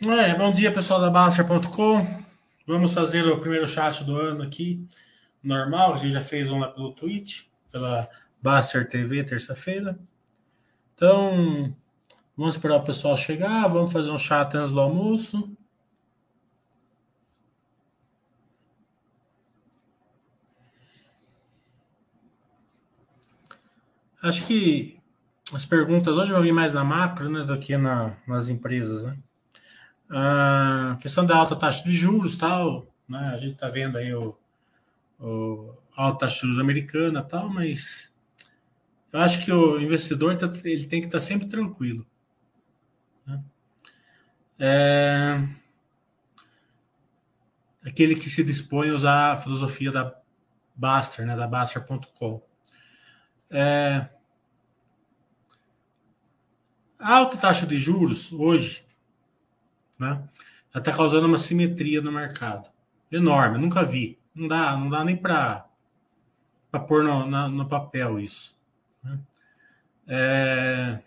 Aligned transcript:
É, 0.00 0.32
bom 0.32 0.52
dia, 0.52 0.72
pessoal 0.72 1.00
da 1.00 1.10
Baster.com. 1.10 2.06
Vamos 2.64 2.94
fazer 2.94 3.26
o 3.26 3.40
primeiro 3.40 3.66
chat 3.66 4.04
do 4.04 4.16
ano 4.16 4.44
aqui, 4.44 4.86
normal. 5.42 5.92
A 5.92 5.96
gente 5.96 6.12
já 6.12 6.20
fez 6.20 6.48
um 6.52 6.60
lá 6.60 6.68
pelo 6.68 6.92
Twitch, 6.92 7.46
pela 7.72 8.08
Baster 8.40 8.88
TV, 8.88 9.24
terça-feira. 9.24 9.98
Então, 10.94 11.74
vamos 12.36 12.54
esperar 12.54 12.76
o 12.76 12.84
pessoal 12.84 13.16
chegar. 13.16 13.66
Vamos 13.66 13.92
fazer 13.92 14.10
um 14.12 14.18
chat 14.18 14.56
antes 14.56 14.70
do 14.72 14.78
almoço. 14.78 15.50
Acho 24.22 24.46
que 24.46 24.96
as 25.52 25.64
perguntas 25.64 26.14
hoje 26.16 26.30
vão 26.30 26.42
vir 26.42 26.52
mais 26.52 26.72
na 26.72 26.84
macro 26.84 27.28
né, 27.28 27.42
do 27.42 27.58
que 27.58 27.76
na, 27.76 28.16
nas 28.28 28.48
empresas, 28.48 29.02
né? 29.02 29.18
A 30.10 30.96
questão 31.00 31.24
da 31.26 31.36
alta 31.36 31.54
taxa 31.54 31.84
de 31.84 31.92
juros, 31.92 32.36
tal, 32.36 32.86
né? 33.08 33.30
A 33.32 33.36
gente 33.36 33.52
está 33.52 33.68
vendo 33.68 33.98
aí 33.98 34.14
o, 34.14 34.36
o 35.20 35.74
alta 35.94 36.20
taxa 36.20 36.36
de 36.36 36.40
juros 36.42 36.58
americana, 36.58 37.22
tal, 37.22 37.48
mas 37.48 38.14
eu 39.12 39.20
acho 39.20 39.44
que 39.44 39.52
o 39.52 39.80
investidor 39.80 40.36
tá, 40.36 40.50
ele 40.64 40.86
tem 40.86 41.00
que 41.00 41.06
estar 41.06 41.18
tá 41.18 41.24
sempre 41.24 41.48
tranquilo. 41.48 42.06
Né? 43.26 43.42
É, 44.58 45.48
aquele 47.84 48.14
que 48.14 48.30
se 48.30 48.44
dispõe 48.44 48.90
a 48.90 48.94
usar 48.94 49.32
a 49.32 49.36
filosofia 49.36 49.90
da 49.90 50.14
Baster, 50.74 51.26
né, 51.26 51.34
da 51.34 51.46
Baster.com. 51.46 52.42
É, 53.50 54.08
a 56.98 57.16
alta 57.16 57.36
taxa 57.36 57.66
de 57.66 57.78
juros 57.78 58.32
hoje 58.32 58.87
né? 59.98 60.22
está 60.74 60.92
causando 60.92 61.26
uma 61.26 61.38
simetria 61.38 62.00
no 62.00 62.12
mercado. 62.12 62.68
Enorme, 63.10 63.58
nunca 63.58 63.84
vi. 63.84 64.18
Não 64.34 64.46
dá, 64.46 64.76
não 64.76 64.88
dá 64.88 65.04
nem 65.04 65.16
para 65.16 65.66
pôr 66.86 67.02
no, 67.02 67.26
na, 67.26 67.48
no 67.48 67.68
papel 67.68 68.20
isso. 68.20 68.56
Né? 69.02 69.18
É... 70.06 70.98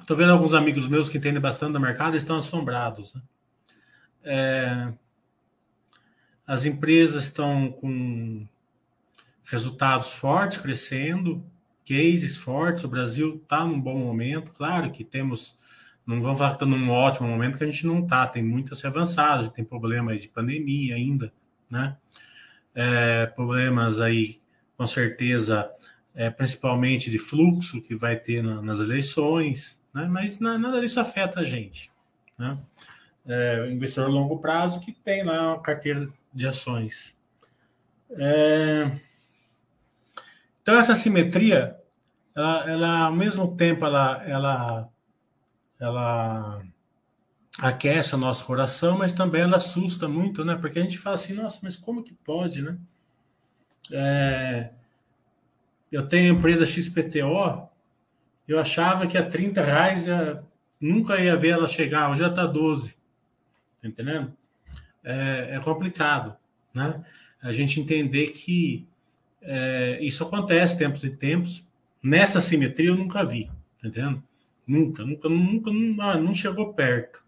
Estou 0.00 0.16
vendo 0.16 0.32
alguns 0.32 0.54
amigos 0.54 0.86
meus 0.86 1.08
que 1.08 1.18
entendem 1.18 1.40
bastante 1.40 1.72
do 1.72 1.80
mercado 1.80 2.16
estão 2.16 2.36
assombrados. 2.36 3.12
Né? 3.14 3.22
É... 4.24 4.92
As 6.46 6.64
empresas 6.64 7.24
estão 7.24 7.72
com 7.72 8.46
resultados 9.44 10.12
fortes, 10.12 10.58
crescendo, 10.58 11.44
cases 11.84 12.36
fortes. 12.36 12.84
O 12.84 12.88
Brasil 12.88 13.40
está 13.42 13.64
num 13.64 13.80
bom 13.80 13.98
momento. 13.98 14.52
Claro 14.52 14.90
que 14.92 15.02
temos 15.02 15.56
não 16.06 16.22
vamos 16.22 16.38
falar 16.38 16.50
que 16.50 16.56
está 16.56 16.66
num 16.66 16.88
ótimo 16.88 17.28
momento 17.28 17.58
que 17.58 17.64
a 17.64 17.70
gente 17.70 17.84
não 17.84 18.00
está, 18.04 18.26
tem 18.28 18.42
muito 18.42 18.72
a 18.72 18.76
ser 18.76 18.86
avançado, 18.86 19.50
tem 19.50 19.64
problemas 19.64 20.22
de 20.22 20.28
pandemia 20.28 20.94
ainda, 20.94 21.32
né? 21.68 21.96
É, 22.74 23.26
problemas 23.26 24.00
aí, 24.00 24.40
com 24.76 24.86
certeza, 24.86 25.68
é, 26.14 26.30
principalmente 26.30 27.10
de 27.10 27.18
fluxo 27.18 27.82
que 27.82 27.94
vai 27.94 28.16
ter 28.16 28.42
na, 28.42 28.62
nas 28.62 28.78
eleições, 28.78 29.80
né? 29.92 30.06
Mas 30.08 30.38
nada 30.38 30.80
disso 30.80 31.00
afeta 31.00 31.40
a 31.40 31.44
gente, 31.44 31.90
né? 32.38 32.56
É, 33.26 33.68
investidor 33.72 34.08
a 34.08 34.12
longo 34.12 34.38
prazo 34.38 34.78
que 34.78 34.92
tem 34.92 35.24
lá 35.24 35.54
uma 35.54 35.60
carteira 35.60 36.08
de 36.32 36.46
ações. 36.46 37.16
É... 38.10 38.92
Então, 40.62 40.78
essa 40.78 40.94
simetria, 40.94 41.76
ela, 42.34 42.70
ela, 42.70 42.98
ao 43.06 43.12
mesmo 43.12 43.56
tempo, 43.56 43.84
ela, 43.84 44.22
ela 44.24 44.88
ela 45.78 46.62
aquece 47.58 48.14
o 48.14 48.18
nosso 48.18 48.44
coração, 48.44 48.98
mas 48.98 49.14
também 49.14 49.42
ela 49.42 49.56
assusta 49.56 50.08
muito, 50.08 50.44
né? 50.44 50.56
Porque 50.56 50.78
a 50.78 50.82
gente 50.82 50.98
fala 50.98 51.16
assim, 51.16 51.34
nossa, 51.34 51.60
mas 51.62 51.76
como 51.76 52.02
que 52.02 52.12
pode, 52.12 52.62
né? 52.62 52.76
É, 53.90 54.70
eu 55.90 56.06
tenho 56.06 56.34
a 56.34 56.38
empresa 56.38 56.66
XPTO, 56.66 57.68
eu 58.46 58.58
achava 58.58 59.06
que 59.06 59.16
a 59.16 59.24
30 59.24 59.62
reais 59.62 60.06
ia, 60.06 60.42
nunca 60.80 61.20
ia 61.20 61.36
ver 61.36 61.50
ela 61.50 61.66
chegar, 61.66 62.10
hoje 62.10 62.20
já 62.20 62.28
está 62.28 62.46
12. 62.46 62.96
Tá 63.80 63.88
entendendo? 63.88 64.36
É, 65.02 65.56
é, 65.56 65.60
complicado, 65.60 66.36
né? 66.74 67.04
A 67.40 67.52
gente 67.52 67.80
entender 67.80 68.28
que 68.28 68.86
é, 69.40 69.98
isso 70.02 70.24
acontece 70.24 70.76
tempos 70.76 71.04
e 71.04 71.10
tempos. 71.10 71.64
Nessa 72.02 72.40
simetria 72.40 72.88
eu 72.88 72.96
nunca 72.96 73.24
vi, 73.24 73.46
tá 73.80 73.88
entendendo? 73.88 74.22
Nunca, 74.66 75.04
nunca, 75.04 75.28
nunca, 75.28 75.70
não, 75.70 76.04
ah, 76.04 76.18
não 76.18 76.34
chegou 76.34 76.74
perto. 76.74 77.22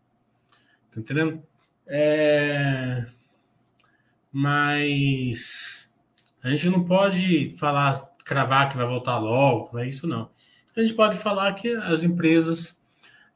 Tá 0.90 1.00
entendendo? 1.00 1.42
É... 1.86 3.06
Mas 4.32 5.90
a 6.42 6.50
gente 6.50 6.68
não 6.68 6.84
pode 6.84 7.54
falar, 7.56 8.00
cravar 8.24 8.68
que 8.68 8.76
vai 8.76 8.86
voltar 8.86 9.18
logo, 9.18 9.78
é 9.78 9.88
isso 9.88 10.06
não. 10.06 10.30
A 10.76 10.80
gente 10.80 10.94
pode 10.94 11.16
falar 11.16 11.52
que 11.54 11.68
as 11.74 12.02
empresas 12.02 12.80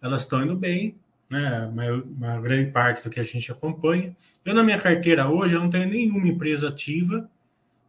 elas 0.01 0.23
estão 0.23 0.43
indo 0.43 0.57
bem, 0.57 0.97
né? 1.31 1.67
Uma 1.67 2.41
grande 2.41 2.71
parte 2.71 3.03
do 3.03 3.11
que 3.11 3.21
a 3.21 3.23
gente 3.23 3.51
acompanha. 3.51 4.17
Eu, 4.45 4.55
na 4.55 4.63
minha 4.63 4.79
carteira 4.79 5.29
hoje, 5.29 5.55
eu 5.55 5.61
não 5.61 5.71
tenho 5.71 5.89
nenhuma 5.89 6.27
empresa 6.27 6.69
ativa 6.69 7.31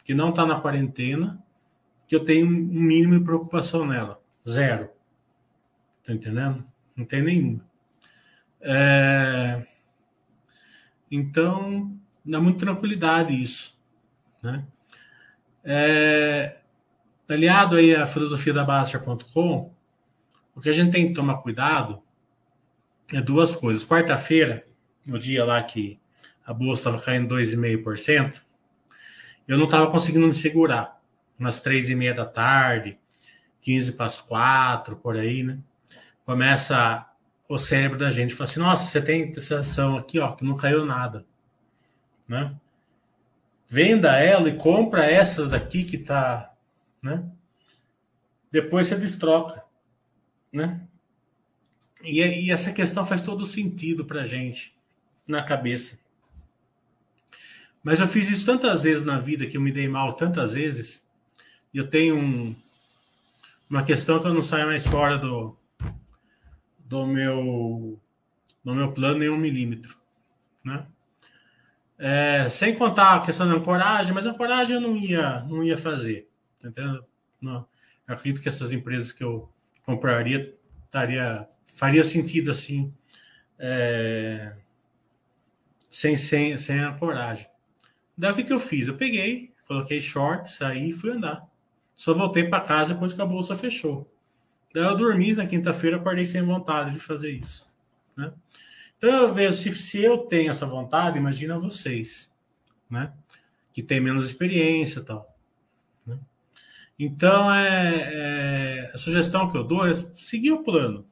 que 0.04 0.14
não 0.14 0.30
está 0.30 0.46
na 0.46 0.60
quarentena, 0.60 1.44
que 2.08 2.16
eu 2.16 2.24
tenho 2.24 2.46
um 2.46 2.50
mínimo 2.50 3.18
de 3.18 3.26
preocupação 3.26 3.86
nela. 3.86 4.22
Zero. 4.48 4.90
Tá 6.04 6.14
entendendo? 6.14 6.66
Não 6.96 7.06
tem 7.06 7.22
nenhuma. 7.22 7.66
É... 8.62 9.66
Então, 11.10 11.98
dá 12.26 12.40
muita 12.40 12.66
tranquilidade 12.66 13.42
isso. 13.42 13.80
Né? 14.42 14.66
É... 15.64 16.58
Aliado 17.30 17.78
aí 17.78 17.96
à 17.96 18.06
filosofia 18.06 18.54
da 18.54 18.64
Baster.com, 18.64 19.74
o 20.56 20.62
que 20.62 20.70
a 20.70 20.74
gente 20.74 20.92
tem 20.92 21.08
que 21.08 21.14
tomar 21.14 21.38
cuidado 21.38 22.04
é 23.12 23.22
duas 23.22 23.54
coisas. 23.54 23.86
Quarta-feira, 23.86 24.68
no 25.06 25.18
dia 25.18 25.44
lá 25.44 25.64
que 25.64 26.00
a 26.46 26.54
bolsa 26.54 26.82
estava 26.82 27.02
caindo 27.02 27.34
2,5%, 27.34 28.42
eu 29.48 29.58
não 29.58 29.66
estava 29.66 29.90
conseguindo 29.90 30.28
me 30.28 30.34
segurar. 30.34 31.02
Umas 31.40 31.60
três 31.60 31.90
e 31.90 31.96
meia 31.96 32.14
da 32.14 32.26
tarde, 32.26 33.00
15 33.62 33.94
para 33.94 34.06
as 34.06 34.22
quatro, 34.22 34.98
por 34.98 35.18
aí, 35.18 35.42
né? 35.42 35.60
Começa 36.26 37.08
o 37.48 37.58
cérebro 37.58 37.98
da 37.98 38.12
gente 38.12 38.34
fala 38.34 38.50
assim: 38.50 38.60
nossa, 38.60 38.86
você 38.86 39.02
tem 39.02 39.32
essa 39.36 39.60
ação 39.60 39.98
aqui, 39.98 40.20
ó, 40.20 40.34
que 40.34 40.44
não 40.44 40.56
caiu 40.56 40.86
nada, 40.86 41.26
né? 42.28 42.56
Venda 43.68 44.18
ela 44.20 44.50
e 44.50 44.58
compra 44.58 45.06
essas 45.06 45.50
daqui 45.50 45.84
que 45.84 45.98
tá, 45.98 46.54
né? 47.02 47.28
Depois 48.52 48.88
você 48.88 48.96
destroca, 48.96 49.64
né? 50.52 50.88
E, 52.04 52.22
e 52.22 52.52
essa 52.52 52.72
questão 52.72 53.06
faz 53.06 53.22
todo 53.22 53.46
sentido 53.46 54.06
para 54.06 54.26
gente 54.26 54.76
na 55.28 55.42
cabeça. 55.42 55.98
Mas 57.82 58.00
eu 58.00 58.08
fiz 58.08 58.30
isso 58.30 58.46
tantas 58.46 58.84
vezes 58.84 59.04
na 59.04 59.20
vida 59.20 59.48
que 59.48 59.58
eu 59.58 59.62
me 59.62 59.72
dei 59.72 59.88
mal 59.88 60.14
tantas 60.14 60.54
vezes. 60.54 61.04
E 61.74 61.78
eu 61.78 61.90
tenho 61.90 62.16
um, 62.16 62.56
uma 63.70 63.84
questão 63.84 64.22
que 64.22 64.28
eu 64.28 64.34
não 64.34 64.42
saio 64.42 64.68
mais 64.68 64.86
fora 64.86 65.18
do, 65.18 65.58
do 66.94 67.08
meu, 67.08 68.00
do 68.64 68.76
meu 68.76 68.92
plano 68.92 69.24
em 69.24 69.30
um 69.30 69.38
milímetro. 69.38 69.98
Né? 70.64 70.86
É, 71.98 72.48
sem 72.52 72.76
contar 72.76 73.16
a 73.16 73.20
questão 73.22 73.48
da 73.48 73.56
ancoragem, 73.56 74.14
mas 74.14 74.28
a 74.28 74.30
ancoragem 74.30 74.76
eu 74.76 74.82
não 74.82 74.96
ia, 74.96 75.40
não 75.42 75.64
ia 75.64 75.76
fazer. 75.76 76.30
Tá 76.62 76.68
entendendo? 76.68 77.04
Não. 77.42 77.66
Eu 78.08 78.14
acredito 78.14 78.44
que 78.44 78.48
essas 78.48 78.72
empresas 78.72 79.12
que 79.12 79.24
eu 79.24 79.52
compraria 79.84 80.56
taria, 80.92 81.50
faria 81.76 82.04
sentido 82.04 82.52
assim, 82.52 82.94
é, 83.58 84.54
sem, 85.90 86.16
sem, 86.16 86.56
sem 86.58 86.80
ancoragem. 86.80 87.48
Daí 88.16 88.32
o 88.32 88.36
que, 88.36 88.44
que 88.44 88.54
eu 88.54 88.60
fiz? 88.60 88.88
Eu 88.88 88.98
peguei, 88.98 89.52
coloquei 89.68 90.00
short, 90.00 90.48
saí 90.48 90.90
e 90.90 90.94
fui 90.94 91.10
andar. 91.10 91.44
Só 91.96 92.14
voltei 92.14 92.44
para 92.44 92.64
casa 92.64 92.94
depois 92.94 93.14
que 93.14 93.22
a 93.22 93.26
bolsa 93.26 93.56
fechou. 93.56 94.13
Daí 94.74 94.84
eu 94.84 94.98
dormi 94.98 95.34
na 95.34 95.46
quinta-feira, 95.46 95.98
acordei 95.98 96.26
sem 96.26 96.42
vontade 96.42 96.92
de 96.92 97.00
fazer 97.00 97.32
isso. 97.32 97.72
Né? 98.18 98.34
Então 98.98 99.10
eu 99.10 99.34
vejo 99.34 99.56
se, 99.56 99.76
se 99.76 100.04
eu 100.04 100.18
tenho 100.18 100.50
essa 100.50 100.66
vontade, 100.66 101.20
imagina 101.20 101.60
vocês, 101.60 102.34
né? 102.90 103.14
Que 103.72 103.84
tem 103.84 104.00
menos 104.00 104.26
experiência 104.26 105.00
e 105.00 105.04
tal. 105.04 105.38
Né? 106.06 106.18
Então 106.98 107.54
é, 107.54 108.02
é, 108.14 108.92
a 108.94 108.98
sugestão 108.98 109.50
que 109.52 109.58
eu 109.58 109.64
dou 109.64 109.86
é 109.86 109.94
seguir 110.16 110.54
o 110.54 110.64
plano, 110.64 111.06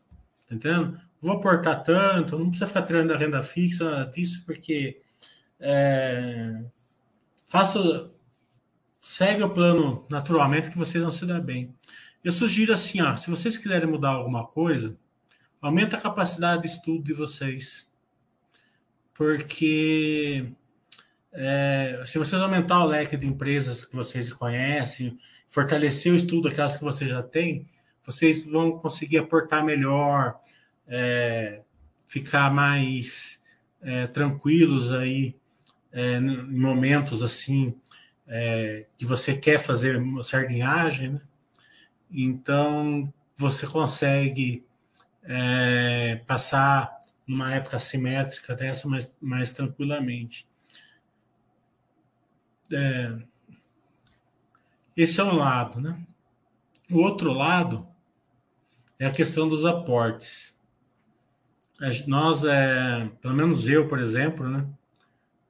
tá 0.50 0.56
entendendo? 0.56 1.00
Vou 1.22 1.34
aportar 1.34 1.84
tanto, 1.84 2.40
não 2.40 2.50
precisa 2.50 2.68
ficar 2.68 2.82
tirando 2.82 3.12
a 3.12 3.18
renda 3.18 3.44
fixa, 3.44 3.86
nada 3.86 4.12
disso, 4.12 4.44
porque 4.44 5.00
é, 5.60 6.64
faça, 7.46 8.10
segue 9.00 9.44
o 9.44 9.54
plano 9.54 10.04
naturalmente 10.10 10.72
que 10.72 10.78
você 10.78 10.98
não 10.98 11.12
se 11.12 11.28
dá 11.28 11.40
bem. 11.40 11.76
Eu 12.24 12.32
sugiro 12.32 12.72
assim, 12.72 13.02
ó, 13.02 13.16
se 13.16 13.30
vocês 13.30 13.58
quiserem 13.58 13.90
mudar 13.90 14.10
alguma 14.10 14.46
coisa, 14.46 14.96
aumenta 15.60 15.98
a 15.98 16.02
capacidade 16.02 16.64
de 16.64 16.68
estudo 16.68 17.04
de 17.04 17.14
vocês, 17.14 17.90
porque 19.14 20.54
é, 21.32 22.04
se 22.06 22.20
vocês 22.20 22.40
aumentar 22.42 22.84
o 22.84 22.88
leque 22.88 23.18
de 23.18 23.26
empresas 23.26 23.86
que 23.86 23.96
vocês 23.96 24.32
conhecem, 24.32 25.18
fortalecer 25.48 26.14
o 26.14 26.16
estudo 26.16 26.50
daquelas 26.50 26.78
que 26.78 26.84
vocês 26.84 27.10
já 27.10 27.24
têm, 27.24 27.68
vocês 28.04 28.46
vão 28.46 28.78
conseguir 28.78 29.18
aportar 29.18 29.64
melhor, 29.64 30.40
é, 30.88 31.62
ficar 32.08 32.54
mais 32.54 33.42
é, 33.82 34.06
tranquilos 34.08 34.92
aí 34.92 35.36
é, 35.92 36.18
em 36.18 36.60
momentos 36.60 37.24
assim 37.24 37.76
é, 38.28 38.86
que 38.96 39.06
você 39.06 39.36
quer 39.36 39.60
fazer 39.60 39.98
uma 39.98 40.22
sardinhagem, 40.22 41.14
né? 41.14 41.22
Então 42.12 43.12
você 43.38 43.66
consegue 43.66 44.66
é, 45.24 46.22
passar 46.28 47.00
numa 47.26 47.54
época 47.54 47.78
assimétrica 47.78 48.56
dessa 48.56 48.88
mais, 48.88 49.14
mais 49.22 49.54
tranquilamente. 49.54 50.48
É, 52.72 53.18
esse 54.96 55.20
é 55.20 55.24
um 55.24 55.36
lado, 55.36 55.80
né? 55.80 56.06
O 56.90 56.98
outro 56.98 57.32
lado 57.32 57.88
é 59.00 59.06
a 59.06 59.12
questão 59.12 59.48
dos 59.48 59.66
aportes. 59.66 60.54
Nós, 62.06 62.44
é, 62.46 63.10
pelo 63.22 63.34
menos 63.34 63.68
eu, 63.68 63.88
por 63.88 64.00
exemplo, 64.00 64.48
né? 64.48 64.68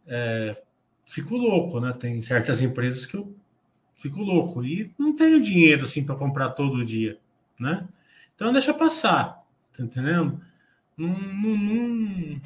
É, 0.08 0.64
fico 1.06 1.36
louco, 1.36 1.80
né? 1.80 1.92
Tem 1.94 2.22
certas 2.22 2.62
empresas 2.62 3.06
que 3.06 3.18
eu 3.18 3.36
fico 4.02 4.22
louco 4.22 4.66
e 4.66 4.92
não 4.98 5.16
tenho 5.16 5.40
dinheiro 5.40 5.84
assim 5.84 6.04
para 6.04 6.16
comprar 6.16 6.50
todo 6.50 6.84
dia, 6.84 7.20
né? 7.60 7.88
Então 8.36 8.52
deixa 8.52 8.74
passar, 8.74 9.44
tá 9.72 9.84
entendendo? 9.84 10.42
Não, 10.98 11.10
não, 11.10 12.42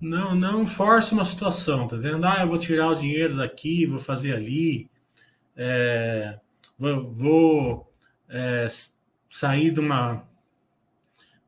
não, 0.00 0.34
não, 0.34 0.66
force 0.66 1.12
uma 1.12 1.24
situação, 1.24 1.88
tá 1.88 1.96
entendendo? 1.96 2.24
Ah, 2.24 2.42
eu 2.42 2.48
vou 2.48 2.58
tirar 2.58 2.88
o 2.88 2.94
dinheiro 2.94 3.36
daqui, 3.36 3.84
vou 3.86 3.98
fazer 3.98 4.34
ali, 4.34 4.88
é, 5.56 6.38
vou, 6.78 7.02
vou 7.12 7.92
é, 8.28 8.68
sair 9.28 9.72
de 9.72 9.80
uma, 9.80 10.24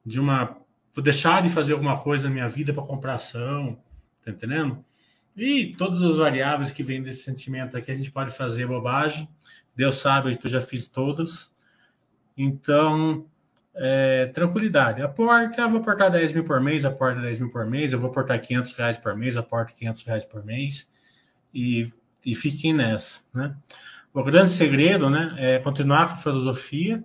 de 0.04 0.18
uma, 0.18 0.56
vou 0.92 1.04
deixar 1.04 1.40
de 1.40 1.48
fazer 1.48 1.72
alguma 1.72 1.98
coisa 1.98 2.28
na 2.28 2.34
minha 2.34 2.48
vida 2.48 2.74
para 2.74 2.82
comprar 2.82 3.14
ação, 3.14 3.78
tá 4.24 4.32
entendendo? 4.32 4.84
E 5.36 5.74
todas 5.76 6.02
as 6.02 6.16
variáveis 6.16 6.70
que 6.70 6.82
vêm 6.82 7.02
desse 7.02 7.22
sentimento 7.22 7.76
aqui, 7.76 7.90
a 7.90 7.94
gente 7.94 8.10
pode 8.10 8.30
fazer 8.30 8.66
bobagem. 8.66 9.28
Deus 9.74 9.96
sabe 9.96 10.36
que 10.36 10.46
eu 10.46 10.50
já 10.50 10.60
fiz 10.60 10.86
todas. 10.86 11.50
Então, 12.36 13.26
é, 13.74 14.26
tranquilidade. 14.26 15.02
Aporte, 15.02 15.60
ah, 15.60 15.66
vou 15.66 15.80
aportar 15.80 16.10
10 16.10 16.32
mil 16.32 16.44
por 16.44 16.60
mês, 16.60 16.84
aporta 16.84 17.20
10 17.20 17.40
mil 17.40 17.50
por 17.50 17.66
mês, 17.66 17.92
eu 17.92 17.98
vou 17.98 18.10
aportar 18.10 18.40
500 18.40 18.72
reais 18.74 18.98
por 18.98 19.16
mês, 19.16 19.36
aporto 19.36 19.74
500 19.74 20.02
reais 20.04 20.24
por 20.24 20.44
mês. 20.44 20.88
E, 21.52 21.88
e 22.24 22.34
fiquem 22.34 22.72
nessa, 22.72 23.20
né? 23.32 23.56
O 24.12 24.22
grande 24.22 24.50
segredo, 24.50 25.10
né, 25.10 25.34
é 25.38 25.58
continuar 25.58 26.06
com 26.06 26.14
a 26.14 26.16
filosofia 26.16 27.04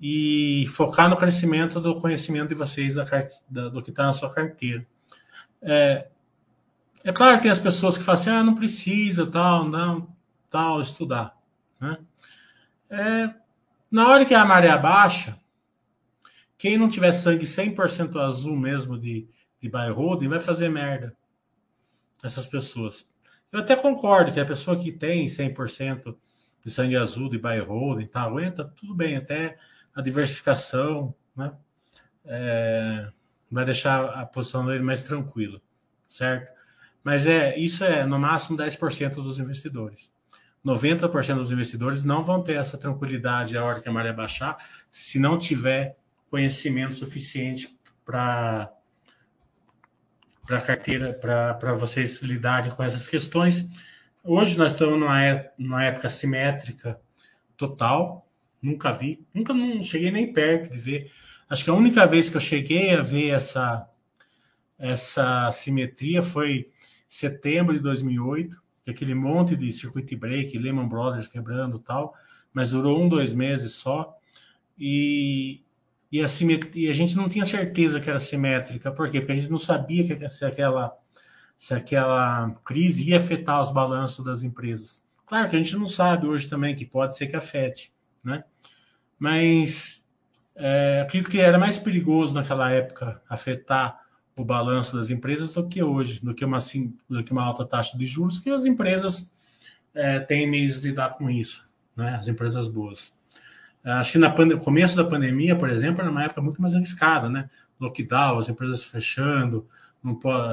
e 0.00 0.64
focar 0.68 1.10
no 1.10 1.16
crescimento 1.16 1.80
do 1.80 1.92
conhecimento 2.00 2.50
de 2.50 2.54
vocês 2.54 2.94
da, 2.94 3.04
da 3.50 3.68
do 3.68 3.82
que 3.82 3.90
está 3.90 4.04
na 4.04 4.12
sua 4.12 4.32
carteira. 4.32 4.86
É, 5.60 6.06
é 7.04 7.12
claro 7.12 7.36
que 7.36 7.42
tem 7.42 7.50
as 7.50 7.58
pessoas 7.58 7.96
que 7.96 8.04
falam 8.04 8.20
assim, 8.20 8.30
ah, 8.30 8.42
não 8.42 8.54
precisa, 8.54 9.26
tal, 9.26 9.66
não, 9.66 10.14
tal, 10.50 10.80
estudar, 10.80 11.36
né? 11.80 11.98
É, 12.90 13.34
na 13.90 14.08
hora 14.08 14.24
que 14.24 14.34
a 14.34 14.44
maré 14.44 14.76
baixa, 14.76 15.38
quem 16.58 16.76
não 16.76 16.88
tiver 16.88 17.12
sangue 17.12 17.46
100% 17.46 18.16
azul 18.20 18.54
mesmo 18.54 18.98
de, 18.98 19.26
de 19.60 19.68
holding 19.68 20.28
vai 20.28 20.40
fazer 20.40 20.68
merda. 20.68 21.16
Essas 22.22 22.44
pessoas. 22.44 23.08
Eu 23.50 23.60
até 23.60 23.74
concordo 23.74 24.30
que 24.30 24.38
a 24.38 24.44
pessoa 24.44 24.78
que 24.78 24.92
tem 24.92 25.26
100% 25.26 26.14
de 26.62 26.70
sangue 26.70 26.96
azul 26.96 27.30
de 27.30 27.38
buy 27.38 27.58
holding, 27.60 28.06
tá, 28.06 28.22
aguenta, 28.22 28.64
tudo 28.76 28.94
bem, 28.94 29.16
até 29.16 29.56
a 29.94 30.02
diversificação, 30.02 31.14
né? 31.34 31.52
É, 32.24 33.10
vai 33.50 33.64
deixar 33.64 34.04
a 34.04 34.26
posição 34.26 34.66
dele 34.66 34.82
mais 34.82 35.02
tranquila, 35.02 35.60
certo? 36.06 36.59
Mas 37.02 37.26
é 37.26 37.56
isso 37.58 37.84
é 37.84 38.04
no 38.04 38.18
máximo 38.18 38.58
10% 38.58 39.14
dos 39.14 39.38
investidores. 39.38 40.12
90% 40.64 41.36
dos 41.36 41.50
investidores 41.50 42.04
não 42.04 42.22
vão 42.22 42.42
ter 42.42 42.54
essa 42.54 42.76
tranquilidade 42.76 43.56
a 43.56 43.64
hora 43.64 43.80
que 43.80 43.88
a 43.88 43.92
maré 43.92 44.12
baixar, 44.12 44.58
se 44.90 45.18
não 45.18 45.38
tiver 45.38 45.96
conhecimento 46.28 46.94
suficiente 46.94 47.76
para 48.04 48.72
para 50.46 50.60
carteira, 50.60 51.12
para 51.14 51.74
vocês 51.74 52.20
lidarem 52.22 52.72
com 52.72 52.82
essas 52.82 53.06
questões. 53.06 53.68
Hoje 54.24 54.58
nós 54.58 54.72
estamos 54.72 54.98
numa, 54.98 55.22
é, 55.22 55.52
numa 55.56 55.84
época 55.84 56.10
simétrica 56.10 57.00
total, 57.56 58.28
nunca 58.60 58.90
vi, 58.90 59.24
nunca 59.32 59.54
não 59.54 59.80
cheguei 59.80 60.10
nem 60.10 60.32
perto 60.32 60.72
de 60.72 60.78
ver. 60.78 61.12
Acho 61.48 61.62
que 61.62 61.70
a 61.70 61.74
única 61.74 62.04
vez 62.04 62.28
que 62.28 62.36
eu 62.36 62.40
cheguei 62.40 62.92
a 62.92 63.00
ver 63.00 63.30
essa 63.30 63.88
essa 64.76 65.52
simetria 65.52 66.22
foi 66.22 66.70
setembro 67.10 67.74
de 67.74 67.80
2008, 67.80 68.56
aquele 68.88 69.14
monte 69.14 69.56
de 69.56 69.72
circuit 69.72 70.14
break, 70.14 70.56
Lehman 70.56 70.88
Brothers 70.88 71.26
quebrando 71.26 71.80
tal, 71.80 72.14
mas 72.52 72.70
durou 72.70 73.02
um, 73.02 73.08
dois 73.08 73.32
meses 73.32 73.72
só. 73.72 74.16
E, 74.78 75.60
e, 76.10 76.22
a, 76.22 76.26
e 76.72 76.88
a 76.88 76.92
gente 76.92 77.16
não 77.16 77.28
tinha 77.28 77.44
certeza 77.44 78.00
que 78.00 78.08
era 78.08 78.20
simétrica. 78.20 78.92
Por 78.92 79.10
quê? 79.10 79.20
Porque 79.20 79.32
a 79.32 79.34
gente 79.34 79.50
não 79.50 79.58
sabia 79.58 80.06
que, 80.06 80.30
se, 80.30 80.44
aquela, 80.44 80.96
se 81.58 81.74
aquela 81.74 82.52
crise 82.64 83.10
ia 83.10 83.16
afetar 83.16 83.60
os 83.60 83.72
balanços 83.72 84.24
das 84.24 84.44
empresas. 84.44 85.02
Claro 85.26 85.50
que 85.50 85.56
a 85.56 85.58
gente 85.58 85.76
não 85.76 85.88
sabe 85.88 86.28
hoje 86.28 86.48
também 86.48 86.76
que 86.76 86.86
pode 86.86 87.16
ser 87.16 87.26
que 87.26 87.36
afete, 87.36 87.92
né? 88.22 88.44
Mas 89.18 90.06
é, 90.54 91.00
acredito 91.02 91.30
que 91.30 91.40
era 91.40 91.58
mais 91.58 91.76
perigoso 91.76 92.34
naquela 92.34 92.70
época 92.70 93.20
afetar 93.28 94.00
o 94.40 94.44
balanço 94.44 94.96
das 94.96 95.10
empresas 95.10 95.52
do 95.52 95.66
que 95.66 95.82
hoje, 95.82 96.24
do 96.24 96.34
que 96.34 96.44
uma, 96.44 96.58
do 97.08 97.22
que 97.22 97.32
uma 97.32 97.42
alta 97.42 97.64
taxa 97.64 97.96
de 97.96 98.06
juros, 98.06 98.38
que 98.38 98.50
as 98.50 98.64
empresas 98.64 99.32
é, 99.94 100.20
têm 100.20 100.48
meios 100.48 100.80
de 100.80 100.88
lidar 100.88 101.16
com 101.16 101.28
isso, 101.28 101.68
né? 101.96 102.16
as 102.16 102.28
empresas 102.28 102.68
boas. 102.68 103.14
Acho 103.82 104.12
que 104.12 104.18
no 104.18 104.60
começo 104.60 104.94
da 104.94 105.04
pandemia, 105.04 105.56
por 105.56 105.70
exemplo, 105.70 106.02
era 106.02 106.10
uma 106.10 106.24
época 106.24 106.42
muito 106.42 106.60
mais 106.60 106.74
arriscada, 106.74 107.30
né? 107.30 107.48
Lockdown, 107.80 108.38
as 108.38 108.48
empresas 108.48 108.84
fechando, 108.84 109.66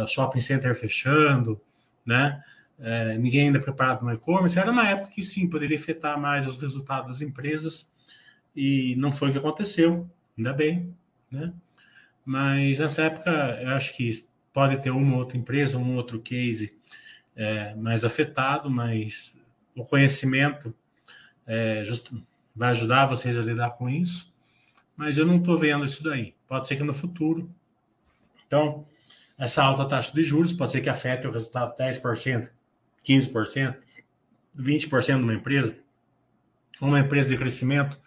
shopping 0.08 0.40
center 0.40 0.74
fechando, 0.74 1.60
né? 2.06 2.42
É, 2.80 3.18
ninguém 3.18 3.48
ainda 3.48 3.60
preparado 3.60 4.06
no 4.06 4.14
e-commerce. 4.14 4.58
Era 4.58 4.72
uma 4.72 4.88
época 4.88 5.10
que 5.10 5.24
sim, 5.24 5.50
poderia 5.50 5.78
afetar 5.78 6.18
mais 6.18 6.46
os 6.48 6.58
resultados 6.58 7.10
das 7.10 7.22
empresas 7.22 7.92
e 8.56 8.96
não 8.96 9.12
foi 9.12 9.30
o 9.30 9.32
que 9.34 9.40
aconteceu, 9.40 10.10
ainda 10.38 10.54
bem, 10.54 10.96
né? 11.30 11.52
Mas 12.28 12.78
nessa 12.78 13.04
época, 13.04 13.32
eu 13.62 13.70
acho 13.70 13.96
que 13.96 14.28
pode 14.52 14.82
ter 14.82 14.92
uma 14.92 15.16
outra 15.16 15.38
empresa, 15.38 15.78
um 15.78 15.96
outro 15.96 16.20
case 16.20 16.78
é, 17.34 17.74
mais 17.76 18.04
afetado, 18.04 18.70
mas 18.70 19.40
o 19.74 19.86
conhecimento 19.86 20.76
é, 21.48 21.84
vai 22.54 22.72
ajudar 22.72 23.06
vocês 23.06 23.38
a 23.38 23.42
lidar 23.42 23.70
com 23.78 23.90
isso. 23.90 24.36
Mas 24.94 25.18
eu 25.18 25.26
não 25.26 25.38
estou 25.38 25.56
vendo 25.56 25.86
isso 25.86 26.04
daí. 26.04 26.36
Pode 26.50 26.68
ser 26.68 26.76
que 26.76 26.84
no 26.84 26.94
futuro. 26.94 27.50
Então, 28.46 28.86
essa 29.38 29.64
alta 29.64 29.88
taxa 29.88 30.12
de 30.14 30.22
juros 30.22 30.52
pode 30.52 30.72
ser 30.72 30.82
que 30.82 30.90
afete 30.90 31.26
o 31.28 31.32
resultado 31.32 31.78
10%, 31.78 32.50
15%, 33.08 33.78
20% 34.54 35.06
de 35.06 35.14
uma 35.14 35.34
empresa. 35.34 35.78
Uma 36.82 37.00
empresa 37.00 37.30
de 37.30 37.38
crescimento, 37.38 37.98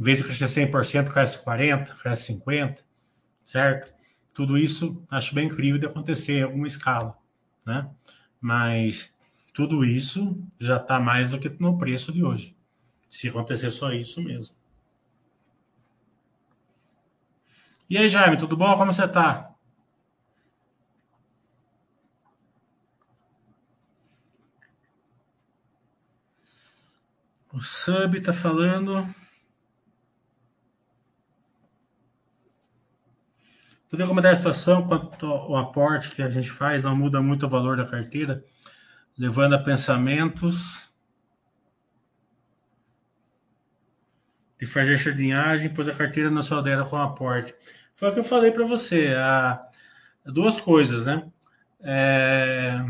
em 0.00 0.02
vez 0.02 0.18
de 0.18 0.24
crescer 0.24 0.46
100%, 0.46 1.12
cresce 1.12 1.38
40%, 1.44 1.94
cresce 1.96 2.32
50% 2.34 2.85
certo? 3.46 3.94
Tudo 4.34 4.58
isso 4.58 5.02
acho 5.08 5.34
bem 5.34 5.46
incrível 5.46 5.78
de 5.78 5.86
acontecer 5.86 6.40
em 6.40 6.42
alguma 6.42 6.66
escala, 6.66 7.16
né? 7.64 7.88
Mas 8.40 9.16
tudo 9.54 9.84
isso 9.84 10.36
já 10.58 10.76
está 10.76 11.00
mais 11.00 11.30
do 11.30 11.38
que 11.38 11.48
no 11.60 11.78
preço 11.78 12.12
de 12.12 12.22
hoje. 12.24 12.56
Se 13.08 13.28
acontecer 13.28 13.70
só 13.70 13.92
isso 13.92 14.20
mesmo. 14.20 14.54
E 17.88 17.96
aí, 17.96 18.08
Jaime, 18.08 18.36
tudo 18.36 18.56
bom? 18.56 18.76
Como 18.76 18.92
você 18.92 19.04
está? 19.04 19.54
O 27.52 27.60
Sub 27.62 28.18
está 28.18 28.32
falando. 28.32 29.06
Poderia 33.96 34.10
comentar 34.10 34.32
a 34.32 34.36
situação 34.36 34.86
quanto 34.86 35.24
ao 35.24 35.56
aporte 35.56 36.10
que 36.10 36.20
a 36.20 36.28
gente 36.28 36.50
faz 36.50 36.82
não 36.82 36.94
muda 36.94 37.22
muito 37.22 37.46
o 37.46 37.48
valor 37.48 37.78
da 37.78 37.86
carteira, 37.86 38.44
levando 39.16 39.54
a 39.54 39.58
pensamentos 39.58 40.92
de 44.60 44.66
fazer 44.66 44.98
jardinagem, 44.98 45.72
pois 45.72 45.88
a 45.88 45.94
carteira 45.94 46.30
não 46.30 46.42
se 46.42 46.52
altera 46.52 46.84
com 46.84 46.96
o 46.96 47.00
aporte. 47.00 47.54
Foi 47.94 48.10
o 48.10 48.12
que 48.12 48.18
eu 48.18 48.24
falei 48.24 48.50
para 48.50 48.66
você. 48.66 49.14
Há 49.16 49.66
duas 50.26 50.60
coisas, 50.60 51.06
né? 51.06 51.30
é, 51.80 52.84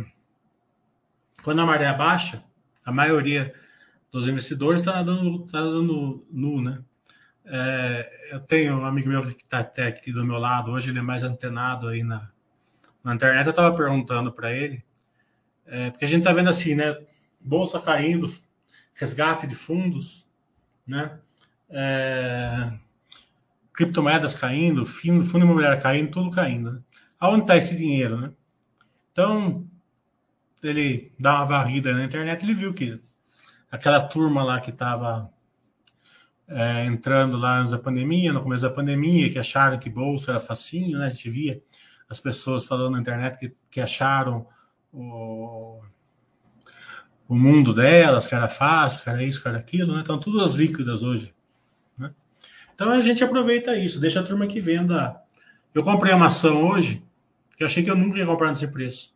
quando 1.45 1.61
a 1.61 1.67
maré 1.67 1.93
baixa, 1.93 2.43
a 2.85 2.91
maioria 2.91 3.55
dos 4.11 4.27
investidores 4.27 4.81
está 4.81 4.95
nadando, 4.95 5.47
tá 5.47 5.61
nadando 5.61 6.27
nu, 6.33 6.63
né? 6.63 6.83
É, 7.49 8.29
eu 8.33 8.41
tenho 8.41 8.81
um 8.81 8.85
amigo 8.85 9.09
meu 9.09 9.25
que 9.25 9.43
está 9.43 9.61
até 9.61 9.87
aqui 9.87 10.13
do 10.13 10.27
meu 10.27 10.39
lado, 10.39 10.73
hoje 10.73 10.91
ele 10.91 10.99
é 10.99 11.03
mais 11.03 11.23
antenado 11.23 11.89
aí 11.89 12.03
na, 12.03 12.29
na 13.05 13.15
internet. 13.15 13.47
Eu 13.47 13.51
estava 13.51 13.77
perguntando 13.77 14.33
para 14.33 14.53
ele, 14.53 14.85
é, 15.65 15.91
porque 15.91 16.05
a 16.05 16.09
gente 16.09 16.21
está 16.21 16.33
vendo 16.33 16.51
assim, 16.51 16.75
né? 16.75 16.97
Bolsa 17.41 17.81
caindo, 17.81 18.29
resgate 18.95 19.47
de 19.47 19.55
fundos, 19.55 20.29
né? 20.85 21.19
É, 21.71 22.73
criptomoedas 23.73 24.35
caindo, 24.35 24.85
fundo, 24.85 25.25
fundo 25.25 25.45
imobiliário 25.45 25.81
caindo, 25.81 26.11
tudo 26.11 26.31
caindo. 26.31 26.73
Né? 26.73 26.81
Aonde 27.21 27.43
está 27.43 27.57
esse 27.57 27.77
dinheiro, 27.77 28.21
né? 28.21 28.33
Então, 29.13 29.67
ele 30.63 31.13
dá 31.19 31.37
uma 31.37 31.45
varrida 31.45 31.93
na 31.93 32.05
internet, 32.05 32.43
ele 32.43 32.55
viu 32.55 32.75
que 32.75 33.01
aquela 33.71 34.01
turma 34.01 34.43
lá 34.43 34.61
que 34.61 34.71
estava 34.71 35.31
é, 36.49 36.85
entrando 36.85 37.37
lá 37.37 37.59
antes 37.59 37.73
da 37.73 37.79
pandemia, 37.79 38.33
no 38.33 38.43
começo 38.43 38.63
da 38.63 38.71
pandemia, 38.71 39.31
que 39.31 39.39
acharam 39.39 39.79
que 39.79 39.91
bolsa 39.91 40.33
era 40.33 40.41
facinho, 40.41 40.99
né? 40.99 41.07
A 41.07 41.09
gente 41.11 41.29
via 41.29 41.63
as 42.09 42.21
pessoas 42.21 42.65
falando 42.65 42.93
na 42.93 43.01
internet 43.01 43.39
que, 43.39 43.53
que 43.71 43.81
acharam 43.81 44.47
o, 44.93 45.81
o 47.29 47.35
mundo 47.35 47.75
delas, 47.75 48.27
que 48.27 48.35
era 48.35 48.49
fácil, 48.49 49.03
que 49.03 49.09
era 49.09 49.23
isso, 49.23 49.43
que 49.43 49.49
era 49.49 49.59
aquilo, 49.59 49.95
né? 49.95 50.01
Estão 50.01 50.19
todas 50.19 50.55
líquidas 50.55 51.03
hoje. 51.03 51.35
Né? 51.99 52.13
Então 52.75 52.91
a 52.91 53.01
gente 53.01 53.25
aproveita 53.25 53.77
isso, 53.77 54.01
deixa 54.01 54.21
a 54.21 54.25
turma 54.25 54.47
que 54.47 54.61
venda. 54.61 55.21
Eu 55.75 55.83
comprei 55.83 56.15
uma 56.15 56.27
ação 56.27 56.63
hoje 56.69 57.05
que 57.57 57.63
eu 57.63 57.67
achei 57.67 57.83
que 57.83 57.91
eu 57.91 57.97
nunca 57.97 58.19
ia 58.19 58.27
comprar 58.27 58.51
nesse 58.51 58.69
preço. 58.69 59.15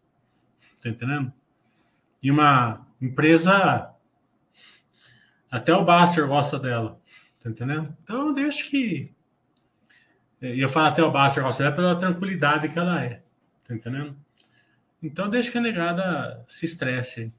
Tá 0.81 0.89
entendendo? 0.89 1.33
E 2.23 2.31
uma 2.31 2.87
empresa. 3.01 3.95
Até 5.51 5.75
o 5.75 5.85
Baster 5.85 6.27
gosta 6.27 6.59
dela. 6.59 7.00
Tá 7.41 7.49
entendendo? 7.49 7.97
Então 8.03 8.29
eu 8.29 8.35
deixo 8.35 8.71
que. 8.71 9.13
E 10.43 10.61
eu 10.61 10.69
falo 10.69 10.89
até 10.89 11.03
o 11.03 11.11
Baster 11.11 11.43
dela 11.43 11.73
pela 11.73 11.99
tranquilidade 11.99 12.69
que 12.69 12.79
ela 12.79 13.03
é. 13.03 13.23
Tá 13.67 13.75
entendendo? 13.75 14.17
Então 15.03 15.31
deixa 15.31 15.51
que 15.51 15.59
a 15.59 15.61
negada 15.61 16.45
se 16.47 16.67
estresse. 16.67 17.33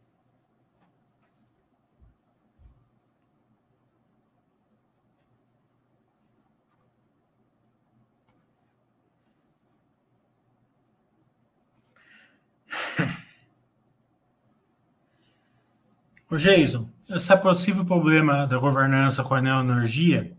O 16.30 16.38
Jason, 16.38 16.90
esse 17.16 17.38
possível 17.38 17.86
problema 17.86 18.46
da 18.46 18.58
governança 18.58 19.24
com 19.24 19.34
a 19.36 19.42
neoenergia, 19.42 20.36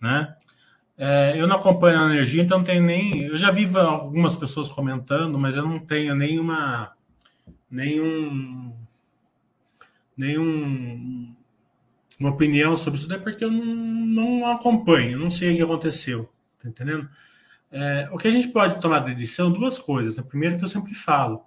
né? 0.00 0.36
É, 1.02 1.32
eu 1.40 1.46
não 1.46 1.56
acompanho 1.56 1.98
a 1.98 2.12
energia, 2.12 2.42
então 2.42 2.58
não 2.58 2.64
tenho 2.64 2.82
nem. 2.82 3.22
Eu 3.22 3.38
já 3.38 3.50
vi 3.50 3.66
algumas 3.74 4.36
pessoas 4.36 4.68
comentando, 4.68 5.38
mas 5.38 5.56
eu 5.56 5.66
não 5.66 5.78
tenho 5.78 6.14
nenhuma. 6.14 6.92
nenhum. 7.70 8.74
nenhum. 10.14 11.34
uma 12.18 12.30
opinião 12.30 12.76
sobre 12.76 12.98
isso, 12.98 13.08
daí 13.08 13.18
porque 13.18 13.44
eu 13.44 13.50
não, 13.50 13.64
não 13.64 14.46
acompanho, 14.46 15.18
não 15.18 15.30
sei 15.30 15.54
o 15.54 15.56
que 15.56 15.62
aconteceu, 15.62 16.30
tá 16.62 16.68
entendendo? 16.68 17.08
É, 17.72 18.08
o 18.12 18.18
que 18.18 18.28
a 18.28 18.30
gente 18.30 18.48
pode 18.48 18.78
tomar 18.78 18.98
de 19.00 19.12
edição, 19.12 19.50
duas 19.50 19.78
coisas. 19.78 20.18
A 20.18 20.22
primeira 20.22 20.58
que 20.58 20.64
eu 20.64 20.68
sempre 20.68 20.92
falo: 20.92 21.42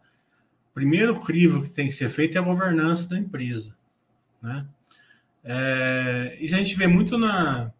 primeiro 0.74 1.20
crivo 1.20 1.62
que 1.62 1.70
tem 1.70 1.88
que 1.88 1.94
ser 1.94 2.10
feito 2.10 2.38
é 2.38 2.40
a 2.40 2.44
governança 2.44 3.08
da 3.08 3.18
empresa. 3.20 3.76
Né? 4.44 4.68
É, 5.44 6.38
isso 6.42 6.54
a 6.54 6.58
gente 6.60 6.76
vê 6.76 6.86
muito 6.86 7.18
na. 7.18 7.72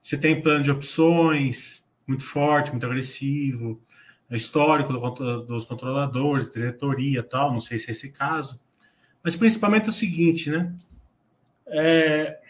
Você 0.00 0.16
tem 0.16 0.40
plano 0.40 0.62
de 0.62 0.70
opções 0.70 1.84
muito 2.06 2.22
forte, 2.22 2.70
muito 2.70 2.86
agressivo, 2.86 3.82
é 4.30 4.36
histórico 4.36 4.92
do, 4.92 5.42
dos 5.42 5.64
controladores, 5.64 6.50
diretoria 6.50 7.22
tal, 7.22 7.52
não 7.52 7.60
sei 7.60 7.78
se 7.78 7.88
é 7.88 7.90
esse 7.90 8.10
caso. 8.10 8.60
Mas 9.22 9.36
principalmente 9.36 9.86
é 9.86 9.88
o 9.88 9.92
seguinte, 9.92 10.50
né? 10.50 10.74
É, 11.66 12.40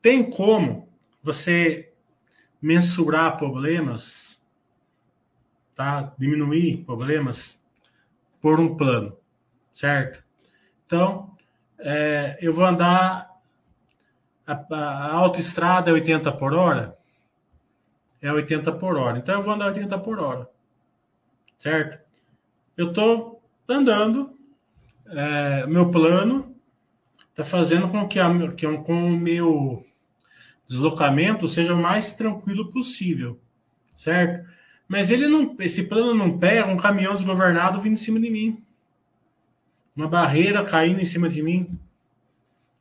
tem 0.00 0.28
como 0.28 0.88
você 1.22 1.92
mensurar 2.60 3.36
problemas, 3.36 4.40
tá? 5.74 6.14
Diminuir 6.18 6.84
problemas 6.84 7.60
por 8.40 8.58
um 8.58 8.74
plano, 8.74 9.16
certo? 9.72 10.27
Então, 10.88 11.36
é, 11.78 12.38
eu 12.40 12.50
vou 12.50 12.64
andar 12.64 13.30
a, 14.46 14.54
a 14.74 15.12
autoestrada 15.12 15.90
é 15.90 15.92
80 15.92 16.32
por 16.32 16.54
hora, 16.54 16.96
é 18.22 18.32
80 18.32 18.72
por 18.72 18.96
hora. 18.96 19.18
Então 19.18 19.34
eu 19.34 19.42
vou 19.42 19.52
andar 19.52 19.66
80 19.66 19.98
por 19.98 20.18
hora, 20.18 20.48
certo? 21.58 21.98
Eu 22.74 22.88
estou 22.88 23.42
andando, 23.68 24.34
é, 25.08 25.66
meu 25.66 25.90
plano 25.90 26.56
está 27.28 27.44
fazendo 27.44 27.86
com 27.88 28.08
que, 28.08 28.18
a, 28.18 28.30
que 28.52 28.66
com 28.78 29.08
o 29.08 29.10
meu 29.10 29.86
deslocamento 30.66 31.46
seja 31.46 31.74
o 31.74 31.82
mais 31.82 32.14
tranquilo 32.14 32.72
possível, 32.72 33.38
certo? 33.94 34.48
Mas 34.88 35.10
ele 35.10 35.28
não, 35.28 35.54
esse 35.58 35.82
plano 35.82 36.14
não 36.14 36.38
pega 36.38 36.66
um 36.66 36.78
caminhão 36.78 37.14
desgovernado 37.14 37.78
vindo 37.78 37.92
em 37.92 37.96
cima 37.96 38.18
de 38.18 38.30
mim 38.30 38.64
uma 39.98 40.06
barreira 40.06 40.64
caindo 40.64 41.00
em 41.00 41.04
cima 41.04 41.28
de 41.28 41.42
mim. 41.42 41.76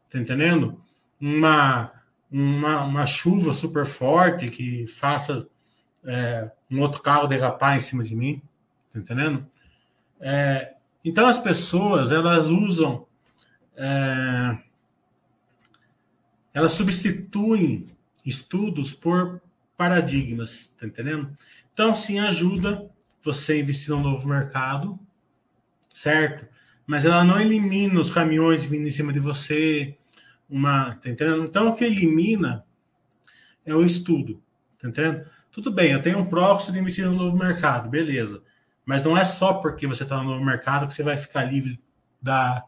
Tá 0.07 0.19
entendendo? 0.19 0.79
Uma, 1.19 1.91
uma, 2.31 2.83
uma 2.83 3.05
chuva 3.07 3.51
super 3.53 3.87
forte 3.87 4.49
que 4.49 4.85
faça 4.85 5.47
é, 6.05 6.51
um 6.69 6.79
outro 6.79 7.01
carro 7.01 7.27
derrapar 7.27 7.75
em 7.75 7.79
cima 7.79 8.03
de 8.03 8.15
mim. 8.15 8.39
Tá 8.93 8.99
entendendo? 8.99 9.47
É, 10.19 10.75
então 11.03 11.25
as 11.25 11.39
pessoas 11.39 12.11
elas 12.11 12.49
usam. 12.49 13.07
É, 13.75 14.59
elas 16.53 16.73
substituem 16.73 17.87
estudos 18.23 18.93
por 18.93 19.41
paradigmas, 19.75 20.67
tá 20.77 20.85
entendendo? 20.85 21.35
Então, 21.73 21.95
sim, 21.95 22.19
ajuda 22.19 22.89
você 23.23 23.53
a 23.53 23.59
investir 23.59 23.89
no 23.89 24.01
novo 24.01 24.27
mercado, 24.27 24.99
certo? 25.93 26.47
Mas 26.87 27.03
ela 27.03 27.23
não 27.25 27.39
elimina 27.39 27.99
os 27.99 28.09
caminhões 28.09 28.65
vindo 28.65 28.87
em 28.87 28.91
cima 28.91 29.11
de 29.11 29.19
você. 29.19 29.97
Uma, 30.49 30.95
tá 30.95 31.09
entendendo? 31.09 31.43
Então, 31.43 31.67
o 31.67 31.75
que 31.75 31.83
elimina 31.83 32.65
é 33.65 33.75
o 33.75 33.83
estudo. 33.83 34.41
Tá 34.81 34.87
entendendo? 34.87 35.29
Tudo 35.51 35.69
bem, 35.69 35.91
eu 35.91 36.01
tenho 36.01 36.19
um 36.19 36.25
profit 36.25 36.71
de 36.71 36.79
investir 36.79 37.05
no 37.05 37.15
novo 37.15 37.35
mercado, 37.35 37.89
beleza. 37.89 38.41
Mas 38.85 39.03
não 39.03 39.17
é 39.17 39.25
só 39.25 39.55
porque 39.55 39.85
você 39.85 40.03
está 40.03 40.17
no 40.17 40.29
novo 40.31 40.45
mercado 40.45 40.87
que 40.87 40.93
você 40.93 41.03
vai 41.03 41.17
ficar 41.17 41.43
livre 41.43 41.77
da, 42.21 42.63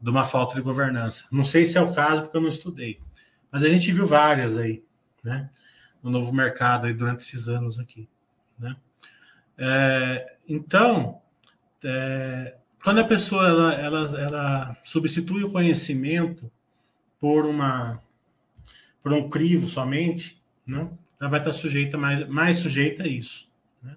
de 0.00 0.10
uma 0.10 0.24
falta 0.24 0.54
de 0.54 0.60
governança. 0.60 1.24
Não 1.32 1.42
sei 1.42 1.66
se 1.66 1.76
é 1.76 1.80
o 1.80 1.92
caso, 1.92 2.22
porque 2.22 2.36
eu 2.36 2.40
não 2.40 2.48
estudei. 2.48 3.00
Mas 3.50 3.64
a 3.64 3.68
gente 3.68 3.90
viu 3.90 4.06
várias 4.06 4.56
aí, 4.56 4.84
né? 5.24 5.50
No 6.00 6.10
novo 6.10 6.32
mercado 6.32 6.86
aí 6.86 6.94
durante 6.94 7.24
esses 7.24 7.48
anos 7.48 7.80
aqui, 7.80 8.08
né? 8.56 8.76
É, 9.58 10.36
então, 10.46 11.20
é, 11.82 12.56
quando 12.86 13.00
a 13.00 13.04
pessoa 13.04 13.48
ela, 13.48 13.74
ela, 13.74 14.20
ela 14.20 14.76
substitui 14.84 15.42
o 15.42 15.50
conhecimento 15.50 16.48
por 17.18 17.44
uma 17.44 18.00
por 19.02 19.12
um 19.12 19.28
crivo 19.28 19.66
somente, 19.66 20.40
né? 20.64 20.88
ela 21.20 21.28
vai 21.28 21.40
estar 21.40 21.52
sujeita 21.52 21.98
mais, 21.98 22.28
mais 22.28 22.58
sujeita 22.58 23.02
a 23.02 23.08
isso. 23.08 23.50
Né? 23.82 23.96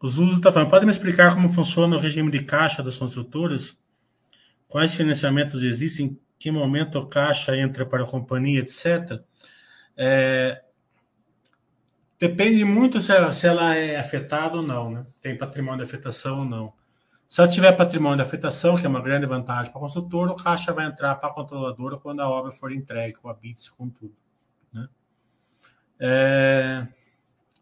O 0.00 0.08
Zuzo 0.08 0.36
está 0.36 0.52
falando, 0.52 0.70
pode 0.70 0.86
me 0.86 0.92
explicar 0.92 1.34
como 1.34 1.48
funciona 1.48 1.96
o 1.96 1.98
regime 1.98 2.30
de 2.30 2.44
caixa 2.44 2.84
das 2.84 2.96
construtoras? 2.96 3.76
Quais 4.68 4.94
financiamentos 4.94 5.60
existem? 5.64 6.06
Em 6.06 6.20
que 6.38 6.52
momento 6.52 6.98
a 6.98 7.08
caixa 7.08 7.56
entra 7.56 7.84
para 7.84 8.04
a 8.04 8.06
companhia, 8.06 8.60
etc.? 8.60 9.20
É, 9.96 10.62
Depende 12.18 12.64
muito 12.64 13.00
se 13.00 13.12
ela, 13.12 13.32
se 13.32 13.46
ela 13.46 13.76
é 13.76 13.96
afetada 13.96 14.56
ou 14.56 14.62
não, 14.62 14.90
né? 14.90 15.06
Tem 15.20 15.38
patrimônio 15.38 15.84
de 15.84 15.84
afetação 15.84 16.40
ou 16.40 16.44
não. 16.44 16.72
Se 17.28 17.40
ela 17.40 17.48
tiver 17.48 17.72
patrimônio 17.72 18.16
de 18.16 18.22
afetação, 18.22 18.76
que 18.76 18.86
é 18.86 18.88
uma 18.88 19.02
grande 19.02 19.26
vantagem 19.26 19.70
para 19.70 19.78
a 19.78 19.82
consultora, 19.82 20.32
o 20.32 20.36
caixa 20.36 20.72
vai 20.72 20.86
entrar 20.86 21.14
para 21.16 21.28
a 21.28 21.32
controladora 21.32 21.96
quando 21.96 22.20
a 22.20 22.28
obra 22.28 22.50
for 22.50 22.72
entregue, 22.72 23.18
com 23.18 23.28
a 23.28 23.34
BITS, 23.34 23.68
com 23.68 23.88
tudo. 23.88 24.16
Né? 24.72 24.88
É, 26.00 26.88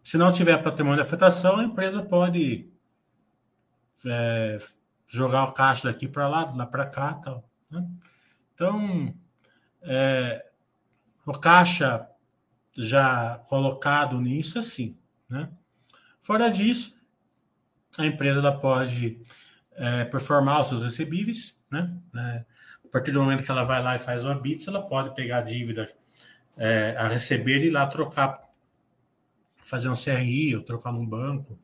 se 0.02 0.16
não 0.16 0.32
tiver 0.32 0.62
patrimônio 0.62 1.02
de 1.02 1.06
afetação, 1.06 1.58
a 1.58 1.64
empresa 1.64 2.00
pode 2.00 2.70
é, 4.06 4.58
jogar 5.06 5.44
o 5.44 5.52
caixa 5.52 5.88
daqui 5.88 6.08
para 6.08 6.28
lá, 6.28 6.50
lá 6.54 6.64
para 6.64 6.86
cá 6.86 7.14
tal. 7.14 7.44
Né? 7.70 7.86
Então, 8.54 9.14
é, 9.82 10.46
o 11.26 11.32
caixa 11.32 12.08
já 12.76 13.38
colocado 13.48 14.20
nisso, 14.20 14.58
assim, 14.58 14.96
né? 15.28 15.50
Fora 16.20 16.48
disso, 16.48 16.94
a 17.96 18.06
empresa 18.06 18.40
ela 18.40 18.58
pode 18.58 19.20
é, 19.72 20.04
performar 20.04 20.60
os 20.60 20.68
seus 20.68 20.82
recebíveis, 20.82 21.58
né? 21.70 21.96
É, 22.14 22.44
a 22.84 22.88
partir 22.90 23.12
do 23.12 23.20
momento 23.20 23.44
que 23.44 23.50
ela 23.50 23.64
vai 23.64 23.82
lá 23.82 23.96
e 23.96 23.98
faz 23.98 24.24
o 24.24 24.28
habits, 24.28 24.66
ela 24.68 24.82
pode 24.82 25.14
pegar 25.14 25.38
a 25.38 25.42
dívida 25.42 25.86
é, 26.56 26.96
a 26.98 27.08
receber 27.08 27.62
e 27.62 27.66
ir 27.66 27.70
lá 27.70 27.86
trocar, 27.86 28.42
fazer 29.58 29.88
um 29.88 29.94
CRI 29.94 30.56
ou 30.56 30.62
trocar 30.62 30.92
num 30.92 31.06
banco, 31.06 31.58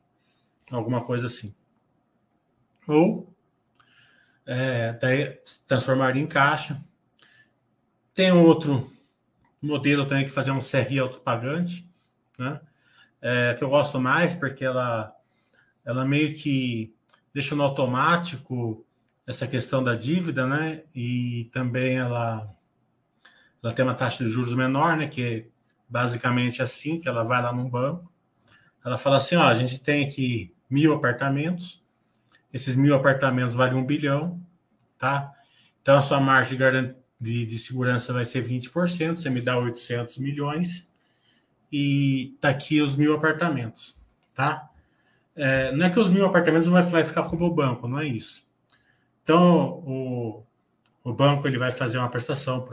alguma 0.69 1.03
coisa 1.03 1.25
assim. 1.25 1.53
Ou 2.87 3.33
é, 4.45 4.93
transformar 5.67 6.15
em 6.15 6.27
caixa. 6.27 6.83
Tem 8.13 8.31
um 8.31 8.43
outro 8.43 8.92
modelo 9.65 10.05
também 10.05 10.25
que 10.25 10.31
fazer 10.31 10.51
um 10.51 10.59
CRI 10.59 10.99
autopagante, 10.99 11.89
né? 12.37 12.59
É, 13.21 13.53
que 13.53 13.63
eu 13.63 13.69
gosto 13.69 13.99
mais 13.99 14.33
porque 14.33 14.65
ela, 14.65 15.15
ela 15.85 16.03
meio 16.03 16.35
que 16.35 16.93
deixa 17.33 17.55
no 17.55 17.63
automático 17.63 18.85
essa 19.25 19.47
questão 19.47 19.83
da 19.83 19.95
dívida, 19.95 20.45
né? 20.45 20.83
E 20.93 21.49
também 21.53 21.97
ela, 21.97 22.53
ela 23.63 23.73
tem 23.73 23.85
uma 23.85 23.95
taxa 23.95 24.23
de 24.23 24.29
juros 24.29 24.53
menor, 24.53 24.97
né? 24.97 25.07
Que 25.07 25.23
é 25.23 25.45
basicamente 25.87 26.61
assim, 26.61 26.99
que 26.99 27.07
ela 27.07 27.23
vai 27.23 27.41
lá 27.41 27.53
num 27.53 27.69
banco, 27.69 28.11
ela 28.83 28.97
fala 28.97 29.17
assim, 29.17 29.35
ó, 29.35 29.43
a 29.43 29.55
gente 29.55 29.79
tem 29.79 30.05
aqui 30.05 30.53
mil 30.69 30.93
apartamentos, 30.93 31.83
esses 32.51 32.75
mil 32.75 32.95
apartamentos 32.95 33.55
valem 33.55 33.75
um 33.75 33.85
bilhão, 33.85 34.41
tá? 34.97 35.31
Então 35.81 35.97
a 35.97 36.01
sua 36.01 36.19
margem 36.19 36.57
de, 36.57 37.02
de 37.23 37.57
segurança 37.57 38.11
vai 38.11 38.25
ser 38.25 38.43
20%, 38.43 39.17
você 39.17 39.29
me 39.29 39.41
dá 39.41 39.57
800 39.57 40.17
milhões 40.17 40.87
e 41.71 42.35
tá 42.39 42.49
aqui 42.49 42.81
os 42.81 42.95
mil 42.95 43.15
apartamentos, 43.15 43.95
tá? 44.35 44.69
É, 45.35 45.71
não 45.71 45.85
é 45.85 45.89
que 45.89 45.99
os 45.99 46.11
mil 46.11 46.25
apartamentos 46.25 46.67
não 46.67 46.81
vai 46.81 47.03
ficar 47.03 47.23
como 47.23 47.45
o 47.45 47.53
banco, 47.53 47.87
não 47.87 47.99
é 47.99 48.05
isso. 48.05 48.45
Então 49.23 49.81
o, 49.85 50.43
o 51.03 51.13
banco 51.13 51.47
ele 51.47 51.57
vai 51.57 51.71
fazer 51.71 51.97
uma 51.97 52.09
prestação 52.09 52.67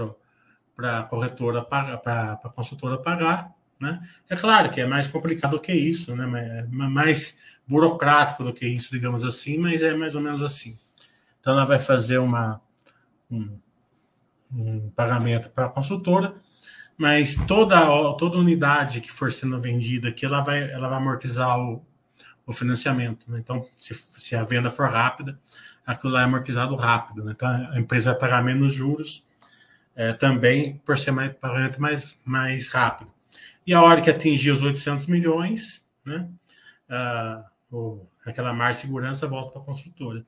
para 0.77 0.99
a 0.99 1.03
corretora 1.05 1.63
para 1.63 1.95
a 2.43 2.49
consultora 2.51 2.99
pagar, 2.99 3.55
né? 3.81 4.07
É 4.29 4.37
claro 4.37 4.71
que 4.71 4.81
é 4.81 4.87
mais 4.87 5.09
complicado 5.09 5.53
do 5.53 5.61
que 5.61 5.73
isso, 5.73 6.15
né? 6.15 6.67
Mais 6.71 7.39
burocrático 7.67 8.45
do 8.45 8.53
que 8.53 8.67
isso, 8.67 8.91
digamos 8.91 9.23
assim, 9.25 9.57
mas 9.57 9.81
é 9.81 9.95
mais 9.95 10.15
ou 10.15 10.21
menos 10.21 10.43
assim. 10.43 10.77
Então, 11.41 11.55
ela 11.55 11.65
vai 11.65 11.79
fazer 11.79 12.19
uma, 12.19 12.61
um, 13.31 13.59
um 14.53 14.91
pagamento 14.91 15.51
para 15.51 15.67
a 15.67 15.69
consultora, 15.69 16.35
mas 16.97 17.37
toda, 17.47 17.81
toda 18.19 18.37
unidade 18.37 19.01
que 19.01 19.11
for 19.11 19.33
sendo 19.33 19.59
vendida 19.61 20.09
aqui, 20.09 20.27
ela 20.27 20.43
vai, 20.43 20.71
ela 20.71 20.89
vai 20.89 20.99
amortizar 20.99 21.59
o, 21.59 21.85
o 22.47 22.53
financiamento. 22.53 23.31
Né? 23.31 23.39
Então, 23.39 23.67
se, 23.79 23.95
se, 23.95 24.37
a 24.37 24.45
venda 24.45 24.71
for 24.71 24.91
rápida, 24.91 25.41
aquilo 25.87 26.13
lá 26.13 26.23
é 26.23 26.25
amortizado 26.25 26.75
rápido. 26.75 27.25
Né? 27.25 27.33
Então, 27.33 27.49
a 27.49 27.79
empresa 27.79 28.11
vai 28.11 28.21
pagar 28.21 28.45
menos 28.45 28.73
juros 28.73 29.27
é, 29.95 30.13
também 30.13 30.77
por 30.85 30.99
ser 30.99 31.11
mais, 31.11 31.33
pagamento 31.35 31.81
mais, 31.81 32.17
mais 32.25 32.69
rápido. 32.69 33.11
E 33.67 33.73
a 33.73 33.83
hora 33.83 34.01
que 34.01 34.11
atingir 34.11 34.51
os 34.51 34.63
800 34.63 35.07
milhões, 35.07 35.85
né? 36.05 36.29
Ah, 36.89 37.45
o, 37.71 38.07
aquela 38.27 38.53
margem 38.53 38.81
de 38.81 38.87
segurança 38.87 39.27
volta 39.27 39.53
para 39.53 39.63
a 39.63 39.65
construtora. 39.65 40.27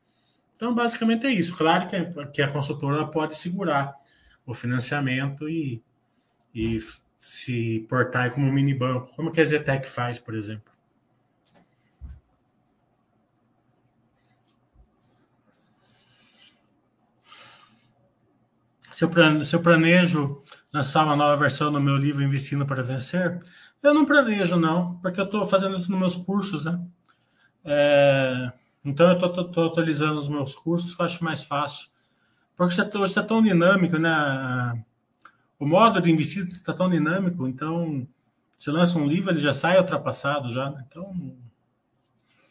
Então, 0.54 0.74
basicamente 0.74 1.26
é 1.26 1.30
isso. 1.30 1.56
Claro 1.56 1.88
que, 1.88 1.96
a, 1.96 2.26
que 2.26 2.42
a 2.42 2.48
consultora 2.48 3.04
pode 3.06 3.36
segurar 3.36 3.94
o 4.46 4.54
financiamento 4.54 5.48
e, 5.48 5.82
e 6.54 6.78
se 7.18 7.86
portar 7.88 8.32
como 8.32 8.46
um 8.46 8.52
mini 8.52 8.74
banco, 8.74 9.14
como 9.14 9.30
que 9.30 9.40
a 9.40 9.44
Zetec 9.44 9.88
faz, 9.88 10.18
por 10.18 10.34
exemplo. 10.34 10.72
Se 18.90 19.04
eu, 19.04 19.44
se 19.44 19.56
eu 19.56 19.62
planejo 19.62 20.42
lançar 20.72 21.04
uma 21.04 21.16
nova 21.16 21.36
versão 21.36 21.72
do 21.72 21.80
meu 21.80 21.96
livro 21.96 22.22
Investindo 22.22 22.66
para 22.66 22.82
Vencer, 22.82 23.40
eu 23.82 23.94
não 23.94 24.04
planejo, 24.04 24.56
não, 24.56 24.96
porque 24.98 25.20
eu 25.20 25.24
estou 25.24 25.44
fazendo 25.46 25.76
isso 25.76 25.90
nos 25.90 25.98
meus 25.98 26.16
cursos, 26.16 26.64
né? 26.64 26.80
É, 27.64 28.52
então 28.84 29.10
eu 29.10 29.26
estou 29.26 29.66
atualizando 29.66 30.18
os 30.18 30.28
meus 30.28 30.54
cursos, 30.54 30.94
que 30.94 31.00
eu 31.00 31.06
acho 31.06 31.24
mais 31.24 31.44
fácil. 31.44 31.88
Porque 32.68 32.98
hoje 32.98 33.10
está 33.10 33.22
tão 33.22 33.42
dinâmico, 33.42 33.98
né? 33.98 34.84
O 35.58 35.66
modo 35.66 36.00
de 36.00 36.10
investir 36.10 36.44
está 36.44 36.72
tão 36.72 36.90
dinâmico, 36.90 37.46
então 37.46 38.06
você 38.56 38.70
lança 38.70 38.98
um 38.98 39.06
livro, 39.06 39.30
ele 39.30 39.40
já 39.40 39.52
sai 39.52 39.78
ultrapassado 39.78 40.48
já. 40.48 40.70
Né? 40.70 40.84
Então, 40.88 41.36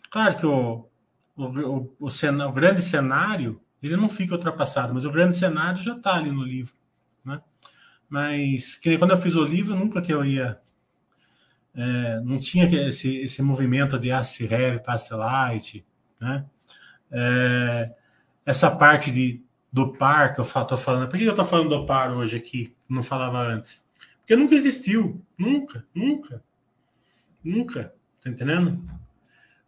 claro 0.10 0.38
que 0.38 0.45
o, 0.45 0.88
o, 1.36 1.43
o, 1.43 1.95
o, 2.00 2.08
o 2.08 2.52
grande 2.52 2.82
cenário 2.82 3.62
ele 3.82 3.97
não 3.97 4.10
fica 4.10 4.36
ultrapassado, 4.36 4.93
mas 4.93 5.06
o 5.06 5.12
grande 5.12 5.36
cenário 5.36 5.84
já 5.84 5.95
está 5.95 6.15
ali 6.15 6.32
no 6.32 6.43
livro, 6.43 6.74
né? 7.26 7.41
Mas 8.08 8.76
que 8.76 8.97
quando 8.97 9.12
eu 9.12 9.17
fiz 9.17 9.36
o 9.36 9.43
livro, 9.43 9.76
nunca 9.76 10.02
que 10.02 10.13
eu 10.13 10.24
ia 10.24 10.60
é, 11.74 12.19
não 12.21 12.38
tinha 12.38 12.65
esse, 12.88 13.17
esse 13.17 13.41
movimento 13.41 13.97
de 13.97 14.10
Pass 14.86 15.10
Light, 15.10 15.86
né? 16.19 16.45
É, 17.10 17.91
essa 18.45 18.69
parte 18.69 19.12
de, 19.12 19.43
do 19.72 19.94
par 19.94 20.34
que 20.34 20.40
eu 20.40 20.44
estou 20.44 20.78
falando. 20.78 21.10
Por 21.10 21.18
que 21.18 21.26
eu 21.26 21.32
estou 21.32 21.46
falando 21.46 21.70
do 21.70 21.86
par 21.86 22.12
hoje 22.12 22.36
aqui? 22.36 22.76
Não 22.90 23.02
falava 23.02 23.40
antes. 23.40 23.84
Porque 24.20 24.36
nunca 24.36 24.56
existiu. 24.56 25.24
Nunca, 25.38 25.86
nunca. 25.94 26.44
Nunca. 27.44 27.94
Tá 28.22 28.30
entendendo? 28.30 28.84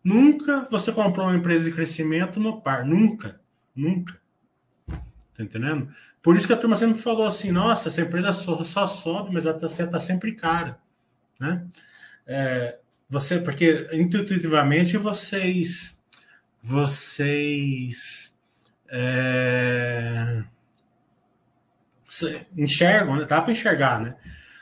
Nunca 0.03 0.67
você 0.69 0.91
comprou 0.91 1.27
uma 1.27 1.37
empresa 1.37 1.63
de 1.65 1.71
crescimento 1.71 2.39
no 2.39 2.61
par. 2.61 2.85
Nunca. 2.85 3.39
Nunca. 3.75 4.21
Tá 4.87 5.41
entendendo? 5.41 5.89
Por 6.21 6.35
isso 6.35 6.45
que 6.45 6.53
a 6.53 6.57
turma 6.57 6.75
sempre 6.75 6.99
falou 6.99 7.25
assim: 7.25 7.51
nossa, 7.51 7.87
essa 7.87 8.01
empresa 8.01 8.31
só, 8.33 8.63
só 8.63 8.85
sobe, 8.85 9.33
mas 9.33 9.45
ela 9.45 9.57
está 9.57 9.87
tá 9.87 9.99
sempre 9.99 10.33
cara. 10.33 10.79
Né? 11.39 11.65
É, 12.27 12.79
você, 13.09 13.39
porque 13.39 13.89
intuitivamente 13.91 14.97
vocês 14.97 15.99
vocês 16.61 18.32
é, 18.89 20.43
enxergam, 22.55 23.15
né? 23.15 23.25
Dá 23.25 23.41
para 23.41 23.51
enxergar, 23.51 23.99
né? 23.99 24.15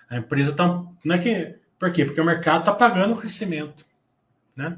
A 0.10 0.18
empresa 0.18 0.56
tá. 0.56 0.68
Não 1.04 1.16
é 1.16 1.18
que. 1.18 1.56
Por 1.80 1.92
quê? 1.92 2.06
Porque 2.06 2.22
o 2.22 2.26
mercado 2.26 2.60
está 2.60 2.74
pagando 2.74 3.14
o 3.14 3.18
crescimento. 3.18 3.86
Né? 4.56 4.78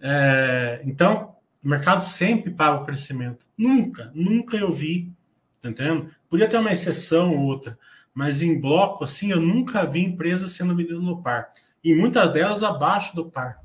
É, 0.00 0.80
então, 0.84 1.34
o 1.62 1.68
mercado 1.68 2.00
sempre 2.00 2.50
paga 2.50 2.80
o 2.80 2.84
crescimento. 2.84 3.44
Nunca, 3.58 4.12
nunca 4.14 4.56
eu 4.56 4.72
vi, 4.72 5.12
tá 5.60 5.68
entendendo? 5.68 6.10
Podia 6.28 6.48
ter 6.48 6.58
uma 6.58 6.70
exceção 6.70 7.34
ou 7.34 7.40
outra, 7.40 7.76
mas 8.14 8.42
em 8.42 8.60
bloco, 8.60 9.02
assim, 9.02 9.32
eu 9.32 9.40
nunca 9.40 9.84
vi 9.84 10.04
empresas 10.04 10.52
sendo 10.52 10.76
vendidas 10.76 11.02
no 11.02 11.22
par. 11.22 11.52
E 11.82 11.94
muitas 11.94 12.30
delas 12.32 12.62
abaixo 12.62 13.16
do 13.16 13.28
par. 13.28 13.62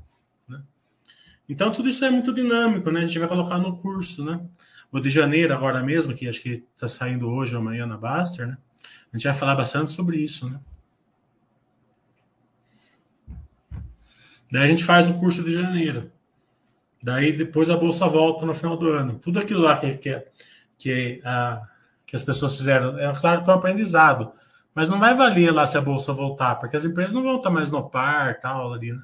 Então, 1.48 1.72
tudo 1.72 1.88
isso 1.88 2.04
é 2.04 2.10
muito 2.10 2.32
dinâmico, 2.34 2.90
né? 2.90 3.00
A 3.00 3.06
gente 3.06 3.18
vai 3.18 3.28
colocar 3.28 3.58
no 3.58 3.76
curso, 3.76 4.22
né? 4.22 4.38
O 4.90 5.00
de 5.00 5.10
janeiro, 5.10 5.52
agora 5.52 5.82
mesmo, 5.82 6.14
que 6.14 6.28
acho 6.28 6.40
que 6.40 6.64
está 6.74 6.88
saindo 6.88 7.30
hoje 7.30 7.54
ou 7.54 7.60
amanhã 7.60 7.86
na 7.86 7.96
Baster, 7.96 8.46
né? 8.46 8.56
A 9.12 9.16
gente 9.16 9.26
vai 9.26 9.34
falar 9.34 9.56
bastante 9.56 9.92
sobre 9.92 10.18
isso, 10.18 10.48
né? 10.48 10.58
Daí 14.50 14.64
a 14.64 14.66
gente 14.66 14.84
faz 14.84 15.08
o 15.08 15.18
curso 15.18 15.44
de 15.44 15.52
janeiro. 15.52 16.10
Daí 17.02 17.32
depois 17.32 17.68
a 17.70 17.76
bolsa 17.76 18.06
volta 18.08 18.44
no 18.44 18.54
final 18.54 18.76
do 18.76 18.88
ano. 18.88 19.18
Tudo 19.18 19.38
aquilo 19.38 19.60
lá 19.60 19.76
que, 19.76 19.96
que, 19.96 20.24
que, 20.78 21.22
a, 21.24 21.62
que 22.06 22.16
as 22.16 22.22
pessoas 22.22 22.56
fizeram, 22.56 22.98
é 22.98 23.12
claro 23.14 23.44
que 23.44 23.50
é 23.50 23.52
um 23.52 23.56
aprendizado. 23.56 24.32
Mas 24.74 24.88
não 24.88 24.98
vai 24.98 25.14
valer 25.14 25.52
lá 25.52 25.66
se 25.66 25.76
a 25.76 25.80
bolsa 25.80 26.12
voltar, 26.12 26.56
porque 26.56 26.76
as 26.76 26.84
empresas 26.84 27.12
não 27.12 27.22
vão 27.22 27.36
estar 27.36 27.50
mais 27.50 27.70
no 27.70 27.88
par, 27.88 28.40
tal, 28.40 28.72
ali, 28.72 28.92
né? 28.92 29.02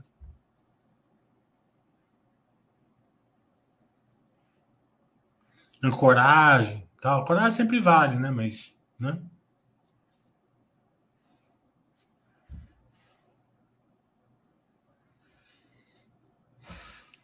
Coragem, 5.90 6.88
tal. 7.00 7.24
Coragem 7.24 7.52
sempre 7.52 7.80
vale, 7.80 8.16
né? 8.16 8.30
Mas, 8.30 8.76
né? 8.98 9.18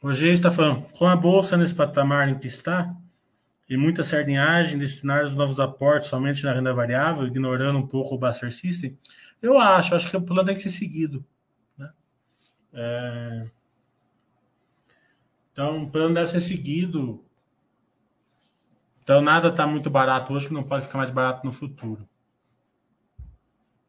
Hoje 0.03 0.29
está 0.29 0.51
falando, 0.51 0.83
com 0.93 1.07
a 1.07 1.15
bolsa 1.15 1.59
nesse 1.59 1.75
patamar 1.75 2.29
em 2.29 2.39
que 2.39 2.47
está, 2.47 2.97
e 3.69 3.77
muita 3.77 4.03
sardinhagem, 4.03 4.79
destinar 4.79 5.25
os 5.25 5.37
novos 5.37 5.61
aportes 5.61 6.09
somente 6.09 6.43
na 6.43 6.55
renda 6.55 6.73
variável, 6.73 7.27
ignorando 7.27 7.79
um 7.79 7.87
pouco 7.87 8.15
o 8.15 8.19
Buster 8.19 8.51
System, 8.51 8.99
eu 9.43 9.59
acho, 9.59 9.95
acho 9.95 10.09
que 10.09 10.17
o 10.17 10.23
plano 10.23 10.47
tem 10.47 10.55
que 10.55 10.63
ser 10.63 10.71
seguido. 10.71 11.25
Né? 11.77 11.93
É... 12.73 13.51
Então, 15.53 15.85
o 15.85 15.91
plano 15.91 16.15
deve 16.15 16.29
ser 16.29 16.41
seguido 16.41 17.23
então 19.11 19.21
nada 19.21 19.49
está 19.49 19.67
muito 19.67 19.91
barato 19.91 20.33
hoje 20.33 20.47
que 20.47 20.55
não 20.55 20.63
pode 20.63 20.85
ficar 20.85 20.99
mais 20.99 21.11
barato 21.11 21.45
no 21.45 21.51
futuro. 21.51 22.09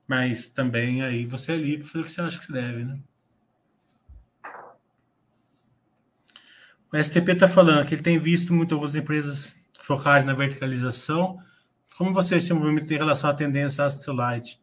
Mas 0.07 0.49
também 0.49 1.03
aí 1.03 1.27
você 1.27 1.51
é 1.51 1.57
livre 1.57 1.87
para 1.87 2.01
o 2.01 2.03
que 2.03 2.09
você 2.09 2.21
acha 2.21 2.39
que 2.39 2.45
se 2.45 2.51
deve, 2.51 2.83
né? 2.83 2.99
O 6.91 6.97
STP 6.97 7.33
está 7.33 7.47
falando 7.47 7.85
que 7.85 7.93
ele 7.93 8.01
tem 8.01 8.17
visto 8.17 8.51
muito 8.51 8.73
algumas 8.73 8.95
empresas 8.95 9.55
focarem 9.79 10.25
na 10.25 10.33
verticalização. 10.33 11.37
Como 11.95 12.15
você 12.15 12.41
se 12.41 12.51
movimenta 12.51 12.91
em 12.91 12.97
relação 12.97 13.29
à 13.29 13.33
tendência 13.35 13.85
Astelite? 13.85 14.59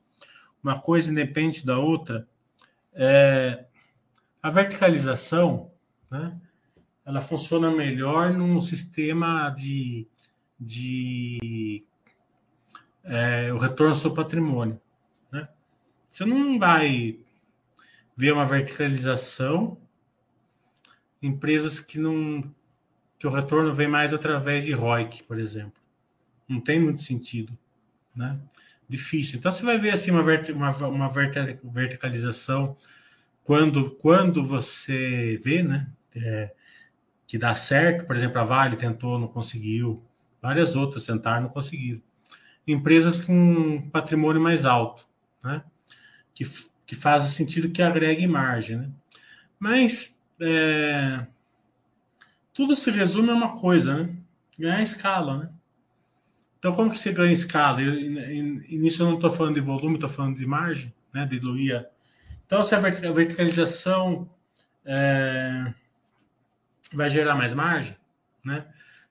Uma 0.61 0.81
coisa 0.81 1.09
independe 1.09 1.65
da 1.65 1.79
outra. 1.79 2.27
É, 2.93 3.65
a 4.43 4.51
verticalização, 4.51 5.71
né, 6.11 6.37
ela 7.07 7.21
funciona 7.21 7.71
melhor 7.71 8.33
num 8.33 8.61
sistema 8.61 9.51
de, 9.51 10.09
de 10.59 11.85
é, 13.05 13.53
o 13.53 13.59
retorno 13.59 13.95
do 13.95 13.99
seu 13.99 14.13
patrimônio. 14.13 14.81
Né? 15.31 15.49
Você 16.11 16.25
não 16.25 16.59
vai 16.59 17.19
ver 18.17 18.33
uma 18.33 18.45
verticalização 18.45 19.79
empresas 21.23 21.81
que 21.81 21.99
não 21.99 22.43
que 23.19 23.27
o 23.27 23.31
retorno 23.31 23.73
vem 23.73 23.89
mais 23.89 24.13
através 24.13 24.65
de 24.65 24.73
ROIC, 24.73 25.25
por 25.25 25.41
exemplo. 25.41 25.83
Não 26.49 26.61
tem 26.61 26.79
muito 26.81 27.03
sentido, 27.03 27.59
né? 28.15 28.39
Difícil. 28.89 29.39
Então 29.39 29.51
você 29.51 29.65
vai 29.65 29.77
ver 29.77 29.91
assim 29.91 30.13
uma, 30.13 30.23
uma, 30.23 30.87
uma 30.87 31.09
verticalização 31.09 32.77
quando 33.43 33.91
quando 33.97 34.45
você 34.45 35.39
vê, 35.43 35.63
né? 35.63 35.91
É, 36.15 36.55
que 37.27 37.37
dá 37.37 37.55
certo, 37.55 38.07
por 38.07 38.17
exemplo, 38.17 38.41
a 38.41 38.45
Vale 38.45 38.77
tentou, 38.77 39.19
não 39.19 39.29
conseguiu, 39.29 40.03
várias 40.41 40.77
outras 40.77 41.05
tentaram, 41.05 41.43
não 41.43 41.49
conseguiram. 41.49 42.01
Empresas 42.67 43.19
com 43.19 43.89
patrimônio 43.91 44.41
mais 44.41 44.65
alto, 44.65 45.07
né? 45.43 45.63
Que, 46.35 46.45
que 46.87 46.95
faz 46.95 47.25
sentido 47.31 47.71
que 47.71 47.83
agregue 47.83 48.27
margem, 48.27 48.79
né? 48.79 48.91
Mas 49.59 50.19
é, 50.41 51.27
tudo 52.53 52.77
se 52.77 52.91
resume 52.91 53.31
a 53.31 53.35
uma 53.35 53.57
coisa, 53.57 54.03
né? 54.03 54.17
Ganhar 54.59 54.83
escala, 54.83 55.39
né? 55.39 55.51
Então, 56.59 56.75
como 56.75 56.91
que 56.91 56.99
você 56.99 57.13
ganha 57.13 57.33
escala? 57.33 57.81
E, 57.81 58.79
nisso 58.79 59.03
eu 59.03 59.07
não 59.07 59.15
estou 59.15 59.31
falando 59.31 59.55
de 59.55 59.61
volume, 59.61 59.95
estou 59.95 60.09
falando 60.09 60.37
de 60.37 60.47
margem, 60.47 60.93
né? 61.15 61.25
Diluir. 61.25 61.87
Então, 62.45 62.63
se 62.63 62.75
a 62.75 62.81
verticalização 62.81 64.29
é, 64.85 65.73
vai 66.93 67.09
gerar 67.11 67.35
mais 67.35 67.55
margem, 67.55 67.97
né? 68.45 68.67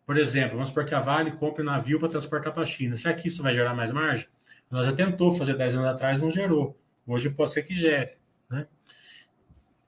Por 0.08 0.18
exemplo, 0.18 0.54
vamos 0.54 0.70
supor 0.70 0.86
que 0.86 0.96
a 0.96 1.02
Vale 1.02 1.34
compre 1.34 1.62
um 1.62 1.66
navio 1.66 2.00
para 2.00 2.08
transportar 2.08 2.54
para 2.54 2.64
a 2.64 2.66
China. 2.66 2.96
Será 2.96 3.14
que 3.14 3.28
isso 3.28 3.44
vai 3.44 3.54
gerar 3.54 3.74
mais 3.74 3.92
margem? 3.92 4.26
Ela 4.72 4.82
já 4.82 4.94
tentou 4.94 5.34
fazer 5.34 5.58
10 5.58 5.76
anos 5.76 5.88
atrás, 5.88 6.22
não 6.22 6.32
gerou. 6.32 6.80
Hoje 7.06 7.30
pode 7.30 7.52
ser 7.52 7.64
que 7.64 7.74
gere, 7.74 8.14
né? 8.50 8.68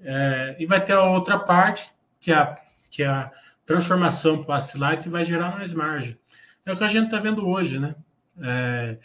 É, 0.02 0.58
e 0.60 0.66
vai 0.66 0.84
ter 0.84 0.92
a 0.92 1.04
outra 1.04 1.40
parte, 1.40 1.90
que 2.20 2.34
é 2.34 2.36
a, 2.36 2.60
que 2.92 3.02
é 3.02 3.08
a 3.08 3.32
transformação 3.66 4.44
para 4.44 4.62
o 4.62 4.98
que 4.98 5.08
vai 5.08 5.24
gerar 5.24 5.52
mais 5.52 5.74
margem. 5.74 6.20
É 6.66 6.74
o 6.74 6.78
que 6.78 6.84
a 6.84 6.88
gente 6.90 7.06
está 7.06 7.18
vendo 7.18 7.48
hoje, 7.48 7.80
né? 7.80 7.96
É, 8.42 8.98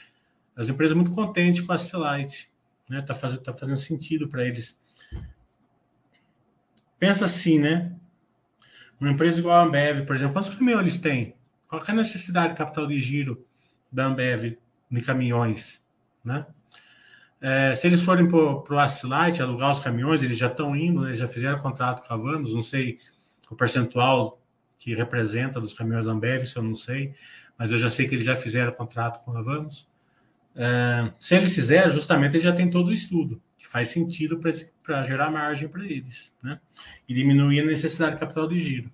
as 0.56 0.68
empresas 0.68 0.96
muito 0.96 1.12
contentes 1.12 1.60
com 1.60 1.70
a 1.70 1.76
Astelite, 1.76 2.50
né? 2.88 2.98
Está 2.98 3.14
fazendo, 3.14 3.40
tá 3.40 3.52
fazendo 3.52 3.76
sentido 3.76 4.28
para 4.28 4.44
eles. 4.44 4.80
Pensa 6.98 7.26
assim, 7.26 7.60
né? 7.60 7.94
Uma 9.00 9.10
empresa 9.10 9.40
igual 9.40 9.56
a 9.56 9.62
Ambev, 9.64 10.04
por 10.04 10.16
exemplo, 10.16 10.34
quantos 10.34 10.50
caminhões 10.50 10.80
eles 10.80 10.98
têm? 10.98 11.34
Qual 11.66 11.82
é 11.82 11.90
a 11.90 11.94
necessidade 11.94 12.52
de 12.52 12.58
capital 12.58 12.86
de 12.86 13.00
giro 13.00 13.44
da 13.90 14.06
Ambev 14.06 14.56
de 14.90 15.00
caminhões, 15.00 15.82
né? 16.24 16.46
É, 17.40 17.74
se 17.74 17.86
eles 17.86 18.02
forem 18.02 18.26
para 18.26 18.38
o 18.38 18.78
Astilite 18.78 19.42
alugar 19.42 19.70
os 19.70 19.80
caminhões, 19.80 20.22
eles 20.22 20.38
já 20.38 20.46
estão 20.46 20.74
indo, 20.74 21.02
né, 21.02 21.14
já 21.14 21.26
fizeram 21.26 21.58
contrato 21.58 22.06
com 22.06 22.14
a 22.14 22.16
Vanos, 22.16 22.54
não 22.54 22.62
sei 22.62 22.98
o 23.50 23.54
percentual 23.54 24.40
que 24.78 24.94
representa 24.94 25.60
dos 25.60 25.74
caminhões 25.74 26.06
da 26.06 26.12
Ambev, 26.12 26.42
isso 26.42 26.58
eu 26.58 26.62
não 26.62 26.74
sei, 26.74 27.14
mas 27.58 27.70
eu 27.70 27.76
já 27.76 27.90
sei 27.90 28.08
que 28.08 28.14
eles 28.14 28.24
já 28.24 28.34
fizeram 28.34 28.72
contrato 28.72 29.22
com 29.24 29.36
a 29.36 29.42
Vanos. 29.42 29.86
É, 30.56 31.12
se 31.20 31.34
eles 31.34 31.54
fizerem, 31.54 31.90
justamente 31.90 32.36
ele 32.36 32.44
já 32.44 32.52
tem 32.52 32.70
todo 32.70 32.88
o 32.88 32.92
estudo, 32.92 33.42
que 33.64 33.70
faz 33.70 33.88
sentido 33.88 34.38
para 34.82 35.04
gerar 35.04 35.30
margem 35.30 35.66
para 35.66 35.82
eles, 35.86 36.34
né? 36.42 36.60
E 37.08 37.14
diminuir 37.14 37.60
a 37.60 37.64
necessidade 37.64 38.12
de 38.12 38.20
capital 38.20 38.46
de 38.46 38.58
giro. 38.58 38.92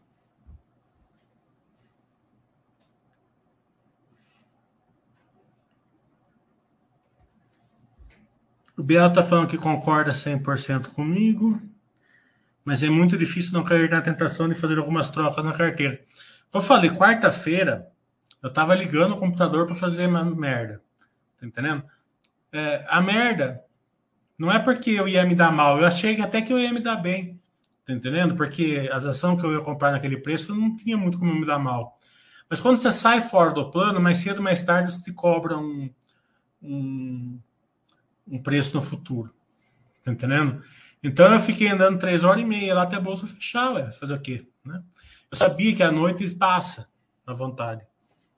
O 8.76 8.82
Biel 8.82 9.08
está 9.08 9.24
falando 9.24 9.48
que 9.48 9.58
concorda 9.58 10.12
100% 10.12 10.92
comigo, 10.94 11.60
mas 12.64 12.84
é 12.84 12.88
muito 12.88 13.18
difícil 13.18 13.52
não 13.52 13.64
cair 13.64 13.90
na 13.90 14.00
tentação 14.00 14.48
de 14.48 14.54
fazer 14.54 14.78
algumas 14.78 15.10
trocas 15.10 15.44
na 15.44 15.52
carteira. 15.52 16.00
Como 16.48 16.62
eu 16.62 16.66
falei, 16.66 16.90
quarta-feira 16.90 17.90
eu 18.40 18.48
estava 18.48 18.74
ligando 18.76 19.14
o 19.14 19.18
computador 19.18 19.66
para 19.66 19.74
fazer 19.74 20.06
uma 20.06 20.24
merda. 20.24 20.80
Tá 21.38 21.44
entendendo? 21.44 21.82
É, 22.52 22.84
a 22.88 23.00
merda 23.00 23.64
não 24.40 24.50
é 24.50 24.58
porque 24.58 24.90
eu 24.90 25.06
ia 25.06 25.24
me 25.24 25.34
dar 25.34 25.52
mal, 25.52 25.78
eu 25.78 25.86
achei 25.86 26.20
até 26.20 26.40
que 26.42 26.52
eu 26.52 26.58
ia 26.58 26.72
me 26.72 26.80
dar 26.80 26.96
bem. 26.96 27.40
Tá 27.86 27.92
entendendo? 27.92 28.34
Porque 28.34 28.88
as 28.92 29.04
ações 29.04 29.40
que 29.40 29.46
eu 29.46 29.52
ia 29.52 29.60
comprar 29.60 29.92
naquele 29.92 30.16
preço 30.16 30.54
não 30.54 30.74
tinha 30.74 30.96
muito 30.96 31.18
como 31.18 31.34
me 31.34 31.46
dar 31.46 31.58
mal. 31.58 31.98
Mas 32.48 32.60
quando 32.60 32.76
você 32.76 32.90
sai 32.90 33.20
fora 33.20 33.50
do 33.50 33.70
plano, 33.70 34.00
mais 34.00 34.18
cedo 34.18 34.38
ou 34.38 34.42
mais 34.42 34.62
tarde 34.62 34.92
você 34.92 35.02
te 35.02 35.12
cobra 35.12 35.56
um, 35.56 35.90
um 36.62 37.40
um 38.30 38.40
preço 38.40 38.76
no 38.76 38.82
futuro. 38.82 39.34
Tá 40.04 40.12
entendendo? 40.12 40.62
Então 41.02 41.32
eu 41.32 41.40
fiquei 41.40 41.68
andando 41.68 41.98
três 41.98 42.24
horas 42.24 42.42
e 42.42 42.46
meia 42.46 42.74
lá 42.74 42.82
até 42.82 42.96
a 42.96 43.00
bolsa 43.00 43.26
fechar, 43.26 43.72
ué. 43.72 43.90
fazer 43.92 44.14
o 44.14 44.20
quê? 44.20 44.46
Né? 44.64 44.82
Eu 45.30 45.36
sabia 45.36 45.74
que 45.74 45.82
a 45.82 45.90
noite 45.90 46.28
passa 46.34 46.88
à 47.26 47.32
vontade, 47.32 47.84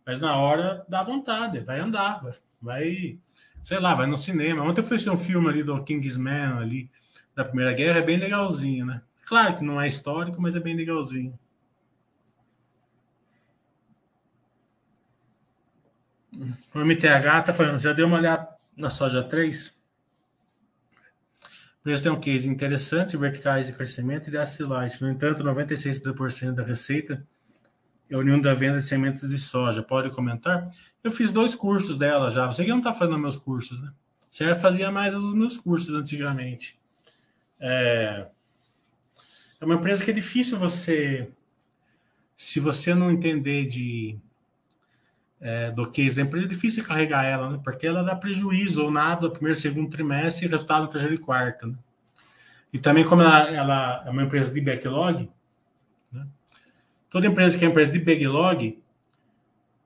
mas 0.06 0.20
na 0.20 0.36
hora 0.36 0.84
dá 0.88 1.02
vontade, 1.02 1.60
vai 1.60 1.80
andar, 1.80 2.22
vai, 2.60 3.18
sei 3.62 3.78
lá, 3.78 3.94
vai 3.94 4.06
no 4.06 4.16
cinema. 4.16 4.62
Ontem 4.62 4.80
eu 4.80 4.84
fui 4.84 4.96
assistir 4.96 5.10
um 5.10 5.16
filme 5.16 5.48
ali 5.48 5.62
do 5.62 5.82
Kingsman 5.82 6.58
ali 6.58 6.90
da 7.34 7.44
Primeira 7.44 7.72
Guerra, 7.72 7.98
é 7.98 8.02
bem 8.02 8.18
legalzinho, 8.18 8.84
né? 8.84 9.02
Claro 9.24 9.56
que 9.56 9.64
não 9.64 9.80
é 9.80 9.88
histórico, 9.88 10.40
mas 10.42 10.54
é 10.54 10.60
bem 10.60 10.76
legalzinho. 10.76 11.38
O 16.74 16.80
MTH 16.80 17.42
tá 17.44 17.52
falando, 17.52 17.78
já 17.78 17.92
deu 17.92 18.06
uma 18.06 18.16
olhada 18.16 18.48
na 18.76 18.90
soja 18.90 19.22
3? 19.22 19.68
O 21.80 21.82
preço 21.82 22.02
tem 22.02 22.12
um 22.12 22.20
case 22.20 22.48
interessante, 22.48 23.16
verticais 23.16 23.66
de 23.66 23.72
crescimento 23.72 24.28
e 24.28 24.30
de 24.30 24.38
asilite. 24.38 25.02
No 25.02 25.10
entanto, 25.10 25.42
96% 25.42 26.52
da 26.52 26.62
receita 26.62 27.26
é 28.08 28.16
oriundo 28.16 28.44
da 28.44 28.54
venda 28.54 28.78
de 28.78 28.84
sementes 28.84 29.28
de 29.28 29.38
soja. 29.38 29.82
Pode 29.82 30.10
comentar? 30.10 30.70
Eu 31.02 31.10
fiz 31.10 31.32
dois 31.32 31.54
cursos 31.54 31.98
dela 31.98 32.30
já. 32.30 32.46
Você 32.46 32.64
que 32.64 32.70
não 32.70 32.78
está 32.78 32.92
fazendo 32.92 33.18
meus 33.18 33.36
cursos, 33.36 33.80
né? 33.80 33.92
Você 34.30 34.54
fazia 34.54 34.90
mais 34.90 35.14
os 35.14 35.34
meus 35.34 35.56
cursos 35.58 35.94
antigamente. 35.94 36.78
É... 37.60 38.26
é 39.60 39.64
uma 39.64 39.74
empresa 39.74 40.04
que 40.04 40.10
é 40.10 40.14
difícil 40.14 40.58
você... 40.58 41.30
Se 42.36 42.58
você 42.58 42.94
não 42.94 43.10
entender 43.10 43.66
de 43.66 44.18
é, 45.42 45.72
do 45.72 45.90
case 45.90 46.16
da 46.16 46.22
empresa, 46.22 46.46
é 46.46 46.48
difícil 46.48 46.84
carregar 46.84 47.24
ela, 47.24 47.50
né? 47.50 47.60
porque 47.62 47.84
ela 47.84 48.04
dá 48.04 48.14
prejuízo 48.14 48.84
ou 48.84 48.90
nada 48.92 49.26
no 49.26 49.32
primeiro, 49.32 49.58
segundo 49.58 49.90
trimestre 49.90 50.46
e 50.46 50.48
resultado 50.48 50.82
no 50.82 50.88
terceiro 50.88 51.14
e 51.14 51.18
quarto. 51.18 51.66
Né? 51.66 51.74
E 52.72 52.78
também, 52.78 53.04
como 53.04 53.22
ela, 53.22 53.50
ela, 53.50 54.04
é 54.06 54.10
uma 54.10 54.22
empresa 54.22 54.54
de 54.54 54.60
backlog, 54.60 55.28
né? 56.12 56.26
toda 57.10 57.26
empresa 57.26 57.58
que 57.58 57.64
é 57.64 57.68
empresa 57.68 57.90
de 57.90 57.98
backlog, 57.98 58.80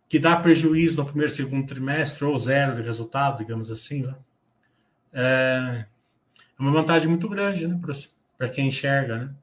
que 0.09 0.19
dá 0.19 0.37
prejuízo 0.37 0.99
no 0.99 1.07
primeiro, 1.07 1.33
segundo 1.33 1.67
trimestre 1.67 2.25
ou 2.25 2.39
zero 2.39 2.75
de 2.75 2.83
resultado, 2.83 3.39
digamos 3.39 3.71
assim, 3.71 4.03
né? 4.03 4.15
é, 5.13 5.87
é 6.59 6.63
uma 6.63 6.71
vantagem 6.71 7.09
muito 7.09 7.29
grande 7.29 7.67
né? 7.67 7.79
para 8.37 8.49
quem 8.49 8.69
enxerga. 8.69 9.19
Né? 9.19 9.35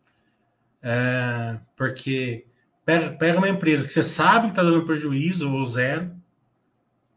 É, 0.82 1.60
porque 1.76 2.46
Pega, 2.86 3.12
pega 3.12 3.38
uma 3.38 3.50
empresa 3.50 3.86
que 3.86 3.94
você 3.94 4.04
sabe 4.04 4.48
que 4.48 4.52
está 4.52 4.64
dando 4.64 4.86
prejuízo 4.86 5.50
ou 5.50 5.66
zero, 5.66 6.14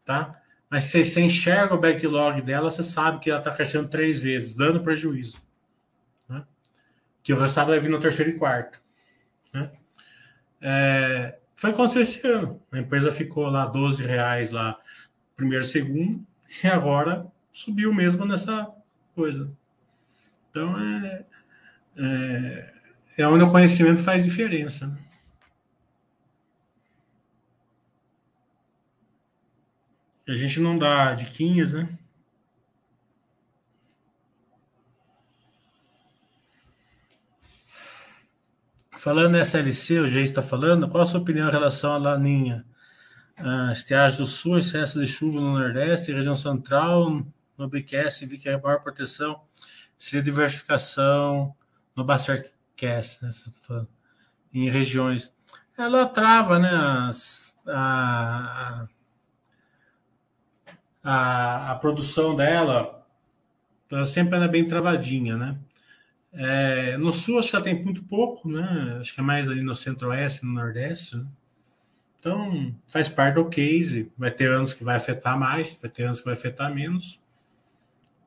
tá? 0.05 0.41
Mas 0.69 0.85
se 0.85 1.03
você 1.03 1.21
enxerga 1.21 1.75
o 1.75 1.79
backlog 1.79 2.41
dela, 2.41 2.71
você 2.71 2.83
sabe 2.83 3.19
que 3.19 3.29
ela 3.29 3.39
está 3.39 3.51
crescendo 3.51 3.87
três 3.89 4.21
vezes, 4.21 4.55
dando 4.55 4.81
prejuízo. 4.81 5.41
Né? 6.27 6.45
Que 7.21 7.33
o 7.33 7.39
resultado 7.39 7.67
vai 7.69 7.79
vir 7.79 7.89
no 7.89 7.99
terceiro 7.99 8.31
e 8.31 8.37
quarto. 8.37 8.81
Né? 9.53 9.71
É, 10.61 11.37
foi 11.57 11.71
acontecer 11.71 12.01
esse 12.01 12.27
ano. 12.27 12.61
A 12.71 12.77
empresa 12.77 13.11
ficou 13.11 13.49
lá 13.49 13.65
12 13.65 14.05
reais 14.05 14.51
lá, 14.51 14.79
primeiro 15.35 15.65
segundo, 15.65 16.25
e 16.63 16.67
agora 16.67 17.25
subiu 17.51 17.91
mesmo 17.91 18.25
nessa 18.25 18.71
coisa. 19.15 19.51
Então 20.51 20.79
é, 20.79 21.25
é, 21.97 22.73
é 23.17 23.27
onde 23.27 23.43
o 23.43 23.51
conhecimento 23.51 24.01
faz 24.03 24.23
diferença. 24.23 24.87
Né? 24.87 24.97
A 30.27 30.35
gente 30.35 30.59
não 30.59 30.77
dá 30.77 31.13
diquinhas, 31.15 31.73
né? 31.73 31.96
Falando 39.07 39.37
SLC, 39.37 40.01
o 40.01 40.05
G 40.05 40.21
está 40.21 40.41
falando, 40.41 40.89
qual 40.89 41.01
a 41.01 41.05
sua 41.05 41.21
opinião 41.21 41.47
em 41.47 41.51
relação 41.51 41.93
à 41.93 41.97
laninha? 41.97 42.65
Ah, 43.37 43.71
estiagem 43.71 44.19
do 44.19 44.27
sul, 44.27 44.59
excesso 44.59 44.99
de 44.99 45.07
chuva 45.07 45.39
no 45.39 45.57
Nordeste, 45.57 46.11
região 46.11 46.35
central, 46.35 47.25
no 47.57 47.69
BQS, 47.69 48.25
vi 48.27 48.37
que 48.37 48.49
a 48.49 48.59
maior 48.59 48.83
proteção 48.83 49.39
seria 49.97 50.21
diversificação 50.21 51.55
no 51.95 52.03
Bastercast, 52.03 53.23
né? 53.23 53.29
Falando, 53.61 53.87
em 54.53 54.69
regiões. 54.69 55.33
Ela 55.77 56.05
trava, 56.07 56.59
né? 56.59 56.69
As, 57.07 57.57
a, 57.65 58.87
a, 61.01 61.71
a 61.71 61.75
produção 61.75 62.35
dela 62.35 63.07
ela 63.89 64.05
sempre 64.05 64.35
anda 64.35 64.49
bem 64.49 64.65
travadinha, 64.65 65.37
né? 65.37 65.57
É, 66.39 66.95
no 66.97 67.11
sul 67.11 67.39
acho 67.39 67.49
que 67.49 67.55
ela 67.55 67.65
tem 67.65 67.83
muito 67.83 68.03
pouco, 68.03 68.47
né? 68.47 68.97
Acho 68.99 69.11
que 69.13 69.19
é 69.19 69.23
mais 69.23 69.49
ali 69.49 69.63
no 69.63 69.73
centro-oeste, 69.73 70.45
no 70.45 70.53
nordeste, 70.53 71.17
né? 71.17 71.25
Então 72.19 72.75
faz 72.87 73.09
parte 73.09 73.35
do 73.35 73.49
case. 73.49 74.11
Vai 74.15 74.29
ter 74.29 74.49
anos 74.49 74.71
que 74.71 74.83
vai 74.83 74.97
afetar 74.97 75.37
mais, 75.37 75.73
vai 75.81 75.89
ter 75.89 76.03
anos 76.03 76.19
que 76.19 76.25
vai 76.25 76.35
afetar 76.35 76.73
menos. 76.73 77.19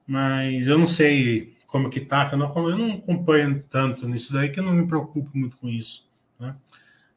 Mas 0.06 0.66
eu 0.66 0.76
não 0.76 0.86
sei 0.86 1.56
como 1.68 1.88
que 1.88 2.00
tá, 2.00 2.26
que 2.26 2.34
eu 2.34 2.38
não, 2.38 2.52
eu 2.68 2.76
não 2.76 2.92
acompanho 2.94 3.62
tanto 3.70 4.08
nisso 4.08 4.32
daí, 4.32 4.50
que 4.50 4.58
eu 4.58 4.64
não 4.64 4.72
me 4.72 4.88
preocupo 4.88 5.30
muito 5.32 5.56
com 5.56 5.68
isso. 5.68 6.10
Né? 6.38 6.56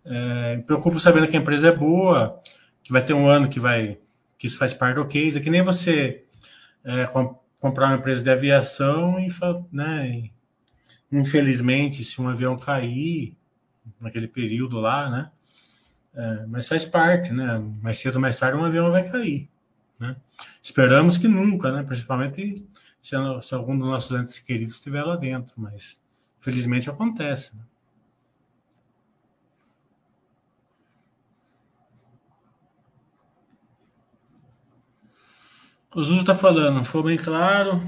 É, 0.06 0.58
me 0.58 0.64
preocupo 0.64 1.00
sabendo 1.00 1.28
que 1.28 1.36
a 1.36 1.40
empresa 1.40 1.70
é 1.70 1.76
boa, 1.76 2.40
que 2.84 2.92
vai 2.92 3.04
ter 3.04 3.14
um 3.14 3.28
ano 3.28 3.50
que 3.50 3.60
vai 3.60 3.98
que 4.38 4.46
isso 4.46 4.58
faz 4.58 4.74
parte 4.74 4.98
do 4.98 5.08
case. 5.08 5.38
É 5.38 5.42
que 5.42 5.50
nem 5.50 5.64
você 5.64 6.24
é, 6.84 7.08
comprar 7.60 7.88
uma 7.88 7.98
empresa 7.98 8.22
de 8.22 8.30
aviação 8.30 9.20
e, 9.20 9.28
né, 9.72 10.08
e 10.08 10.34
Infelizmente, 11.14 12.04
se 12.04 12.20
um 12.20 12.28
avião 12.28 12.58
cair 12.58 13.38
naquele 14.02 14.28
período 14.28 14.80
lá, 14.80 15.12
né? 15.12 15.32
É, 16.16 16.46
mas 16.48 16.68
faz 16.68 16.86
parte, 16.86 17.32
né? 17.32 17.60
Mais 17.84 18.00
cedo 18.00 18.16
ou 18.16 18.22
mais 18.22 18.40
tarde 18.40 18.58
um 18.58 18.66
avião 18.66 18.90
vai 18.90 19.08
cair. 19.08 19.48
Né? 20.00 20.16
Esperamos 20.62 21.20
que 21.20 21.28
nunca, 21.28 21.72
né? 21.72 21.84
Principalmente 21.84 22.66
se, 23.00 23.16
se 23.42 23.54
algum 23.54 23.78
dos 23.78 23.88
nossos 23.88 24.20
entes 24.20 24.40
queridos 24.40 24.74
estiver 24.74 25.04
lá 25.04 25.16
dentro, 25.16 25.54
mas 25.56 26.02
infelizmente 26.40 26.90
acontece. 26.90 27.56
Né? 27.56 27.62
O 35.94 36.04
Zuzo 36.04 36.22
está 36.22 36.34
falando, 36.34 36.84
foi 36.84 37.04
bem 37.04 37.18
claro, 37.18 37.80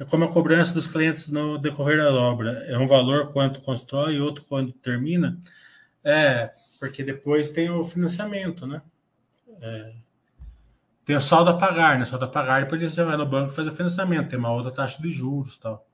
é 0.00 0.04
como 0.06 0.24
a 0.24 0.32
cobrança 0.32 0.72
dos 0.72 0.86
clientes 0.86 1.28
no 1.28 1.58
decorrer 1.58 1.98
da 1.98 2.10
obra. 2.10 2.52
É 2.66 2.78
um 2.78 2.86
valor 2.86 3.30
quanto 3.32 3.60
constrói 3.60 4.14
e 4.14 4.20
outro 4.20 4.42
quando 4.46 4.72
termina. 4.72 5.38
É, 6.02 6.50
porque 6.78 7.04
depois 7.04 7.50
tem 7.50 7.68
o 7.68 7.84
financiamento, 7.84 8.66
né? 8.66 8.80
É, 9.60 9.92
tem 11.04 11.14
o 11.14 11.20
saldo 11.20 11.50
a 11.50 11.58
pagar, 11.58 11.98
né? 11.98 12.06
Saldo 12.06 12.24
a 12.24 12.28
pagar, 12.28 12.62
depois 12.62 12.80
você 12.80 13.04
vai 13.04 13.14
no 13.14 13.26
banco 13.26 13.52
e 13.52 13.54
faz 13.54 13.68
o 13.68 13.72
financiamento. 13.76 14.30
Tem 14.30 14.38
uma 14.38 14.50
outra 14.50 14.72
taxa 14.72 15.02
de 15.02 15.12
juros 15.12 15.58
tal. 15.58 15.86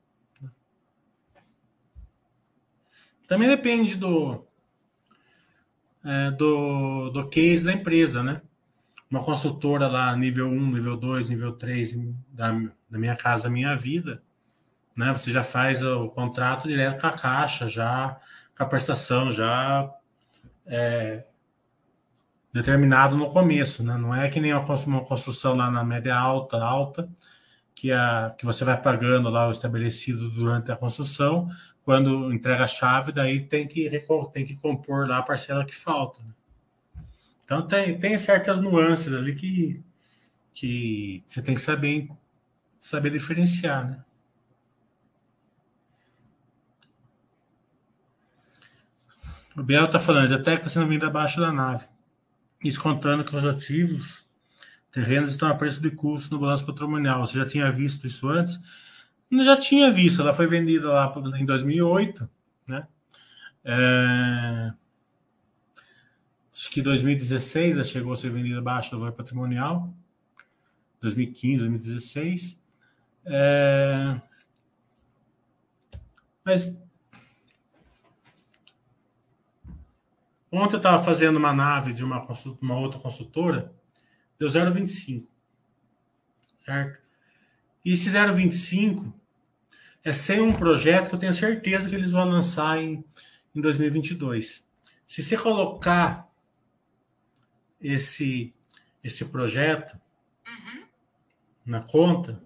Também 3.26 3.48
depende 3.48 3.96
do, 3.96 4.46
é, 6.04 6.30
do, 6.30 7.10
do 7.10 7.28
case 7.28 7.64
da 7.64 7.72
empresa, 7.72 8.22
né? 8.22 8.40
Uma 9.10 9.24
consultora 9.24 9.88
lá, 9.88 10.14
nível 10.14 10.46
1, 10.46 10.70
nível 10.70 10.96
2, 10.96 11.28
nível 11.28 11.54
3 11.54 11.96
da, 12.28 12.52
da 12.88 12.98
Minha 12.98 13.16
Casa 13.16 13.50
Minha 13.50 13.76
Vida, 13.76 14.22
né? 14.96 15.12
Você 15.12 15.30
já 15.30 15.42
faz 15.42 15.82
o 15.82 16.08
contrato 16.08 16.68
direto 16.68 17.00
com 17.00 17.06
a 17.06 17.12
caixa, 17.12 17.68
já 17.68 18.18
com 18.56 18.62
a 18.62 18.66
prestação 18.66 19.30
já 19.30 19.92
é, 20.66 21.24
determinado 22.52 23.16
no 23.16 23.28
começo, 23.28 23.82
né? 23.84 23.96
Não 23.98 24.14
é 24.14 24.28
que 24.30 24.40
nem 24.40 24.52
uma 24.54 25.04
construção 25.04 25.54
lá 25.54 25.70
na 25.70 25.84
média 25.84 26.16
alta, 26.16 26.56
alta, 26.56 27.08
que, 27.74 27.92
a, 27.92 28.34
que 28.36 28.46
você 28.46 28.64
vai 28.64 28.80
pagando 28.80 29.28
lá 29.28 29.46
o 29.48 29.52
estabelecido 29.52 30.30
durante 30.30 30.72
a 30.72 30.76
construção, 30.76 31.48
quando 31.84 32.32
entrega 32.32 32.64
a 32.64 32.66
chave, 32.66 33.12
daí 33.12 33.40
tem 33.40 33.68
que, 33.68 33.88
tem 34.32 34.44
que 34.44 34.56
compor 34.56 35.06
lá 35.06 35.18
a 35.18 35.22
parcela 35.22 35.64
que 35.64 35.74
falta. 35.74 36.20
Né? 36.22 37.04
Então 37.44 37.66
tem, 37.66 37.98
tem 37.98 38.18
certas 38.18 38.58
nuances 38.58 39.12
ali 39.12 39.34
que, 39.34 39.84
que 40.52 41.22
você 41.28 41.42
tem 41.42 41.54
que 41.54 41.60
saber 41.60 42.08
saber 42.86 43.10
diferenciar, 43.10 43.84
né? 43.84 44.04
O 49.56 49.62
Biel 49.62 49.86
está 49.86 49.98
falando, 49.98 50.32
a 50.32 50.38
técnica 50.38 50.68
sendo 50.68 50.86
vinda 50.86 51.06
abaixo 51.06 51.40
da 51.40 51.50
nave. 51.50 51.84
Isso 52.62 52.80
contando 52.80 53.24
que 53.24 53.34
os 53.34 53.44
ativos, 53.44 54.26
terrenos 54.92 55.30
estão 55.30 55.48
a 55.48 55.54
preço 55.54 55.80
de 55.80 55.90
custo 55.90 56.32
no 56.32 56.40
balanço 56.40 56.64
patrimonial. 56.64 57.26
Você 57.26 57.38
já 57.38 57.46
tinha 57.46 57.72
visto 57.72 58.06
isso 58.06 58.28
antes? 58.28 58.60
Eu 59.30 59.44
já 59.44 59.56
tinha 59.56 59.90
visto, 59.90 60.22
ela 60.22 60.32
foi 60.32 60.46
vendida 60.46 60.88
lá 60.88 61.12
em 61.40 61.44
2008, 61.44 62.28
né? 62.68 62.86
É... 63.64 64.72
Acho 66.52 66.70
que 66.70 66.80
2016 66.80 67.74
ela 67.74 67.84
chegou 67.84 68.12
a 68.12 68.16
ser 68.16 68.30
vendida 68.30 68.58
abaixo 68.58 68.92
do 68.92 69.00
valor 69.00 69.12
patrimonial. 69.12 69.92
2015, 71.00 71.58
2016. 71.58 72.65
É... 73.26 74.20
Mas 76.44 76.76
ontem 80.50 80.74
eu 80.74 80.78
estava 80.78 81.02
fazendo 81.02 81.36
uma 81.36 81.52
nave 81.52 81.92
de 81.92 82.04
uma, 82.04 82.24
uma 82.62 82.78
outra 82.78 83.00
consultora, 83.00 83.74
deu 84.38 84.48
0,25. 84.48 85.26
Certo? 86.64 87.02
E 87.84 87.92
esse 87.92 88.10
0,25 88.10 89.12
é 90.04 90.12
sem 90.12 90.40
um 90.40 90.52
projeto 90.52 91.08
que 91.08 91.14
eu 91.16 91.18
tenho 91.18 91.34
certeza 91.34 91.88
que 91.88 91.94
eles 91.94 92.12
vão 92.12 92.28
lançar 92.28 92.78
em, 92.78 93.04
em 93.54 93.60
2022. 93.60 94.64
Se 95.06 95.22
você 95.22 95.36
colocar 95.36 96.28
esse, 97.80 98.54
esse 99.02 99.24
projeto 99.26 99.98
uhum. 100.46 100.86
na 101.64 101.82
conta, 101.82 102.42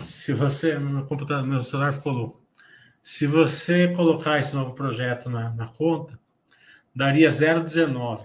se 0.00 0.32
você. 0.32 0.78
Meu, 0.78 1.04
computador, 1.04 1.46
meu 1.46 1.62
celular 1.62 1.92
ficou 1.92 2.12
louco. 2.12 2.40
Se 3.02 3.26
você 3.26 3.88
colocar 3.88 4.38
esse 4.38 4.54
novo 4.54 4.74
projeto 4.74 5.30
na, 5.30 5.50
na 5.54 5.68
conta, 5.68 6.18
daria 6.94 7.30
0,19. 7.30 8.24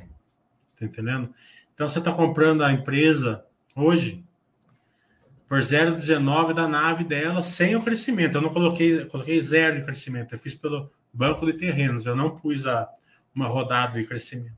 Tá 0.77 0.85
entendendo? 0.85 1.33
Então 1.73 1.87
você 1.87 1.99
está 1.99 2.11
comprando 2.11 2.63
a 2.63 2.71
empresa 2.71 3.45
hoje 3.75 4.23
por 5.47 5.59
0,19 5.59 6.53
da 6.53 6.67
nave 6.67 7.03
dela 7.03 7.43
sem 7.43 7.75
o 7.75 7.83
crescimento. 7.83 8.35
Eu 8.35 8.41
não 8.41 8.49
coloquei, 8.49 9.01
eu 9.01 9.07
coloquei 9.07 9.39
zero 9.39 9.79
de 9.79 9.85
crescimento. 9.85 10.33
Eu 10.33 10.39
fiz 10.39 10.55
pelo 10.55 10.91
banco 11.13 11.45
de 11.45 11.53
terrenos. 11.53 12.05
Eu 12.05 12.15
não 12.15 12.31
pus 12.35 12.65
a, 12.65 12.89
uma 13.33 13.47
rodada 13.47 13.99
de 13.99 14.05
crescimento. 14.05 14.57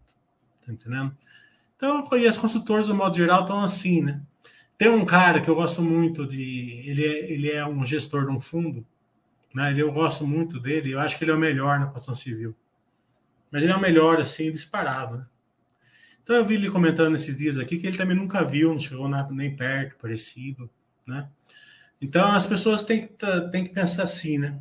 Tá 0.65 0.71
entendendo? 0.71 1.15
Então, 1.75 2.08
e 2.17 2.25
as 2.25 2.38
consultores, 2.38 2.88
do 2.88 2.95
modo 2.95 3.15
geral, 3.15 3.41
estão 3.41 3.62
assim, 3.62 4.01
né? 4.01 4.21
Tem 4.78 4.90
um 4.90 5.06
cara 5.06 5.42
que 5.42 5.50
eu 5.50 5.56
gosto 5.56 5.82
muito 5.82 6.26
de. 6.26 6.84
Ele 6.86 7.06
é, 7.06 7.32
ele 7.32 7.52
é 7.52 7.66
um 7.66 7.84
gestor 7.86 8.26
de 8.26 8.32
um 8.32 8.40
fundo, 8.40 8.86
né? 9.54 9.74
Eu 9.76 9.92
gosto 9.92 10.26
muito 10.28 10.60
dele, 10.60 10.92
eu 10.92 11.00
acho 11.00 11.18
que 11.18 11.24
ele 11.24 11.32
é 11.32 11.34
o 11.34 11.40
melhor 11.40 11.80
na 11.80 11.88
construção 11.88 12.13
civil. 12.13 12.56
Mas 13.52 13.63
ele 13.63 13.72
é 13.72 13.76
o 13.76 13.82
melhor, 13.82 14.20
assim, 14.20 14.52
disparado, 14.52 15.18
né? 15.18 15.26
Então 16.22 16.36
eu 16.36 16.46
vi 16.46 16.56
ele 16.56 16.70
comentando 16.70 17.16
esses 17.16 17.38
dias 17.38 17.58
aqui 17.58 17.80
que 17.80 17.88
ele 17.88 17.98
também 17.98 18.16
nunca 18.16 18.44
viu, 18.44 18.72
não 18.72 18.80
chegou 18.80 19.08
nada 19.08 19.34
nem 19.34 19.56
perto, 19.56 19.98
parecido, 19.98 20.70
né? 21.08 21.30
Então 22.02 22.32
as 22.32 22.46
pessoas 22.46 22.84
têm 22.84 23.08
que, 23.08 23.16
têm 23.50 23.63
que 23.63 23.74
pensar 23.74 24.04
assim, 24.04 24.38
né? 24.38 24.60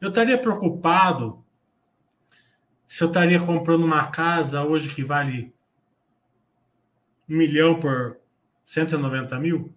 Eu 0.00 0.08
estaria 0.08 0.36
preocupado 0.36 1.44
se 2.86 3.02
eu 3.02 3.08
estaria 3.08 3.40
comprando 3.40 3.84
uma 3.84 4.08
casa 4.08 4.62
hoje 4.62 4.94
que 4.94 5.02
vale 5.02 5.54
um 7.28 7.36
milhão 7.36 7.78
por 7.78 8.17
190 8.68 9.40
mil, 9.40 9.74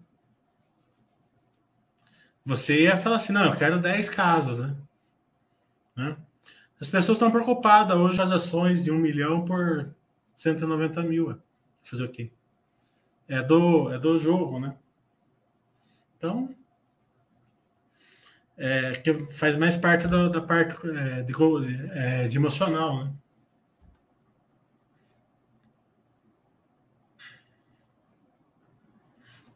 você 2.43 2.81
ia 2.81 2.97
falar 2.97 3.15
assim, 3.15 3.31
não, 3.31 3.45
eu 3.45 3.55
quero 3.55 3.79
10 3.79 4.09
casas, 4.09 4.59
né? 4.59 4.75
né? 5.95 6.17
As 6.77 6.89
pessoas 6.89 7.15
estão 7.15 7.31
preocupadas 7.31 7.95
hoje 7.95 8.21
as 8.21 8.31
ações 8.31 8.83
de 8.83 8.91
um 8.91 8.97
milhão 8.97 9.45
por 9.45 9.95
190 10.35 11.03
mil. 11.03 11.41
Fazer 11.81 12.03
o 12.03 12.09
quê? 12.09 12.33
É 13.29 13.41
do, 13.41 13.93
é 13.93 13.97
do 13.97 14.17
jogo, 14.17 14.59
né? 14.59 14.75
Então, 16.17 16.53
é, 18.57 18.91
que 18.91 19.13
faz 19.31 19.55
mais 19.55 19.77
parte 19.77 20.05
da, 20.05 20.27
da 20.27 20.41
parte 20.41 20.75
é, 20.85 21.21
de, 21.21 21.33
é, 21.93 22.27
de 22.27 22.37
emocional, 22.37 23.05
né? 23.05 23.13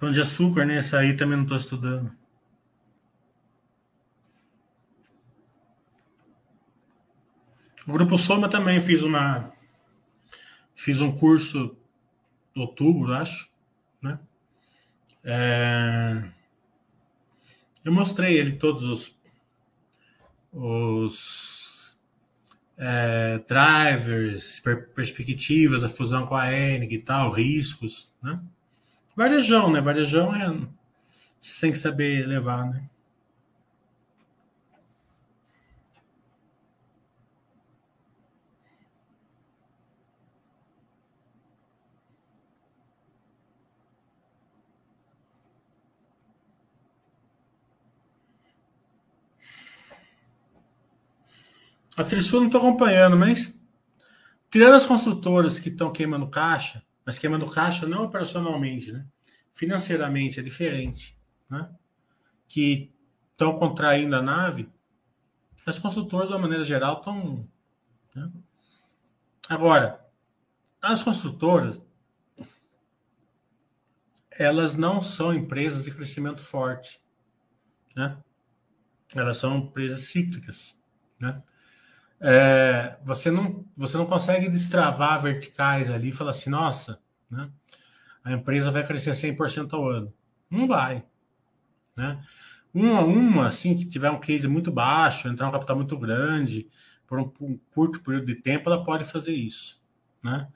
Pão 0.05 0.11
de 0.11 0.21
açúcar, 0.21 0.65
né? 0.65 0.77
Essa 0.77 0.99
aí 0.99 1.15
também 1.15 1.35
não 1.35 1.45
estou 1.45 1.57
estudando. 1.57 2.15
O 7.87 7.91
Grupo 7.91 8.15
Soma 8.15 8.47
também 8.47 8.79
fiz 8.79 9.01
uma. 9.01 9.51
Fiz 10.75 11.01
um 11.01 11.11
curso 11.11 11.75
em 12.55 12.61
outubro, 12.61 13.13
acho, 13.13 13.49
né? 13.99 14.19
É, 15.23 16.29
eu 17.83 17.91
mostrei 17.91 18.37
ele 18.37 18.57
todos 18.57 18.83
os, 18.83 19.19
os 20.53 21.97
é, 22.77 23.39
drivers, 23.39 24.59
per, 24.59 24.89
perspectivas, 24.89 25.83
a 25.83 25.89
fusão 25.89 26.27
com 26.27 26.35
a 26.35 26.53
Enig 26.53 26.93
e 26.93 26.99
tal, 26.99 27.31
riscos, 27.31 28.13
né? 28.21 28.39
Varejão, 29.15 29.71
né? 29.71 29.79
Varejão 29.79 30.35
é 30.35 30.49
que 31.71 31.77
saber 31.77 32.27
levar, 32.27 32.65
né? 32.65 32.89
A 51.97 52.03
Trisul 52.03 52.41
não 52.41 52.47
estou 52.47 52.59
acompanhando, 52.59 53.15
mas 53.15 53.57
tirando 54.51 54.73
as 54.73 54.85
construtoras 54.85 55.59
que 55.59 55.69
estão 55.69 55.93
queimando 55.93 56.27
caixa, 56.27 56.84
mas 57.05 57.19
queimando 57.19 57.49
caixa 57.49 57.87
não 57.87 58.05
operacionalmente, 58.05 58.91
né? 58.91 59.05
Financeiramente 59.53 60.39
é 60.39 60.43
diferente, 60.43 61.17
né? 61.49 61.69
Que 62.47 62.93
estão 63.31 63.55
contraindo 63.55 64.15
a 64.15 64.21
nave, 64.21 64.69
as 65.65 65.79
construtoras, 65.79 66.29
de 66.29 66.33
uma 66.33 66.41
maneira 66.41 66.63
geral, 66.63 66.97
estão. 66.97 67.47
Né? 68.13 68.31
Agora, 69.49 70.03
as 70.81 71.03
construtoras, 71.03 71.81
elas 74.31 74.75
não 74.75 75.01
são 75.01 75.33
empresas 75.33 75.85
de 75.85 75.91
crescimento 75.91 76.41
forte, 76.41 77.01
né? 77.95 78.17
Elas 79.13 79.37
são 79.37 79.57
empresas 79.57 80.01
cíclicas, 80.07 80.77
né? 81.19 81.41
É, 82.19 82.97
você, 83.03 83.29
não, 83.29 83.65
você 83.75 83.97
não 83.97 84.05
consegue 84.05 84.49
destravar 84.49 85.21
verticais 85.21 85.89
ali 85.89 86.09
e 86.09 86.13
falar 86.13 86.31
assim, 86.31 86.49
nossa, 86.49 86.99
né, 87.29 87.49
a 88.23 88.33
empresa 88.33 88.71
vai 88.71 88.85
crescer 88.85 89.11
100% 89.11 89.73
ao 89.73 89.87
ano. 89.87 90.13
Não 90.49 90.67
vai. 90.67 91.03
Né? 91.95 92.21
Uma, 92.73 93.01
uma, 93.01 93.47
assim, 93.47 93.75
que 93.75 93.85
tiver 93.85 94.09
um 94.09 94.19
case 94.19 94.47
muito 94.47 94.71
baixo, 94.71 95.27
entrar 95.27 95.47
um 95.47 95.51
capital 95.51 95.75
muito 95.75 95.97
grande, 95.97 96.67
por 97.07 97.19
um, 97.19 97.31
um 97.41 97.57
curto 97.73 98.01
período 98.01 98.25
de 98.25 98.35
tempo, 98.35 98.69
ela 98.69 98.83
pode 98.83 99.03
fazer 99.05 99.31
isso. 99.31 99.81
Né? 100.23 100.47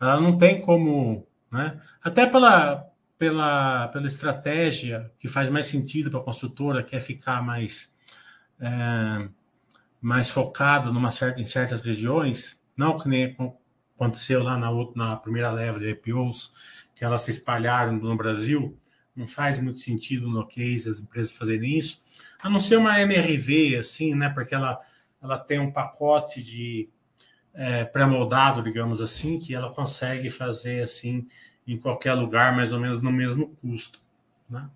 Ela 0.00 0.20
não 0.20 0.38
tem 0.38 0.62
como. 0.62 1.26
Né? 1.52 1.80
Até 2.02 2.26
pela, 2.26 2.90
pela, 3.18 3.88
pela 3.88 4.06
estratégia 4.06 5.12
que 5.18 5.28
faz 5.28 5.50
mais 5.50 5.66
sentido 5.66 6.10
para 6.10 6.20
a 6.20 6.24
construtora, 6.24 6.82
que 6.82 6.96
é 6.96 7.00
ficar 7.00 7.42
mais. 7.42 7.92
É, 8.58 9.28
mais 10.00 10.30
focado 10.30 10.92
numa 10.92 11.10
certa, 11.10 11.40
em 11.40 11.46
certas 11.46 11.80
regiões, 11.80 12.60
não 12.76 12.98
que 12.98 13.08
nem 13.08 13.36
aconteceu 13.94 14.42
lá 14.42 14.56
na, 14.56 14.70
outra, 14.70 14.96
na 14.96 15.16
primeira 15.16 15.50
leva 15.50 15.78
de 15.78 15.90
IPOs, 15.90 16.52
que 16.94 17.04
elas 17.04 17.22
se 17.22 17.32
espalharam 17.32 17.92
no 17.92 18.16
Brasil, 18.16 18.78
não 19.14 19.26
faz 19.26 19.58
muito 19.58 19.78
sentido 19.78 20.28
no 20.28 20.46
case 20.46 20.88
as 20.88 21.00
empresas 21.00 21.32
fazerem 21.32 21.78
isso, 21.78 22.02
a 22.42 22.48
não 22.48 22.60
ser 22.60 22.76
uma 22.76 23.00
MRV, 23.00 23.76
assim, 23.76 24.14
né, 24.14 24.30
porque 24.30 24.54
ela, 24.54 24.80
ela 25.22 25.38
tem 25.38 25.58
um 25.58 25.70
pacote 25.70 26.42
de 26.42 26.88
é, 27.52 27.84
pré-moldado, 27.84 28.62
digamos 28.62 29.02
assim, 29.02 29.38
que 29.38 29.54
ela 29.54 29.72
consegue 29.72 30.30
fazer, 30.30 30.82
assim, 30.82 31.28
em 31.66 31.78
qualquer 31.78 32.14
lugar, 32.14 32.54
mais 32.54 32.72
ou 32.72 32.80
menos 32.80 33.02
no 33.02 33.12
mesmo 33.12 33.48
custo, 33.56 34.00
né? 34.48 34.68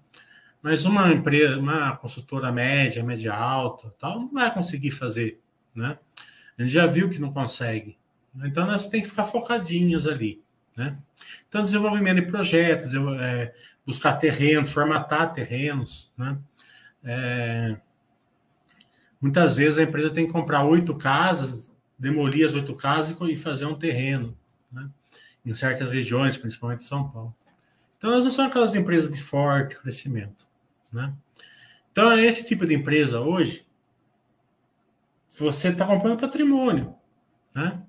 Mas 0.65 0.87
uma 0.87 1.13
empresa, 1.13 1.59
uma 1.59 1.95
consultora 1.95 2.51
média, 2.51 3.05
média 3.05 3.35
alta, 3.35 3.95
tal, 3.99 4.19
não 4.19 4.33
vai 4.33 4.51
conseguir 4.55 4.93
fazer, 4.93 5.39
né? 5.75 5.99
A 6.57 6.63
gente 6.63 6.73
já 6.73 6.87
viu 6.87 7.11
que 7.11 7.19
não 7.19 7.31
consegue. 7.31 7.99
Então, 8.43 8.67
nós 8.67 8.89
tem 8.89 9.03
que 9.03 9.09
ficar 9.09 9.25
focadinhos 9.25 10.07
ali, 10.07 10.43
né? 10.75 10.97
Então, 11.47 11.63
desenvolvimento 11.63 12.23
de 12.23 12.29
projetos, 12.29 12.95
é, 13.21 13.55
buscar 13.85 14.15
terrenos, 14.15 14.73
formatar 14.73 15.35
terrenos, 15.35 16.11
né? 16.17 16.39
É, 17.05 17.77
muitas 19.21 19.59
vezes 19.59 19.79
a 19.79 19.83
empresa 19.83 20.15
tem 20.15 20.27
que 20.27 20.33
comprar 20.33 20.65
oito 20.65 20.97
casas, 20.97 21.71
demolir 21.99 22.47
as 22.47 22.55
oito 22.55 22.75
casas 22.75 23.15
e 23.29 23.37
fazer 23.37 23.67
um 23.67 23.79
terreno, 23.79 24.35
né? 24.73 24.89
Em 25.45 25.53
certas 25.53 25.91
regiões, 25.91 26.39
principalmente 26.39 26.85
São 26.85 27.07
Paulo. 27.07 27.37
Então, 27.99 28.13
elas 28.13 28.25
não 28.25 28.33
são 28.33 28.47
aquelas 28.47 28.75
empresas 28.75 29.15
de 29.15 29.23
forte 29.23 29.77
crescimento. 29.77 30.54
Né? 30.95 31.13
Então, 31.91 32.13
é 32.13 32.25
esse 32.25 32.47
tipo 32.47 32.65
de 32.65 32.75
empresa 32.75 33.21
hoje, 33.21 33.67
você 35.37 35.69
está 35.69 35.85
comprando 35.85 36.21
patrimônio. 36.21 36.95
Né? 37.53 37.83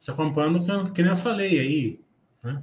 Você 0.00 0.10
está 0.10 0.14
comprando, 0.14 0.92
que, 0.92 1.02
nem 1.02 1.10
eu 1.10 1.16
falei 1.16 1.58
aí. 1.58 2.00
Né? 2.42 2.62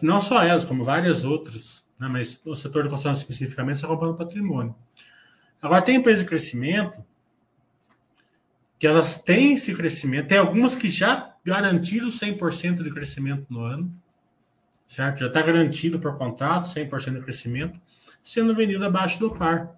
Não 0.00 0.20
só 0.20 0.42
elas, 0.42 0.64
como 0.64 0.84
várias 0.84 1.24
outras, 1.24 1.84
né? 1.98 2.06
mas 2.08 2.40
no 2.44 2.54
setor 2.54 2.84
de 2.84 2.88
construção 2.88 3.12
especificamente, 3.12 3.78
você 3.78 3.84
está 3.84 3.88
comprando 3.88 4.16
patrimônio. 4.16 4.74
Agora, 5.60 5.82
tem 5.82 5.96
empresas 5.96 6.22
de 6.22 6.28
crescimento 6.28 7.04
que 8.78 8.86
elas 8.86 9.20
têm 9.20 9.54
esse 9.54 9.72
crescimento, 9.74 10.26
tem 10.26 10.38
algumas 10.38 10.74
que 10.74 10.90
já 10.90 11.36
garantiram 11.44 12.08
100% 12.08 12.82
de 12.82 12.90
crescimento 12.90 13.46
no 13.48 13.60
ano, 13.60 13.94
certo? 14.88 15.20
Já 15.20 15.28
está 15.28 15.40
garantido 15.40 16.00
por 16.00 16.16
contrato 16.16 16.68
100% 16.68 17.14
de 17.14 17.20
crescimento 17.20 17.80
sendo 18.22 18.54
vendida 18.54 18.86
abaixo 18.86 19.18
do 19.18 19.30
par. 19.30 19.76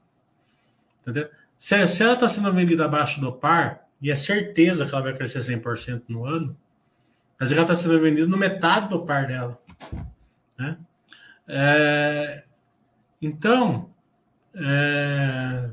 Entendeu? 1.02 1.30
Se, 1.58 1.86
se 1.86 2.02
ela 2.02 2.14
está 2.14 2.28
sendo 2.28 2.52
vendida 2.52 2.84
abaixo 2.84 3.20
do 3.20 3.32
par, 3.32 3.88
e 4.00 4.10
é 4.10 4.14
certeza 4.14 4.84
que 4.84 4.94
ela 4.94 5.02
vai 5.02 5.14
crescer 5.14 5.40
100% 5.40 6.02
no 6.08 6.26
ano, 6.26 6.56
mas 7.38 7.50
ela 7.50 7.62
está 7.62 7.74
sendo 7.74 7.98
vendida 8.00 8.26
no 8.26 8.36
metade 8.36 8.88
do 8.88 9.04
par 9.04 9.26
dela. 9.26 9.58
Né? 10.58 10.76
É, 11.48 12.44
então, 13.20 13.90
é, 14.54 15.70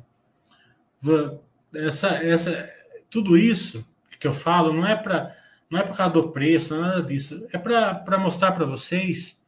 essa, 1.73 2.09
essa, 2.23 2.69
tudo 3.09 3.37
isso 3.37 3.85
que 4.19 4.27
eu 4.27 4.33
falo 4.33 4.71
não 4.71 4.85
é 4.85 4.95
para 4.95 5.35
não 5.69 5.79
é 5.79 5.83
por 5.83 5.95
causa 5.95 6.13
do 6.13 6.29
preço, 6.31 6.75
é 6.75 6.79
nada 6.79 7.01
disso. 7.01 7.47
É 7.51 7.57
para 7.57 8.17
mostrar 8.17 8.51
para 8.51 8.65
vocês 8.65 9.41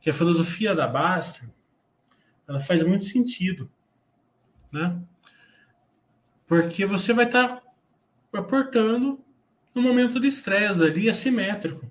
que 0.00 0.08
a 0.08 0.12
filosofia 0.12 0.76
da 0.76 0.86
Basta 0.86 1.44
ela 2.48 2.60
faz 2.60 2.82
muito 2.82 3.04
sentido, 3.04 3.70
né? 4.70 5.00
Porque 6.46 6.86
você 6.86 7.12
vai 7.12 7.26
estar 7.26 7.48
tá 7.48 7.62
aportando 8.32 9.20
no 9.74 9.82
momento 9.82 10.20
de 10.20 10.28
estresse 10.28 10.82
ali 10.82 11.08
assimétrico, 11.08 11.90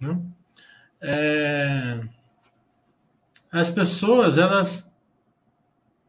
né? 0.00 0.20
É... 1.00 2.00
As 3.50 3.70
pessoas 3.70 4.38
elas 4.38 4.90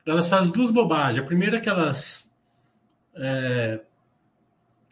elas 0.06 0.30
fazem 0.30 0.52
duas 0.52 0.72
bobagens. 0.72 1.22
A 1.22 1.28
primeira 1.28 1.58
é 1.58 1.60
que 1.60 1.68
elas 1.68 2.32
é, 3.14 3.82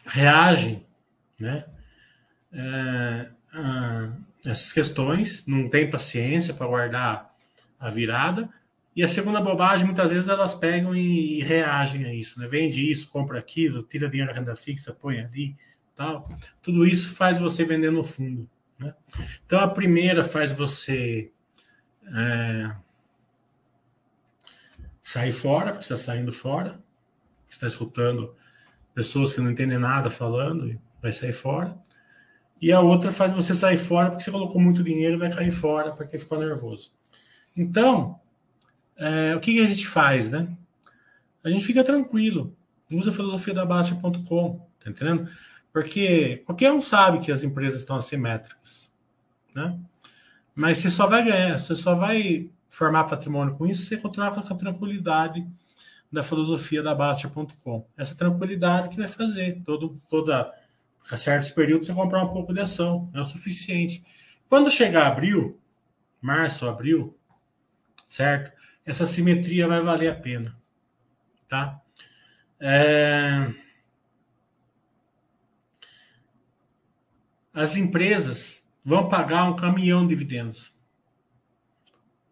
reagem, 0.05 0.85
né? 1.39 1.65
É, 2.51 3.29
a 3.53 4.11
essas 4.45 4.71
questões, 4.71 5.45
não 5.45 5.69
tem 5.69 5.89
paciência 5.89 6.53
para 6.53 6.67
guardar 6.67 7.34
a 7.79 7.89
virada. 7.89 8.49
E 8.95 9.03
a 9.03 9.07
segunda 9.07 9.41
bobagem, 9.41 9.85
muitas 9.85 10.11
vezes 10.11 10.29
elas 10.29 10.55
pegam 10.55 10.95
e, 10.95 11.39
e, 11.39 11.43
reagem 11.43 12.05
a 12.05 12.13
isso, 12.13 12.39
né? 12.39 12.47
Vende 12.47 12.89
isso, 12.89 13.09
compra 13.09 13.37
aquilo, 13.37 13.83
tira 13.83 14.09
dinheiro 14.09 14.31
da 14.31 14.39
renda 14.39 14.55
fixa, 14.55 14.93
põe 14.93 15.19
ali, 15.19 15.55
tal. 15.93 16.29
Tudo 16.61 16.85
isso 16.85 17.13
faz 17.13 17.37
você 17.37 17.65
vender 17.65 17.91
no 17.91 18.03
fundo, 18.03 18.49
né? 18.79 18.93
Então 19.45 19.59
a 19.59 19.67
primeira 19.67 20.23
faz 20.23 20.53
você 20.53 21.31
é, 22.07 22.71
sair 25.01 25.33
fora, 25.33 25.71
porque 25.71 25.83
está 25.83 25.97
saindo 25.97 26.31
fora, 26.31 26.79
está 27.49 27.67
escutando 27.67 28.33
pessoas 28.93 29.33
que 29.33 29.41
não 29.41 29.51
entendem 29.51 29.77
nada 29.77 30.09
falando 30.09 30.69
e 30.69 30.79
vai 31.01 31.11
sair 31.11 31.33
fora. 31.33 31.77
E 32.61 32.71
a 32.71 32.79
outra 32.79 33.11
faz 33.11 33.33
você 33.33 33.53
sair 33.53 33.77
fora 33.77 34.09
porque 34.09 34.23
você 34.23 34.31
colocou 34.31 34.59
muito 34.61 34.83
dinheiro 34.83 35.15
e 35.15 35.19
vai 35.19 35.31
cair 35.31 35.51
fora 35.51 35.91
porque 35.91 36.17
ficou 36.17 36.39
nervoso. 36.39 36.91
Então, 37.55 38.19
é, 38.97 39.35
o 39.35 39.39
que, 39.39 39.53
que, 39.53 39.61
a 39.61 39.65
gente 39.65 39.87
faz, 39.87 40.29
né? 40.29 40.47
A 41.43 41.49
gente 41.49 41.65
fica 41.65 41.83
tranquilo. 41.83 42.55
Usa 42.91 43.09
a 43.09 43.13
filosofia 43.13 43.53
da 43.53 43.65
Baixa.com, 43.65 44.67
tá 44.83 44.89
entendendo? 44.89 45.29
Porque 45.71 46.43
qualquer 46.45 46.71
um 46.71 46.81
sabe 46.81 47.19
que 47.19 47.31
as 47.31 47.43
empresas 47.43 47.79
estão 47.79 47.97
assimétricas, 47.97 48.91
né? 49.53 49.79
Mas 50.53 50.77
você 50.77 50.89
só 50.89 51.05
vai 51.05 51.23
ganhar, 51.23 51.57
você 51.57 51.75
só 51.75 51.93
vai 51.93 52.49
formar 52.69 53.05
patrimônio 53.05 53.57
com 53.57 53.65
isso 53.65 53.81
se 53.81 53.87
você 53.89 53.97
continuar 53.97 54.31
com 54.31 54.39
a 54.39 54.55
tranquilidade 54.55 55.45
da 56.11 56.23
filosofia 56.23 56.81
da 56.81 56.95
Bastia.com. 56.95 57.85
Essa 57.97 58.15
tranquilidade 58.15 58.89
que 58.89 58.97
vai 58.97 59.07
fazer. 59.07 59.61
Todo, 59.65 59.97
toda, 60.09 60.51
a 61.11 61.17
certos 61.17 61.51
períodos, 61.51 61.87
você 61.87 61.93
comprar 61.93 62.23
um 62.23 62.29
pouco 62.29 62.53
de 62.53 62.61
ação. 62.61 63.09
É 63.13 63.19
o 63.19 63.25
suficiente. 63.25 64.03
Quando 64.47 64.69
chegar 64.69 65.07
abril, 65.07 65.59
março, 66.21 66.67
abril, 66.67 67.17
certo? 68.07 68.51
Essa 68.85 69.05
simetria 69.05 69.67
vai 69.67 69.81
valer 69.81 70.09
a 70.09 70.15
pena. 70.15 70.55
Tá? 71.47 71.81
É... 72.59 73.51
As 77.53 77.75
empresas 77.75 78.67
vão 78.83 79.07
pagar 79.07 79.45
um 79.45 79.55
caminhão 79.55 80.03
de 80.03 80.09
dividendos. 80.09 80.75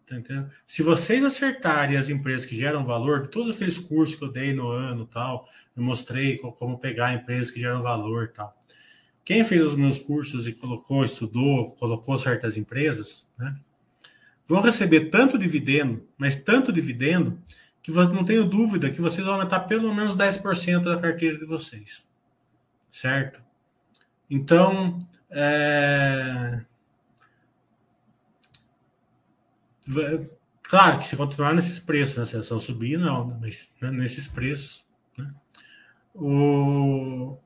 Tá 0.05 0.17
entendendo? 0.17 0.51
Se 0.67 0.83
vocês 0.83 1.23
acertarem 1.23 1.97
as 1.97 2.09
empresas 2.09 2.45
que 2.45 2.55
geram 2.55 2.85
valor, 2.85 3.27
todos 3.27 3.49
aqueles 3.49 3.79
cursos 3.79 4.15
que 4.15 4.23
eu 4.23 4.31
dei 4.31 4.53
no 4.53 4.67
ano 4.67 5.07
tal, 5.07 5.47
eu 5.75 5.81
mostrei 5.81 6.37
como 6.37 6.77
pegar 6.77 7.13
empresas 7.13 7.49
que 7.49 7.59
geram 7.59 7.81
valor 7.81 8.31
tal. 8.33 8.55
Quem 9.25 9.43
fez 9.43 9.65
os 9.65 9.75
meus 9.75 9.97
cursos 9.99 10.45
e 10.45 10.51
colocou, 10.51 11.03
estudou, 11.05 11.73
colocou 11.77 12.19
certas 12.19 12.57
empresas, 12.57 13.25
né, 13.37 13.57
vão 14.47 14.61
receber 14.61 15.09
tanto 15.09 15.37
dividendo, 15.37 16.07
mas 16.17 16.35
tanto 16.35 16.71
dividendo, 16.71 17.39
que 17.81 17.91
não 17.91 18.23
tenho 18.23 18.45
dúvida 18.45 18.89
que 18.89 19.01
vocês 19.01 19.25
vão 19.25 19.35
aumentar 19.35 19.61
pelo 19.61 19.93
menos 19.93 20.15
10% 20.15 20.83
da 20.83 20.99
carteira 20.99 21.37
de 21.37 21.45
vocês. 21.45 22.07
Certo? 22.91 23.41
Então, 24.29 24.99
é... 25.29 26.61
Claro 30.61 30.99
que 30.99 31.05
se 31.05 31.17
continuar 31.17 31.53
nesses 31.53 31.79
preços, 31.79 32.17
né? 32.17 32.25
Se 32.25 32.59
subir, 32.59 32.97
não, 32.97 33.37
mas 33.39 33.73
né? 33.81 33.91
nesses 33.91 34.27
preços. 34.27 34.85
Né? 35.17 35.33
O... 36.15 37.37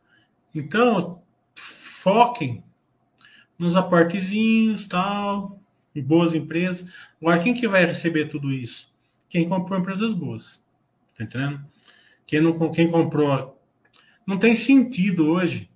Então, 0.53 1.21
foquem 1.55 2.63
nos 3.57 3.75
aportezinhos, 3.75 4.85
tal, 4.85 5.56
em 5.97 6.03
boas 6.03 6.33
empresas. 6.35 6.89
Agora, 7.21 7.41
quem 7.41 7.53
que 7.53 7.67
vai 7.67 7.85
receber 7.85 8.27
tudo 8.27 8.51
isso? 8.51 8.93
Quem 9.29 9.47
comprou 9.47 9.79
empresas 9.79 10.13
boas. 10.13 10.63
Tá 11.17 11.23
entendendo? 11.23 11.65
Quem, 12.25 12.41
não, 12.41 12.71
quem 12.71 12.89
comprou. 12.89 13.59
Não 14.25 14.37
tem 14.37 14.53
sentido 14.55 15.27
hoje 15.27 15.69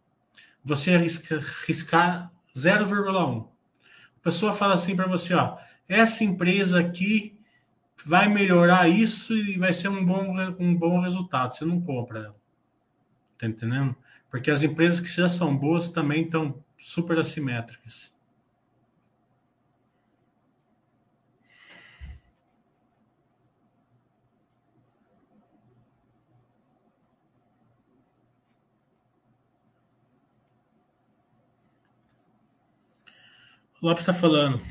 você 0.64 0.94
arrisca, 0.94 1.38
arriscar 1.38 2.32
0,1. 2.56 3.46
A 3.46 4.24
pessoa 4.24 4.54
fala 4.54 4.76
assim 4.76 4.96
para 4.96 5.08
você, 5.08 5.34
ó 5.34 5.58
essa 5.92 6.24
empresa 6.24 6.80
aqui 6.80 7.38
vai 8.06 8.30
melhorar 8.30 8.88
isso 8.88 9.36
e 9.36 9.58
vai 9.58 9.74
ser 9.74 9.90
um 9.90 10.06
bom, 10.06 10.34
um 10.58 10.74
bom 10.74 11.02
resultado. 11.02 11.54
Você 11.54 11.66
não 11.66 11.82
compra 11.82 12.20
ela. 12.20 12.36
Tá 13.38 13.46
entendendo? 13.46 13.96
Porque 14.30 14.50
as 14.50 14.64
empresas 14.64 15.02
que 15.02 15.10
já 15.10 15.28
são 15.28 15.56
boas 15.56 15.90
também 15.90 16.24
estão 16.24 16.64
super 16.78 17.20
assimétricas. 17.20 18.14
Lopes 33.82 34.04
está 34.04 34.14
falando. 34.14 34.62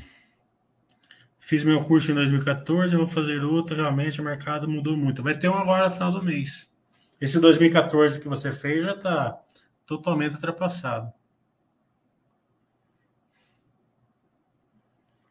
Fiz 1.39 1.65
meu 1.65 1.83
curso 1.83 2.13
em 2.13 2.15
2014, 2.15 2.95
vou 2.97 3.07
fazer 3.07 3.43
outro. 3.43 3.75
Realmente 3.75 4.21
o 4.21 4.25
mercado 4.25 4.69
mudou 4.69 4.97
muito. 4.97 5.23
Vai 5.23 5.37
ter 5.37 5.49
um 5.49 5.55
agora 5.55 5.89
no 5.89 5.91
final 5.91 6.13
do 6.13 6.23
mês. 6.23 6.73
Esse 7.21 7.41
2014 7.41 8.21
que 8.21 8.29
você 8.29 8.53
fez 8.53 8.85
já 8.85 8.93
está 8.93 9.41
totalmente 9.85 10.35
ultrapassado. 10.35 11.13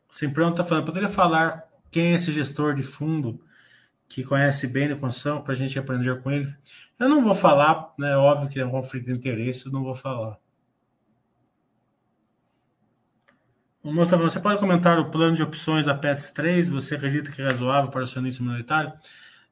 Simprão 0.09 0.49
está 0.49 0.65
falando, 0.65 0.85
poderia 0.85 1.07
falar 1.07 1.69
quem 1.89 2.11
é 2.11 2.15
esse 2.15 2.33
gestor 2.33 2.75
de 2.75 2.83
fundo 2.83 3.41
que 4.09 4.23
conhece 4.23 4.67
bem 4.67 4.91
a 4.91 4.97
construção 4.97 5.41
para 5.41 5.53
a 5.53 5.55
gente 5.55 5.79
aprender 5.79 6.21
com 6.21 6.29
ele? 6.29 6.53
Eu 6.99 7.07
não 7.07 7.23
vou 7.23 7.33
falar, 7.33 7.93
né? 7.97 8.17
Óbvio 8.17 8.49
que 8.49 8.59
é 8.59 8.65
um 8.65 8.71
conflito 8.71 9.05
de 9.05 9.13
interesse, 9.13 9.71
não 9.71 9.83
vou 9.83 9.95
falar. 9.95 10.37
Você 13.83 14.39
pode 14.39 14.59
comentar 14.59 14.99
o 14.99 15.09
plano 15.09 15.35
de 15.35 15.43
opções 15.43 15.85
da 15.85 15.95
PETS 15.95 16.31
3? 16.31 16.69
Você 16.69 16.95
acredita 16.95 17.31
que 17.31 17.41
é 17.41 17.45
razoável 17.45 17.89
para 17.89 18.01
o 18.01 18.03
acionista 18.03 18.43
minoritário? 18.43 18.91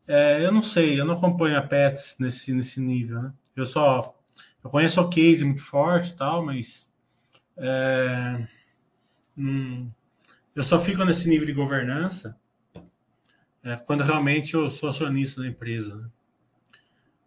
É, 0.07 0.45
eu 0.45 0.51
não 0.51 0.61
sei, 0.61 0.99
eu 0.99 1.05
não 1.05 1.15
acompanho 1.15 1.57
a 1.57 1.61
PETS 1.61 2.17
nesse, 2.19 2.53
nesse 2.53 2.79
nível. 2.79 3.21
Né? 3.21 3.33
Eu 3.55 3.65
só 3.65 4.15
eu 4.63 4.69
conheço 4.69 4.99
o 5.01 5.09
case 5.09 5.45
muito 5.45 5.63
forte 5.63 6.15
tal, 6.15 6.45
mas 6.45 6.91
é, 7.55 8.47
hum, 9.37 9.89
eu 10.55 10.63
só 10.63 10.77
fico 10.79 11.05
nesse 11.05 11.29
nível 11.29 11.45
de 11.45 11.53
governança 11.53 12.37
é, 13.63 13.75
quando 13.77 14.03
realmente 14.03 14.53
eu 14.53 14.69
sou 14.69 14.89
acionista 14.89 15.41
da 15.41 15.47
empresa. 15.47 15.95
Né? 15.95 16.09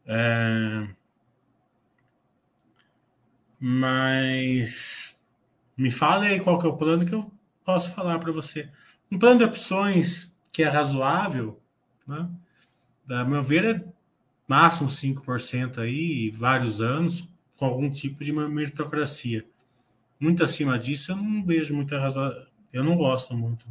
É, 0.07 0.89
mas 3.59 5.20
me 5.81 5.91
fale 5.91 6.27
aí 6.27 6.41
qual 6.41 6.59
que 6.59 6.67
é 6.67 6.69
o 6.69 6.77
plano 6.77 7.07
que 7.07 7.15
eu 7.15 7.33
posso 7.65 7.95
falar 7.95 8.19
para 8.19 8.31
você. 8.31 8.71
Um 9.11 9.19
plano 9.19 9.39
de 9.39 9.45
opções 9.45 10.37
que 10.53 10.63
é 10.63 10.69
razoável, 10.69 11.59
né? 12.07 12.29
A 13.09 13.25
meu 13.25 13.43
ver, 13.43 13.65
é 13.65 13.85
máximo 14.47 14.91
5% 14.91 15.79
aí, 15.79 16.31
vários 16.31 16.83
anos, 16.83 17.27
com 17.57 17.65
algum 17.65 17.91
tipo 17.91 18.23
de 18.23 18.31
meritocracia. 18.31 19.47
Muito 20.19 20.45
acima 20.45 20.79
disso, 20.79 21.13
eu 21.13 21.17
não 21.17 21.43
vejo 21.45 21.75
muita 21.75 21.99
razão. 21.99 22.31
Eu 22.71 22.85
não 22.85 22.95
gosto 22.95 23.35
muito. 23.35 23.67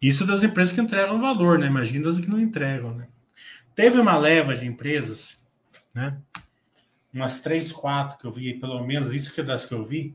Isso 0.00 0.26
das 0.26 0.42
empresas 0.42 0.74
que 0.74 0.80
entregam 0.80 1.20
valor, 1.20 1.60
né? 1.60 1.68
Imagina 1.68 2.06
das 2.06 2.18
que 2.18 2.28
não 2.28 2.40
entregam, 2.40 2.92
né? 2.92 3.06
Teve 3.72 4.00
uma 4.00 4.18
leva 4.18 4.52
de 4.52 4.66
empresas, 4.66 5.40
né? 5.94 6.20
Umas 7.12 7.40
três, 7.40 7.72
quatro 7.72 8.18
que 8.18 8.26
eu 8.26 8.30
vi, 8.30 8.58
pelo 8.58 8.84
menos 8.84 9.12
isso 9.12 9.34
que 9.34 9.40
é 9.40 9.44
das 9.44 9.64
que 9.64 9.74
eu 9.74 9.84
vi. 9.84 10.14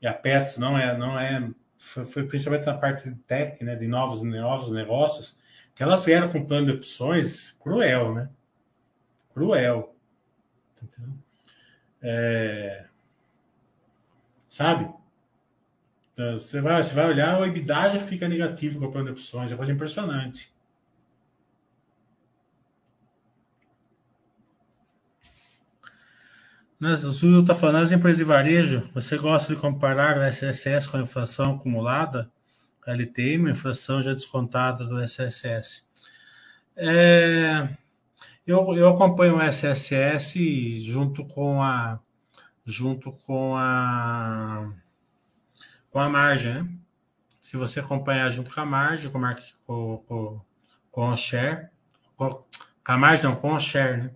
E 0.00 0.06
a 0.06 0.14
Pets 0.14 0.58
não 0.58 0.78
é, 0.78 0.96
não 0.96 1.18
é, 1.18 1.50
foi, 1.76 2.04
foi 2.04 2.26
principalmente 2.26 2.66
na 2.66 2.74
parte 2.74 3.10
de 3.10 3.16
tech, 3.16 3.62
né, 3.64 3.74
de 3.74 3.88
novos, 3.88 4.22
novos 4.22 4.70
negócios, 4.70 5.36
que 5.74 5.82
elas 5.82 6.04
vieram 6.04 6.28
com 6.28 6.46
plano 6.46 6.66
de 6.66 6.72
opções 6.72 7.52
cruel, 7.60 8.14
né? 8.14 8.28
Cruel. 9.32 9.94
Entendeu? 10.80 11.14
É... 12.02 12.86
Sabe? 14.48 14.92
Então, 16.12 16.32
você, 16.36 16.60
vai, 16.60 16.82
você 16.82 16.94
vai 16.94 17.08
olhar, 17.08 17.40
o 17.40 17.44
EBITDA 17.44 17.90
já 17.90 18.00
fica 18.00 18.26
negativo 18.26 18.80
com 18.80 18.86
o 18.86 18.90
plano 18.90 19.06
de 19.06 19.12
opções, 19.12 19.52
é 19.52 19.56
coisa 19.56 19.72
impressionante. 19.72 20.52
Nas, 26.80 27.02
o 27.02 27.12
Sul 27.12 27.40
está 27.40 27.56
falando, 27.56 27.82
as 27.82 27.92
empresas 27.92 28.18
de 28.18 28.24
varejo, 28.24 28.88
você 28.94 29.18
gosta 29.18 29.52
de 29.52 29.60
comparar 29.60 30.16
o 30.16 30.22
SSS 30.22 30.88
com 30.88 30.96
a 30.96 31.00
inflação 31.00 31.56
acumulada? 31.56 32.30
LTM, 32.86 33.50
inflação 33.50 34.00
já 34.00 34.14
descontada 34.14 34.84
do 34.84 34.98
SSS. 35.00 35.84
É, 36.74 37.68
eu, 38.46 38.74
eu 38.74 38.88
acompanho 38.88 39.36
o 39.36 39.42
SSS 39.42 40.80
junto 40.80 41.24
com 41.24 41.62
a 41.62 41.98
junto 42.64 43.12
com 43.12 43.56
a 43.56 44.72
com 45.90 45.98
a 45.98 46.08
margem, 46.08 46.54
né? 46.54 46.68
Se 47.40 47.56
você 47.56 47.80
acompanhar 47.80 48.30
junto 48.30 48.54
com 48.54 48.60
a 48.60 48.64
margem, 48.64 49.10
com, 49.10 49.24
a, 49.24 49.36
com, 49.66 50.04
com, 50.06 50.40
com 50.90 51.08
o 51.08 51.16
share, 51.16 51.68
com, 52.16 52.28
com 52.30 52.92
a 52.92 52.96
margem 52.96 53.24
não, 53.24 53.36
com 53.36 53.52
o 53.52 53.60
share, 53.60 54.02
né? 54.02 54.10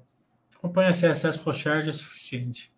Acompanha 0.62 0.92
CSS 0.92 1.38
Rocharge 1.40 1.90
é 1.90 1.92
suficiente. 1.92 2.72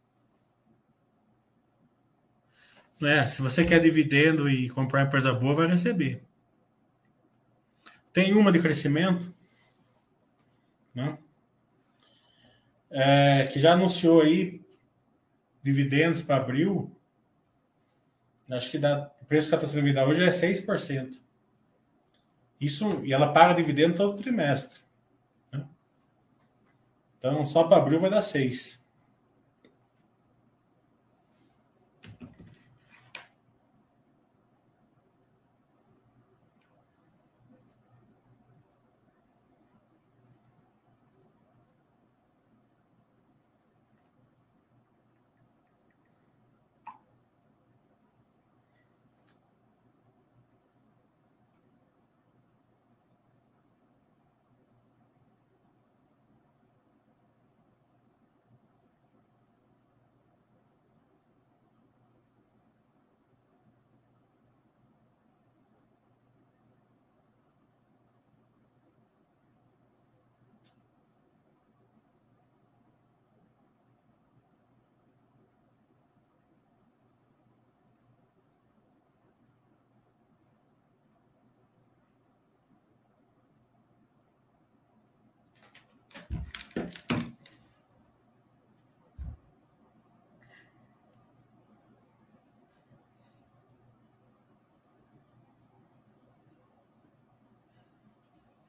É, 3.03 3.27
se 3.27 3.43
você 3.43 3.63
quer 3.63 3.79
dividendo 3.79 4.49
e 4.49 4.71
comprar 4.71 5.01
uma 5.01 5.07
empresa 5.07 5.35
boa, 5.35 5.55
vai 5.55 5.67
receber. 5.67 6.23
Tem 8.11 8.33
uma 8.33 8.51
de 8.51 8.63
crescimento, 8.63 9.35
né? 10.95 11.19
É, 12.91 13.47
que 13.53 13.61
já 13.61 13.75
anunciou 13.75 14.23
aí 14.23 14.65
dividendos 15.63 16.23
para 16.23 16.37
abril. 16.37 16.97
Acho 18.51 18.71
que 18.71 18.79
dá, 18.79 19.13
o 19.21 19.27
preço 19.27 19.49
que 19.49 19.55
ela 19.55 19.65
está 19.65 19.79
sendo 19.79 20.09
hoje 20.09 20.25
é 20.25 20.29
6%. 20.29 21.21
Isso, 22.59 23.05
e 23.05 23.13
ela 23.13 23.33
paga 23.33 23.53
dividendo 23.53 23.97
todo 23.97 24.17
trimestre. 24.17 24.84
Então, 27.25 27.47
só 27.47 27.65
para 27.65 27.79
abril 27.79 27.99
vai 27.99 28.11
dar 28.11 28.21
seis. 28.21 28.84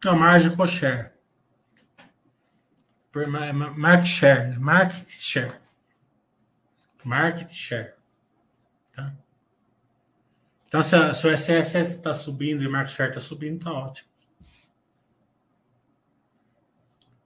Não, 0.05 0.15
margem 0.15 0.55
com 0.55 0.67
share. 0.67 1.11
Market 3.75 4.05
share. 4.05 4.59
Market 4.59 5.09
share. 5.09 5.59
Market 7.03 7.49
share. 7.49 7.95
Tá? 8.95 9.15
Então, 10.67 10.83
se, 10.83 10.95
a, 10.95 11.11
se 11.11 11.25
o 11.25 11.31
SSS 11.31 11.95
está 11.95 12.13
subindo 12.13 12.61
e 12.61 12.67
o 12.67 12.71
market 12.71 12.95
share 12.95 13.09
está 13.09 13.19
subindo, 13.19 13.57
está 13.57 13.73
ótimo. 13.73 14.07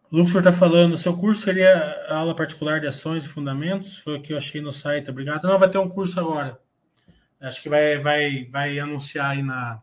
Luxor 0.10 0.40
está 0.40 0.54
falando, 0.54 0.96
seu 0.96 1.18
curso 1.18 1.42
seria 1.42 2.08
aula 2.08 2.34
particular 2.34 2.80
de 2.80 2.88
ações 2.88 3.26
e 3.26 3.28
fundamentos? 3.28 3.98
Foi 3.98 4.18
o 4.18 4.22
que 4.22 4.32
eu 4.32 4.38
achei 4.38 4.62
no 4.62 4.72
site, 4.72 5.10
obrigado. 5.10 5.44
Não, 5.44 5.60
vai 5.60 5.70
ter 5.70 5.80
um 5.80 5.90
curso 5.90 6.18
agora. 6.18 6.58
Acho 7.42 7.62
que 7.62 7.68
vai, 7.68 8.00
vai, 8.00 8.46
vai 8.46 8.80
anunciar 8.80 9.32
aí 9.32 9.44
na, 9.44 9.82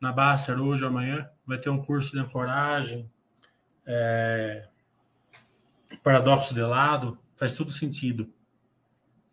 na 0.00 0.12
Baster 0.12 0.60
hoje 0.60 0.84
ou 0.84 0.90
amanhã. 0.90 1.28
Vai 1.46 1.58
ter 1.58 1.70
um 1.70 1.80
curso 1.80 2.12
de 2.12 2.18
ancoragem, 2.18 3.10
é, 3.86 4.68
paradoxo 6.02 6.52
de 6.52 6.60
lado, 6.60 7.18
faz 7.36 7.52
tudo 7.54 7.70
sentido. 7.70 8.32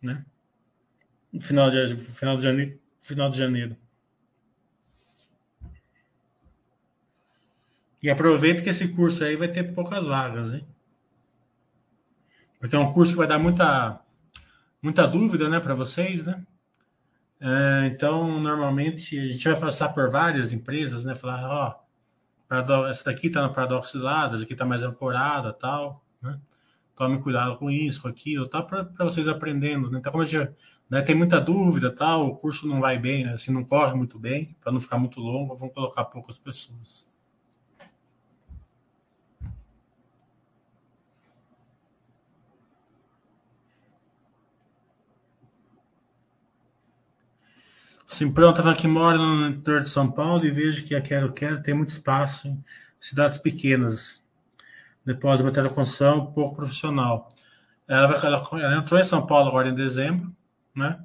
Né? 0.00 0.24
Final 1.40 1.70
de, 1.70 1.96
final 1.96 2.36
de 2.36 2.42
janeiro. 2.42 2.78
Final 3.02 3.28
de 3.28 3.38
janeiro. 3.38 3.76
E 8.02 8.10
aproveita 8.10 8.62
que 8.62 8.68
esse 8.68 8.88
curso 8.88 9.24
aí 9.24 9.34
vai 9.34 9.48
ter 9.48 9.74
poucas 9.74 10.06
vagas, 10.06 10.52
hein? 10.52 10.66
Porque 12.60 12.76
é 12.76 12.78
um 12.78 12.92
curso 12.92 13.12
que 13.12 13.18
vai 13.18 13.26
dar 13.26 13.38
muita, 13.38 14.00
muita 14.80 15.06
dúvida, 15.06 15.48
né, 15.48 15.58
para 15.58 15.74
vocês, 15.74 16.24
né? 16.24 16.44
É, 17.40 17.86
então, 17.86 18.40
normalmente, 18.40 19.18
a 19.18 19.32
gente 19.32 19.48
vai 19.48 19.58
passar 19.58 19.88
por 19.90 20.10
várias 20.10 20.52
empresas, 20.52 21.04
né? 21.04 21.14
Falar, 21.14 21.48
ó, 21.48 21.83
essa 22.88 23.04
daqui 23.04 23.30
tá 23.30 23.42
no 23.42 23.52
essa 24.34 24.44
aqui 24.44 24.54
tá 24.54 24.64
mais 24.64 24.82
ancorada, 24.82 25.52
tal, 25.52 26.04
né? 26.22 26.38
Tome 26.96 27.20
cuidado 27.20 27.56
com 27.56 27.70
isso, 27.70 28.02
com 28.02 28.08
aquilo, 28.08 28.48
tal, 28.48 28.66
para 28.66 28.84
vocês 29.00 29.26
aprendendo, 29.26 29.90
né? 29.90 29.98
Então, 29.98 30.12
como 30.12 30.22
a 30.22 30.26
gente 30.26 30.52
né, 30.88 31.02
tem 31.02 31.14
muita 31.14 31.40
dúvida, 31.40 31.90
tal, 31.90 32.26
o 32.28 32.36
curso 32.36 32.68
não 32.68 32.80
vai 32.80 32.98
bem, 32.98 33.24
né? 33.24 33.32
assim, 33.32 33.52
não 33.52 33.64
corre 33.64 33.94
muito 33.94 34.18
bem, 34.18 34.56
para 34.60 34.72
não 34.72 34.80
ficar 34.80 34.98
muito 34.98 35.20
longo, 35.20 35.56
vamos 35.56 35.74
colocar 35.74 36.04
poucas 36.04 36.38
pessoas. 36.38 37.08
Pronto, 48.32 48.60
ela 48.60 48.76
que 48.76 48.86
mora 48.86 49.18
no 49.18 49.48
interior 49.48 49.82
de 49.82 49.88
São 49.88 50.08
Paulo 50.08 50.44
e 50.46 50.50
vejo 50.50 50.84
que 50.84 50.94
a 50.94 51.00
Quero 51.00 51.32
Quero 51.32 51.60
tem 51.60 51.74
muito 51.74 51.88
espaço 51.88 52.46
em 52.46 52.64
cidades 53.00 53.38
pequenas. 53.38 54.24
Depois 55.04 55.38
de 55.38 55.44
matéria 55.44 55.68
construção, 55.68 56.32
pouco 56.32 56.54
profissional. 56.54 57.28
Ela, 57.88 58.14
ela, 58.24 58.42
ela, 58.52 58.76
entrou 58.76 59.00
em 59.00 59.04
São 59.04 59.26
Paulo 59.26 59.48
agora 59.48 59.68
em 59.68 59.74
dezembro, 59.74 60.34
né? 60.74 61.02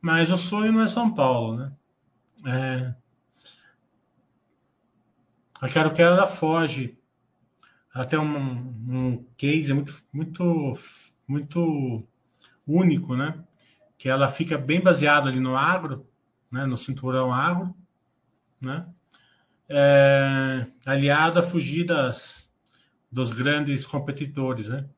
Mas 0.00 0.30
o 0.30 0.36
sonho 0.36 0.70
não 0.70 0.82
é 0.82 0.86
São 0.88 1.14
Paulo, 1.14 1.56
né? 1.56 1.72
É... 2.46 2.94
A 5.60 5.68
Quero 5.68 5.94
Quero 5.94 6.14
ela 6.14 6.26
foge. 6.26 6.98
Ela 7.94 8.04
tem 8.04 8.18
um, 8.18 8.58
um 8.86 9.24
case 9.36 9.72
muito, 9.72 9.94
muito, 10.12 10.74
muito 11.26 12.06
único, 12.66 13.16
né? 13.16 13.42
Que 13.96 14.10
ela 14.10 14.28
fica 14.28 14.58
bem 14.58 14.80
baseada 14.80 15.28
ali 15.30 15.40
no 15.40 15.56
agro, 15.56 16.06
né, 16.54 16.64
no 16.66 16.76
cinturão 16.76 17.34
agro, 17.34 17.74
né, 18.60 18.86
é, 19.68 20.64
aliado 20.86 21.40
a 21.40 21.42
fugir 21.42 21.84
das, 21.84 22.48
dos 23.10 23.32
grandes 23.32 23.84
competidores. 23.84 24.68
Né? 24.68 24.88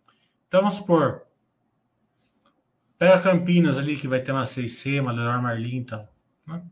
Então, 0.46 0.60
vamos 0.60 0.74
supor, 0.74 1.22
pega 2.98 3.22
Campinas 3.22 3.78
ali, 3.78 3.96
que 3.96 4.06
vai 4.06 4.20
ter 4.20 4.32
uma 4.32 4.44
6C, 4.44 5.00
uma 5.00 5.12
Leroy 5.12 5.40
Marlin 5.40 5.78
e 5.78 5.84
tal. 5.84 6.14
Né? 6.46 6.62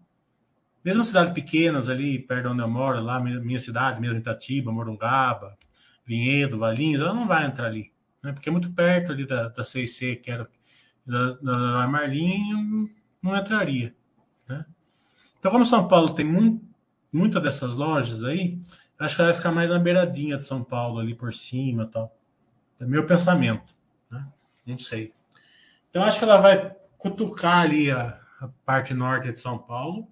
Mesmo 0.84 1.02
cidades 1.02 1.32
pequenas 1.32 1.88
ali, 1.88 2.18
perto 2.18 2.42
de 2.42 2.48
onde 2.48 2.62
eu 2.62 2.68
moro, 2.68 3.00
lá, 3.00 3.18
minha 3.18 3.58
cidade, 3.58 4.02
mesmo 4.02 4.18
Itatiba, 4.18 4.70
Morungaba, 4.70 5.56
Vinhedo, 6.04 6.58
Valinhos, 6.58 7.00
ela 7.00 7.14
não 7.14 7.26
vai 7.26 7.46
entrar 7.46 7.68
ali, 7.68 7.90
né? 8.22 8.34
porque 8.34 8.50
é 8.50 8.52
muito 8.52 8.70
perto 8.74 9.12
ali 9.12 9.26
da, 9.26 9.48
da 9.48 9.62
6C, 9.62 10.20
que 10.20 10.30
era 10.30 10.46
da, 11.06 11.32
da 11.32 11.56
Leroy 11.56 11.86
Marlin, 11.86 12.90
não 13.22 13.34
entraria. 13.34 13.94
Né? 14.48 14.64
Então, 15.38 15.50
como 15.50 15.64
São 15.64 15.86
Paulo 15.86 16.14
tem 16.14 16.24
muito, 16.24 16.64
muitas 17.12 17.42
dessas 17.42 17.74
lojas 17.74 18.24
aí, 18.24 18.58
acho 18.98 19.14
que 19.14 19.20
ela 19.20 19.30
vai 19.30 19.36
ficar 19.36 19.52
mais 19.52 19.70
na 19.70 19.78
beiradinha 19.78 20.36
de 20.36 20.44
São 20.44 20.62
Paulo, 20.62 20.98
ali 20.98 21.14
por 21.14 21.32
cima 21.32 21.86
tal. 21.86 22.16
É 22.80 22.84
meu 22.84 23.06
pensamento. 23.06 23.74
Né? 24.10 24.26
Não 24.66 24.78
sei. 24.78 25.12
Então, 25.90 26.02
acho 26.02 26.18
que 26.18 26.24
ela 26.24 26.38
vai 26.38 26.74
cutucar 26.96 27.60
ali 27.60 27.90
a, 27.90 28.20
a 28.40 28.48
parte 28.64 28.94
norte 28.94 29.32
de 29.32 29.38
São 29.38 29.58
Paulo, 29.58 30.08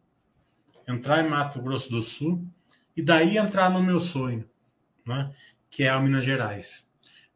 entrar 0.87 1.25
em 1.25 1.29
Mato 1.29 1.61
Grosso 1.61 1.91
do 1.91 2.03
Sul, 2.03 2.47
e 2.97 3.03
daí 3.03 3.39
entrar 3.39 3.71
no 3.71 3.83
meu 3.83 3.99
sonho, 3.99 4.49
né? 5.07 5.33
que 5.71 5.85
é 5.85 5.97
o 5.97 6.03
Minas 6.03 6.25
Gerais. 6.25 6.87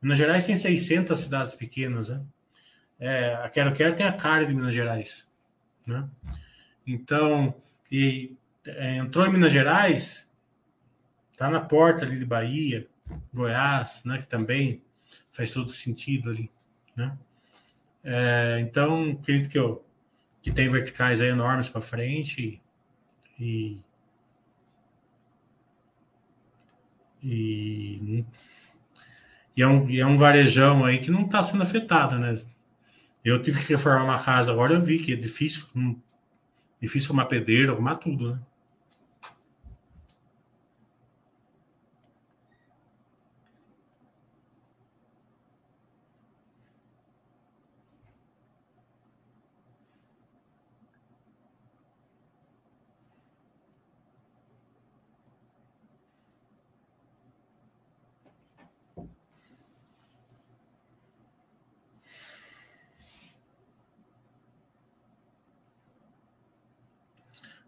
Minas 0.01 0.18
Gerais 0.18 0.47
tem 0.47 0.55
600 0.55 1.18
cidades 1.18 1.55
pequenas, 1.55 2.09
né? 2.11 2.22
É, 2.99 3.34
a 3.34 3.51
Quero 3.51 3.74
Quero 3.74 3.97
tem 3.97 4.07
a 4.07 4.12
cara 4.12 4.47
de 4.47 4.55
Minas 4.55 4.74
Gerais, 4.74 5.28
né? 5.86 6.09
Então, 6.87 7.55
e 7.91 8.37
é, 8.66 8.97
entrou 8.97 9.26
em 9.26 9.32
Minas 9.32 9.53
Gerais, 9.53 10.30
tá 11.37 11.51
na 11.51 11.61
porta 11.61 12.05
ali 12.05 12.18
de 12.18 12.24
Bahia, 12.24 12.89
Goiás, 13.32 14.05
né, 14.05 14.18
que 14.18 14.26
também 14.26 14.82
faz 15.30 15.53
todo 15.53 15.70
sentido 15.70 16.30
ali, 16.30 16.51
né? 16.95 17.16
É, 18.03 18.59
então, 18.61 19.18
acredito 19.20 19.51
que, 19.51 19.59
eu, 19.59 19.84
que 20.41 20.53
tem 20.53 20.68
verticais 20.68 21.20
enormes 21.20 21.68
para 21.68 21.80
frente 21.80 22.62
e, 23.39 23.82
e, 27.22 28.24
e, 29.57 29.62
é 29.62 29.66
um, 29.66 29.91
e 29.91 30.01
é 30.01 30.07
um 30.07 30.16
varejão 30.16 30.84
aí 30.84 31.01
que 31.01 31.11
não 31.11 31.26
está 31.26 31.43
sendo 31.43 31.64
afetado, 31.64 32.18
né? 32.18 32.32
Eu 33.24 33.43
tive 33.43 33.61
que 33.61 33.72
reformar 33.72 34.05
uma 34.05 34.22
casa 34.22 34.53
agora, 34.53 34.74
eu 34.74 34.80
vi 34.80 35.01
que 35.01 35.12
é 35.12 35.16
difícil, 35.16 35.66
Difícil 36.80 37.08
arrumar 37.08 37.26
pedreiro, 37.26 37.72
arrumar 37.72 37.96
tudo, 37.96 38.32
né? 38.32 38.40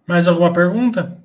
Mais 0.08 0.26
alguma 0.26 0.52
pergunta? 0.52 1.22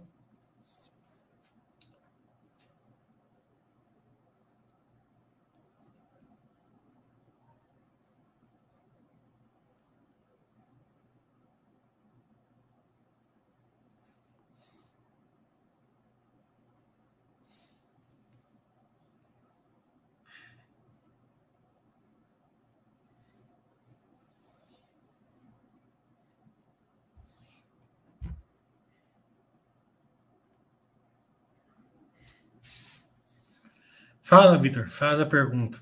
Fala, 34.33 34.57
Vitor, 34.57 34.87
faz 34.87 35.19
a 35.19 35.27
pergunta. 35.27 35.79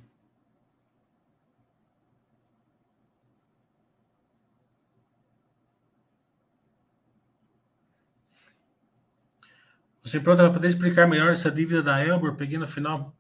Você 10.01 10.19
pronto 10.19 10.39
para 10.39 10.51
poder 10.51 10.67
explicar 10.67 11.07
melhor 11.07 11.29
essa 11.29 11.49
dívida 11.49 11.81
da 11.81 12.05
Elbor? 12.05 12.35
Peguei 12.35 12.57
no 12.57 12.67
final. 12.67 13.15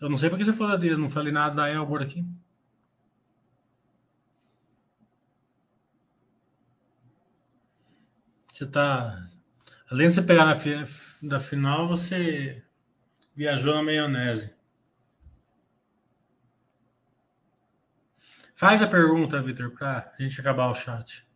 Eu 0.00 0.10
não 0.10 0.16
sei 0.16 0.28
porque 0.28 0.44
você 0.44 0.52
falou 0.52 0.72
da 0.72 0.78
dívida, 0.78 1.00
não 1.00 1.08
falei 1.08 1.32
nada 1.32 1.54
da 1.54 1.68
Elbor 1.70 2.02
aqui. 2.02 2.26
Você 8.50 8.66
tá. 8.66 9.28
Além 9.88 10.08
de 10.08 10.14
você 10.14 10.22
pegar 10.22 10.44
na, 10.44 10.54
da 11.22 11.38
final, 11.38 11.86
você 11.86 12.64
Viajou 13.34 13.74
na 13.74 13.82
maionese. 13.82 14.54
Faz 18.54 18.80
a 18.80 18.86
pergunta, 18.86 19.42
Vitor, 19.42 19.72
para 19.72 20.14
a 20.18 20.22
gente 20.22 20.40
acabar 20.40 20.68
o 20.68 20.74
chat. 20.74 21.26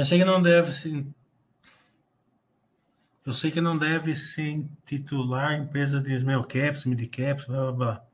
Pensei 0.00 0.18
que 0.18 0.24
não 0.24 0.40
deve 0.40 0.72
se. 0.72 1.06
Eu 3.26 3.34
sei 3.34 3.50
que 3.50 3.60
não 3.60 3.76
deve 3.76 4.16
se 4.16 4.40
intitular 4.40 5.52
empresa 5.52 6.00
de 6.00 6.18
small 6.18 6.42
caps, 6.42 6.86
mid 6.86 7.06
caps, 7.10 7.44
blá 7.44 7.64
blá 7.64 7.72
blá. 7.72 8.06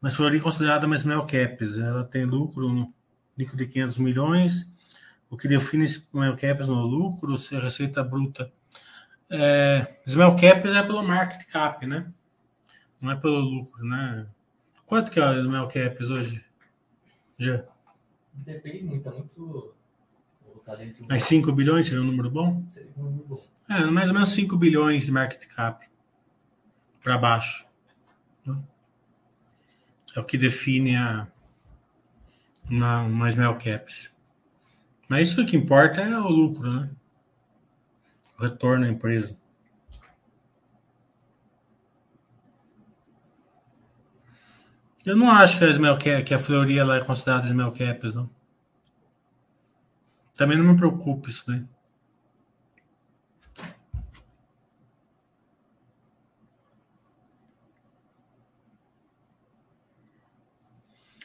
Mas 0.00 0.14
foi 0.14 0.28
ali 0.28 0.40
considerada 0.40 0.86
uma 0.86 0.96
small 0.96 1.26
caps. 1.26 1.78
Ela 1.78 2.04
tem 2.04 2.24
lucro 2.24 2.94
líquido 3.36 3.56
de 3.56 3.66
500 3.66 3.98
milhões. 3.98 4.70
O 5.28 5.36
que 5.36 5.48
define 5.48 5.88
small 5.88 6.36
caps 6.36 6.68
no 6.68 6.86
lucro, 6.86 7.36
se 7.36 7.56
a 7.56 7.60
receita 7.60 8.04
bruta. 8.04 8.52
É, 9.28 9.98
small 10.06 10.36
caps 10.36 10.70
é 10.70 10.82
pelo 10.84 11.02
market 11.02 11.44
cap, 11.50 11.84
né? 11.88 12.08
Não 13.00 13.10
é 13.10 13.16
pelo 13.16 13.40
lucro, 13.40 13.84
né? 13.84 14.28
Quanto 14.86 15.10
que 15.10 15.18
é 15.18 15.28
o 15.28 15.42
small 15.42 15.66
caps 15.66 16.08
hoje? 16.08 16.44
Já? 17.36 17.64
Depende 18.32 18.84
muito, 18.84 19.02
tá 19.02 19.10
muito 19.10 19.74
mas 21.08 21.22
5 21.22 21.52
bilhões 21.52 21.86
seria 21.86 22.02
um 22.02 22.06
número 22.06 22.30
bom? 22.30 22.64
Seria 22.68 22.90
um 22.96 23.02
número 23.02 23.24
bom. 23.26 23.46
É, 23.68 23.84
mais 23.84 24.08
ou 24.08 24.14
menos 24.14 24.30
5 24.30 24.56
bilhões 24.56 25.06
de 25.06 25.12
market 25.12 25.46
cap 25.46 25.86
para 27.02 27.16
baixo. 27.16 27.66
Né? 28.44 28.58
É 30.14 30.20
o 30.20 30.24
que 30.24 30.36
define 30.36 30.96
a, 30.96 31.28
uma, 32.68 33.02
uma 33.02 33.30
small 33.30 33.56
caps. 33.56 34.12
Mas 35.08 35.28
isso 35.28 35.46
que 35.46 35.56
importa 35.56 36.00
é 36.00 36.18
o 36.18 36.28
lucro, 36.28 36.68
né? 36.68 36.90
O 38.38 38.42
retorno 38.42 38.86
à 38.86 38.88
empresa. 38.88 39.38
Eu 45.04 45.16
não 45.16 45.30
acho 45.30 45.58
que 45.58 45.64
a, 45.64 45.72
small 45.72 45.96
cap, 45.96 46.24
que 46.24 46.34
a 46.34 46.38
Fleury 46.38 46.78
ela 46.78 46.96
é 46.96 47.04
considerada 47.04 47.46
small 47.46 47.70
caps, 47.70 48.14
não. 48.14 48.28
Também 50.36 50.58
não 50.58 50.72
me 50.72 50.76
preocupa 50.76 51.28
isso 51.28 51.44
daí. 51.46 51.64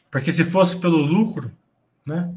Porque 0.09 0.32
se 0.32 0.43
fosse 0.43 0.78
pelo 0.80 0.97
lucro, 0.97 1.55
né? 2.05 2.36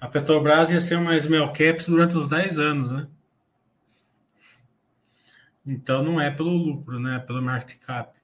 A 0.00 0.06
Petrobras 0.06 0.70
ia 0.70 0.80
ser 0.80 0.96
uma 0.96 1.18
small 1.18 1.52
caps 1.52 1.86
durante 1.86 2.16
os 2.16 2.28
10 2.28 2.58
anos, 2.58 2.90
né? 2.90 3.08
Então 5.66 6.02
não 6.02 6.20
é 6.20 6.30
pelo 6.30 6.50
lucro, 6.50 6.98
né? 7.00 7.16
É 7.16 7.18
pelo 7.18 7.42
market 7.42 7.78
cap. 7.80 8.19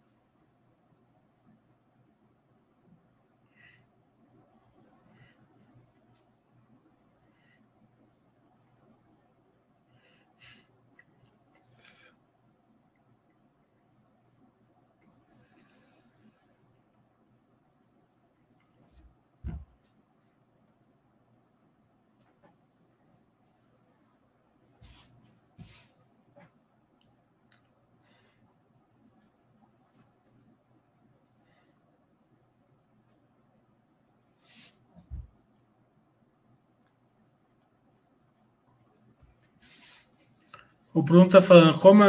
O 40.97 41.03
Bruno 41.03 41.27
está 41.27 41.43
falando, 41.43 41.79
como 41.79 42.03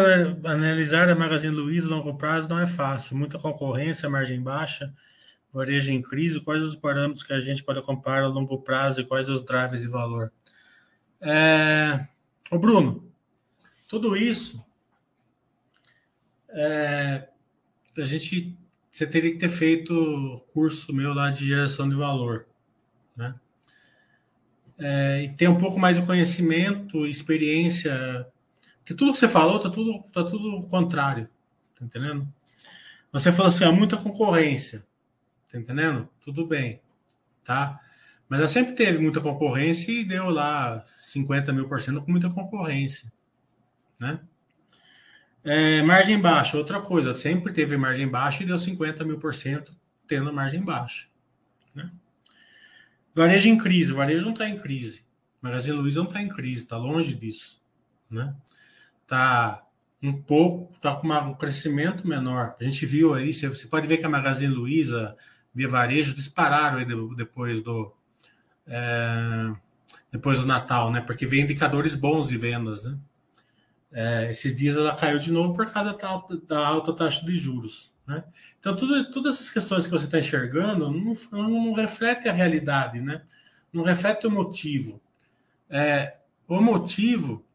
analisar 0.45 1.09
a 1.09 1.15
Magazine 1.15 1.53
Luiza 1.53 1.89
a 1.89 1.97
longo 1.97 2.15
prazo 2.15 2.47
não 2.47 2.57
é 2.57 2.65
fácil. 2.65 3.17
Muita 3.17 3.38
concorrência, 3.38 4.09
margem 4.09 4.41
baixa, 4.41 4.93
varejo 5.51 5.91
em 5.91 6.01
crise. 6.01 6.39
Quais 6.39 6.61
os 6.61 6.73
parâmetros 6.73 7.21
que 7.21 7.33
a 7.33 7.41
gente 7.41 7.61
pode 7.65 7.81
comparar 7.81 8.23
a 8.23 8.29
longo 8.29 8.61
prazo 8.61 9.01
e 9.01 9.05
quais 9.05 9.27
os 9.27 9.43
drivers 9.43 9.81
de 9.81 9.89
valor? 9.89 10.31
É... 11.19 12.07
O 12.49 12.57
Bruno, 12.57 13.11
tudo 13.89 14.15
isso 14.15 14.65
é... 16.47 17.27
a 17.97 18.05
gente 18.05 18.57
você 18.89 19.05
teria 19.05 19.33
que 19.33 19.38
ter 19.38 19.49
feito 19.49 20.41
curso 20.53 20.93
meu 20.93 21.13
lá 21.13 21.29
de 21.29 21.45
geração 21.45 21.89
de 21.89 21.95
valor, 21.97 22.47
né? 23.17 23.35
É, 24.79 25.23
e 25.23 25.29
ter 25.35 25.49
um 25.49 25.57
pouco 25.57 25.77
mais 25.77 25.99
de 25.99 26.05
conhecimento, 26.05 27.05
experiência 27.05 28.25
que 28.88 28.93
tudo 28.93 29.11
que 29.11 29.19
você 29.19 29.27
falou 29.27 29.59
tá 29.59 29.69
tudo, 29.69 30.01
tá 30.13 30.23
tudo 30.23 30.65
contrário. 30.69 31.29
Tá 31.77 31.83
entendendo? 31.83 32.25
Você 33.11 33.33
falou 33.33 33.49
assim, 33.49 33.65
há 33.65 33.71
muita 33.71 33.97
concorrência. 33.97 34.88
Tá 35.51 35.57
entendendo? 35.57 36.07
Tudo 36.21 36.47
bem. 36.47 36.81
Tá? 37.43 37.81
Mas 38.29 38.39
ela 38.39 38.47
sempre 38.47 38.75
teve 38.75 38.99
muita 38.99 39.19
concorrência 39.19 39.91
e 39.91 40.05
deu 40.05 40.29
lá 40.29 40.85
50 40.85 41.51
mil 41.51 41.67
por 41.67 41.81
cento 41.81 42.01
com 42.01 42.09
muita 42.09 42.29
concorrência. 42.29 43.11
Né? 43.99 44.21
É, 45.43 45.81
margem 45.81 46.21
baixa, 46.21 46.57
outra 46.57 46.79
coisa. 46.79 47.13
Sempre 47.13 47.51
teve 47.51 47.75
margem 47.75 48.07
baixa 48.07 48.41
e 48.41 48.45
deu 48.45 48.57
50 48.57 49.03
mil 49.03 49.19
por 49.19 49.33
cento 49.33 49.75
tendo 50.07 50.31
margem 50.31 50.63
baixa. 50.63 51.09
Né? 51.75 51.91
Varejo 53.13 53.49
em 53.49 53.57
crise. 53.57 53.91
O 53.91 53.97
varejo 53.97 54.23
não 54.23 54.31
está 54.31 54.47
em 54.47 54.57
crise. 54.57 55.05
Magazine 55.41 55.75
Luiza 55.75 55.99
não 55.99 56.07
está 56.07 56.21
em 56.21 56.29
crise, 56.29 56.61
está 56.61 56.77
longe 56.77 57.13
disso. 57.13 57.61
Né? 58.09 58.33
Está 59.08 59.64
um 60.03 60.14
pouco, 60.22 60.74
está 60.76 60.93
com 60.95 61.08
um 61.08 61.34
crescimento 61.34 62.05
menor. 62.05 62.55
A 62.60 62.64
gente 62.64 62.86
viu 62.86 63.14
aí, 63.14 63.34
você, 63.34 63.47
você 63.47 63.66
pode 63.66 63.88
ver 63.88 63.97
que 63.97 64.05
a 64.05 64.10
Magazine 64.10 64.53
Luiza, 64.53 65.16
Via 65.53 65.70
Varejo, 65.70 66.14
dispararam 66.14 66.78
aí 66.78 66.86
depois 67.16 67.62
do 67.62 67.91
é, 68.68 69.53
depois 70.12 70.39
do 70.39 70.45
Natal, 70.45 70.91
né? 70.91 71.01
Porque 71.01 71.26
vem 71.26 71.41
indicadores 71.41 71.95
bons 71.95 72.28
de 72.28 72.38
vendas, 72.38 72.84
né? 72.84 72.97
É, 73.91 74.30
esses 74.30 74.53
dias 74.53 74.76
ela 74.76 74.93
caiu 74.93 75.18
de 75.18 75.32
novo 75.32 75.55
por 75.55 75.72
causa 75.72 75.93
da, 75.93 76.24
da 76.45 76.68
alta 76.68 76.93
taxa 76.93 77.26
de 77.26 77.36
juros, 77.36 77.93
né? 78.05 78.24
Então 78.60 78.76
tudo, 78.76 79.10
todas 79.10 79.36
essas 79.36 79.49
questões 79.49 79.86
que 79.86 79.91
você 79.91 80.05
está 80.05 80.20
enxergando 80.20 80.91
não, 80.91 81.14
não, 81.32 81.74
reflete 81.74 82.28
a 82.28 82.34
realidade, 82.34 82.99
né? 82.99 83.24
Não 83.72 83.84
reflete 83.84 84.28
o 84.28 84.32
motivo. 84.32 85.01
É, 85.70 86.18
o 86.47 86.62
motivo 86.62 87.46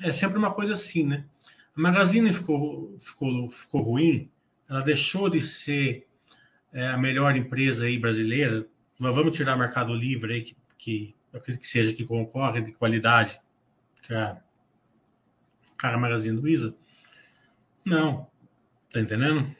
é 0.00 0.12
sempre 0.12 0.38
uma 0.38 0.52
coisa 0.52 0.72
assim, 0.74 1.04
né? 1.04 1.24
A 1.76 1.80
Magazine 1.80 2.32
ficou, 2.32 2.96
ficou, 2.98 3.50
ficou 3.50 3.82
ruim, 3.82 4.30
ela 4.68 4.80
deixou 4.80 5.28
de 5.28 5.40
ser 5.40 6.06
é, 6.72 6.88
a 6.88 6.96
melhor 6.96 7.36
empresa 7.36 7.84
aí 7.84 7.98
brasileira. 7.98 8.66
Vamos 8.98 9.36
tirar 9.36 9.56
o 9.56 9.58
Mercado 9.58 9.94
Livre 9.94 10.34
aí, 10.34 10.42
que, 10.42 10.56
que 10.76 11.14
acredito 11.32 11.62
que 11.62 11.68
seja 11.68 11.92
que 11.92 12.04
concorre 12.04 12.60
de 12.60 12.72
qualidade 12.72 13.40
cara 15.76 15.94
a 15.94 15.98
Magazine 15.98 16.36
Luiza. 16.36 16.74
Não, 17.84 18.28
tá 18.92 19.00
entendendo? 19.00 19.54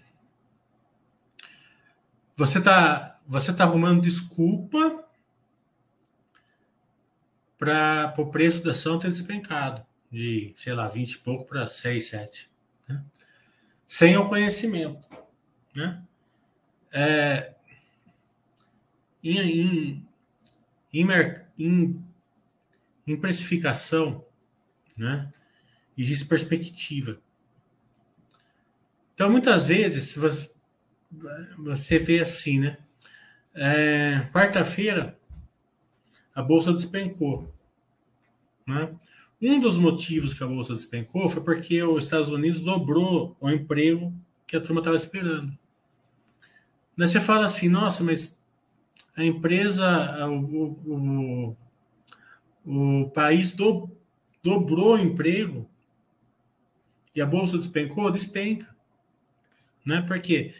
Você 2.36 2.60
tá, 2.60 3.20
você 3.26 3.52
tá 3.52 3.64
arrumando 3.64 4.02
desculpa 4.02 5.04
para 7.58 8.14
o 8.18 8.26
preço 8.30 8.64
da 8.64 8.70
ação 8.70 8.98
ter 8.98 9.10
despencado 9.10 9.87
de, 10.10 10.54
sei 10.56 10.72
lá, 10.72 10.88
20 10.88 11.12
e 11.12 11.18
pouco 11.18 11.44
para 11.44 11.66
6, 11.66 12.08
7. 12.08 12.50
Né? 12.88 13.04
Sem 13.86 14.16
o 14.16 14.28
conhecimento. 14.28 15.08
Né? 15.74 16.02
É, 16.90 17.54
em, 19.22 19.38
em, 19.38 20.08
em, 20.92 21.06
em, 21.58 22.04
em 23.06 23.16
precificação, 23.16 24.24
né? 24.96 25.32
existe 25.96 26.26
perspectiva. 26.26 27.20
Então, 29.14 29.30
muitas 29.30 29.66
vezes, 29.66 30.14
você, 30.14 30.50
você 31.58 31.98
vê 31.98 32.20
assim, 32.20 32.60
né? 32.60 32.78
É, 33.52 34.20
Quarta-feira, 34.32 35.18
a 36.32 36.40
bolsa 36.40 36.72
despencou. 36.72 37.52
Né? 38.64 38.94
Um 39.40 39.60
dos 39.60 39.78
motivos 39.78 40.34
que 40.34 40.42
a 40.42 40.46
bolsa 40.46 40.74
despencou 40.74 41.28
foi 41.28 41.42
porque 41.42 41.82
os 41.82 42.04
Estados 42.04 42.32
Unidos 42.32 42.60
dobrou 42.60 43.36
o 43.40 43.48
emprego 43.50 44.12
que 44.46 44.56
a 44.56 44.60
turma 44.60 44.80
estava 44.80 44.96
esperando. 44.96 45.56
Mas 46.96 47.10
você 47.10 47.20
fala 47.20 47.46
assim, 47.46 47.68
nossa, 47.68 48.02
mas 48.02 48.36
a 49.14 49.24
empresa, 49.24 50.26
o, 50.26 51.56
o, 52.66 53.02
o 53.02 53.10
país 53.10 53.52
do, 53.52 53.88
dobrou 54.42 54.94
o 54.94 54.98
emprego 54.98 55.68
e 57.14 57.20
a 57.20 57.26
bolsa 57.26 57.56
despencou, 57.56 58.10
despenca. 58.10 58.74
Né? 59.84 60.02
Por 60.02 60.20
quê? 60.20 60.54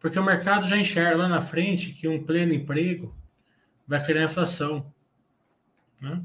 Porque 0.00 0.18
o 0.18 0.24
mercado 0.24 0.66
já 0.66 0.76
enxerga 0.76 1.16
lá 1.16 1.28
na 1.28 1.42
frente 1.42 1.92
que 1.92 2.08
um 2.08 2.24
pleno 2.24 2.54
emprego 2.54 3.14
vai 3.86 4.04
criar 4.04 4.24
inflação. 4.24 4.92
Né? 6.00 6.22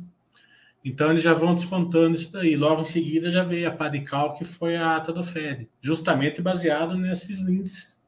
Então 0.83 1.11
eles 1.11 1.23
já 1.23 1.33
vão 1.33 1.55
descontando 1.55 2.15
isso 2.15 2.31
daí. 2.31 2.55
Logo 2.55 2.81
em 2.81 2.85
seguida 2.85 3.29
já 3.29 3.43
veio 3.43 3.67
a 3.67 3.71
Padical, 3.71 4.33
que 4.33 4.45
foi 4.45 4.75
a 4.75 4.95
ata 4.95 5.11
do 5.11 5.23
Fed, 5.23 5.67
justamente 5.81 6.41
baseado 6.41 6.95
nesses 6.95 7.39
índices 7.39 7.99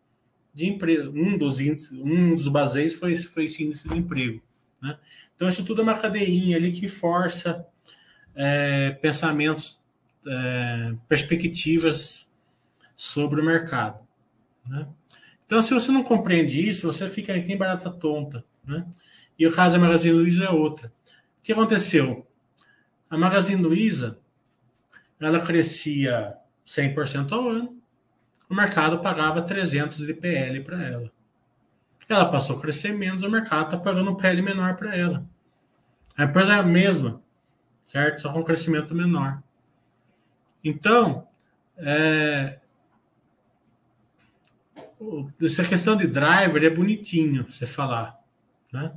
de 0.54 0.68
emprego. 0.68 1.12
Um 1.16 1.38
dos 1.38 1.60
índices, 1.60 1.92
um 1.92 2.36
dos 2.36 2.48
baseios 2.48 2.96
foi, 2.96 3.16
foi 3.16 3.46
esse 3.46 3.64
índice 3.64 3.88
de 3.88 3.98
emprego. 3.98 4.42
Né? 4.82 4.98
Então 5.36 5.50
isso 5.50 5.64
tudo 5.66 5.82
é 5.82 5.84
uma 5.84 5.98
cadeinha 5.98 6.58
ali 6.58 6.72
que 6.72 6.88
força 6.88 7.66
é, 8.36 8.92
pensamentos, 9.02 9.82
é, 10.26 10.94
perspectivas 11.08 12.32
sobre 12.96 13.42
o 13.42 13.46
mercado. 13.46 14.00
Né? 14.66 14.88
Então, 15.46 15.62
se 15.62 15.74
você 15.74 15.92
não 15.92 16.04
compreende 16.04 16.60
isso, 16.60 16.86
você 16.86 17.10
fica 17.10 17.34
aqui 17.34 17.52
em 17.52 17.58
barata 17.58 17.90
tonta. 17.90 18.46
Né? 18.64 18.86
E 19.38 19.48
o 19.48 19.52
caso 19.52 19.76
da 19.76 19.82
Magazine 19.82 20.14
Luiza 20.14 20.46
é 20.46 20.50
outra. 20.50 20.88
O 20.88 21.42
que 21.42 21.52
aconteceu? 21.52 22.28
A 23.10 23.18
Magazine 23.18 23.62
Luiza 23.62 24.20
ela 25.20 25.42
crescia 25.42 26.38
100% 26.66 27.32
ao 27.32 27.50
ano, 27.50 27.82
o 28.50 28.56
mercado 28.56 29.00
pagava 29.00 29.42
300 29.42 29.98
de 29.98 30.14
PL 30.14 30.64
para 30.64 30.82
ela. 30.82 31.12
Ela 32.08 32.32
passou 32.32 32.58
a 32.58 32.62
crescer 32.62 32.94
menos, 32.94 33.22
o 33.22 33.30
mercado 33.30 33.66
está 33.66 33.78
pagando 33.78 34.10
um 34.10 34.16
PL 34.16 34.42
menor 34.42 34.76
para 34.76 34.96
ela. 34.96 35.24
A 36.18 36.24
empresa 36.24 36.54
é 36.54 36.58
a 36.58 36.64
mesma, 36.64 37.22
certo? 37.86 38.22
Só 38.22 38.34
com 38.34 38.44
crescimento 38.44 38.96
menor. 38.96 39.44
Então, 40.64 41.28
é, 41.78 42.60
essa 45.40 45.64
questão 45.64 45.96
de 45.96 46.08
driver 46.08 46.64
é 46.64 46.70
bonitinho 46.70 47.46
você 47.48 47.68
falar, 47.68 48.20
né? 48.74 48.92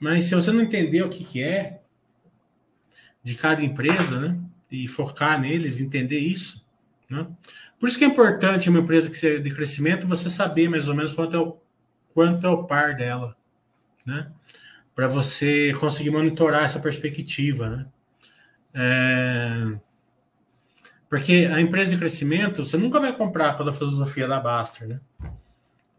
Mas 0.00 0.24
se 0.24 0.34
você 0.34 0.52
não 0.52 0.60
entender 0.60 1.02
o 1.02 1.10
que, 1.10 1.24
que 1.24 1.42
é 1.42 1.81
de 3.22 3.34
cada 3.34 3.62
empresa, 3.62 4.18
né? 4.18 4.38
E 4.70 4.88
focar 4.88 5.40
neles, 5.40 5.80
entender 5.80 6.18
isso, 6.18 6.66
né? 7.08 7.26
Por 7.78 7.88
isso 7.88 7.98
que 7.98 8.04
é 8.04 8.08
importante 8.08 8.70
uma 8.70 8.78
empresa 8.78 9.10
que 9.10 9.16
seja 9.16 9.40
de 9.40 9.50
crescimento 9.54 10.06
você 10.06 10.30
saber 10.30 10.68
mais 10.68 10.88
ou 10.88 10.94
menos 10.94 11.12
quanto 11.12 11.36
é 11.36 11.38
o, 11.38 11.56
quanto 12.14 12.46
é 12.46 12.50
o 12.50 12.64
par 12.64 12.96
dela, 12.96 13.36
né? 14.06 14.30
Para 14.94 15.08
você 15.08 15.72
conseguir 15.78 16.10
monitorar 16.10 16.64
essa 16.64 16.80
perspectiva, 16.80 17.68
né? 17.68 17.86
É... 18.74 19.78
Porque 21.08 21.50
a 21.52 21.60
empresa 21.60 21.90
de 21.90 21.98
crescimento, 21.98 22.64
você 22.64 22.76
nunca 22.76 22.98
vai 22.98 23.12
comprar 23.12 23.54
pela 23.54 23.72
filosofia 23.72 24.26
da 24.26 24.40
Baster, 24.40 24.88
né? 24.88 25.00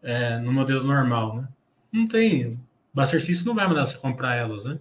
É, 0.02 0.38
no 0.38 0.52
modelo 0.52 0.84
normal, 0.84 1.36
né? 1.36 1.48
Não 1.92 2.06
tem. 2.06 2.60
Baster 2.92 3.22
System 3.22 3.46
não 3.46 3.54
vai 3.54 3.68
mandar 3.68 3.86
você 3.86 3.96
comprar 3.96 4.34
elas, 4.34 4.64
né? 4.64 4.78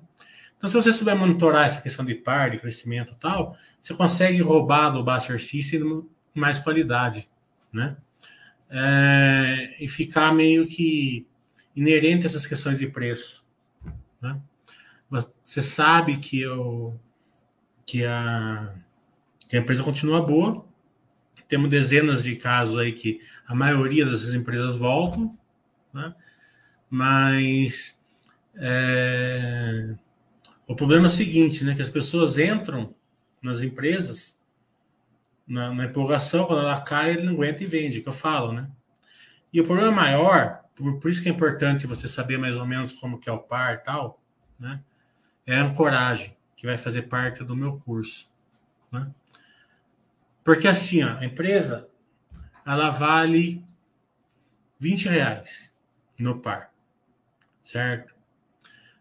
Então, 0.63 0.69
se 0.69 0.75
você 0.75 0.93
souber 0.93 1.13
monitorar 1.13 1.65
essa 1.65 1.81
questão 1.81 2.05
de 2.05 2.15
par, 2.15 2.49
de 2.49 2.57
crescimento 2.57 3.11
e 3.11 3.15
tal, 3.17 3.57
você 3.81 3.93
consegue 3.93 4.41
roubar 4.41 4.91
do 4.91 5.03
Baster 5.03 5.37
System 5.43 6.07
mais 6.33 6.57
qualidade, 6.57 7.29
né? 7.69 7.97
É, 8.69 9.75
e 9.77 9.89
ficar 9.89 10.33
meio 10.33 10.65
que 10.65 11.27
inerente 11.75 12.25
a 12.25 12.29
essas 12.29 12.47
questões 12.47 12.79
de 12.79 12.87
preço, 12.87 13.43
né? 14.21 14.39
Você 15.43 15.61
sabe 15.61 16.17
que, 16.19 16.39
eu, 16.39 16.97
que 17.85 18.05
a 18.05 18.73
que 19.49 19.57
a 19.57 19.59
empresa 19.59 19.83
continua 19.83 20.25
boa. 20.25 20.65
Temos 21.49 21.69
dezenas 21.69 22.23
de 22.23 22.37
casos 22.37 22.79
aí 22.79 22.93
que 22.93 23.19
a 23.45 23.53
maioria 23.53 24.05
dessas 24.05 24.33
empresas 24.33 24.77
voltam, 24.77 25.37
né? 25.93 26.15
mas 26.89 27.99
é, 28.55 29.93
o 30.67 30.75
problema 30.75 31.05
é 31.05 31.07
o 31.07 31.09
seguinte, 31.09 31.63
né? 31.63 31.75
Que 31.75 31.81
as 31.81 31.89
pessoas 31.89 32.37
entram 32.37 32.95
nas 33.41 33.61
empresas 33.61 34.39
na, 35.47 35.73
na 35.73 35.85
empolgação, 35.85 36.45
quando 36.45 36.61
ela 36.61 36.79
cai, 36.81 37.11
ele 37.11 37.23
não 37.23 37.33
aguenta 37.33 37.63
e 37.63 37.67
vende, 37.67 38.01
que 38.01 38.07
eu 38.07 38.13
falo, 38.13 38.53
né? 38.53 38.69
E 39.51 39.59
o 39.59 39.65
problema 39.65 39.91
maior, 39.91 40.63
por, 40.73 40.99
por 40.99 41.11
isso 41.11 41.21
que 41.21 41.29
é 41.29 41.31
importante 41.31 41.85
você 41.85 42.07
saber 42.07 42.37
mais 42.37 42.55
ou 42.55 42.65
menos 42.65 42.93
como 42.93 43.19
que 43.19 43.29
é 43.29 43.31
o 43.31 43.39
par 43.39 43.75
e 43.75 43.77
tal, 43.77 44.21
né? 44.57 44.81
É 45.45 45.57
a 45.57 45.63
ancoragem, 45.63 46.35
que 46.55 46.65
vai 46.65 46.77
fazer 46.77 47.03
parte 47.03 47.43
do 47.43 47.55
meu 47.55 47.77
curso, 47.79 48.31
né? 48.91 49.11
Porque 50.43 50.67
assim, 50.67 51.03
ó, 51.03 51.17
a 51.17 51.25
empresa 51.25 51.89
ela 52.65 52.89
vale 52.89 53.63
20 54.79 55.09
reais 55.09 55.73
no 56.17 56.39
par, 56.39 56.71
certo? 57.63 58.13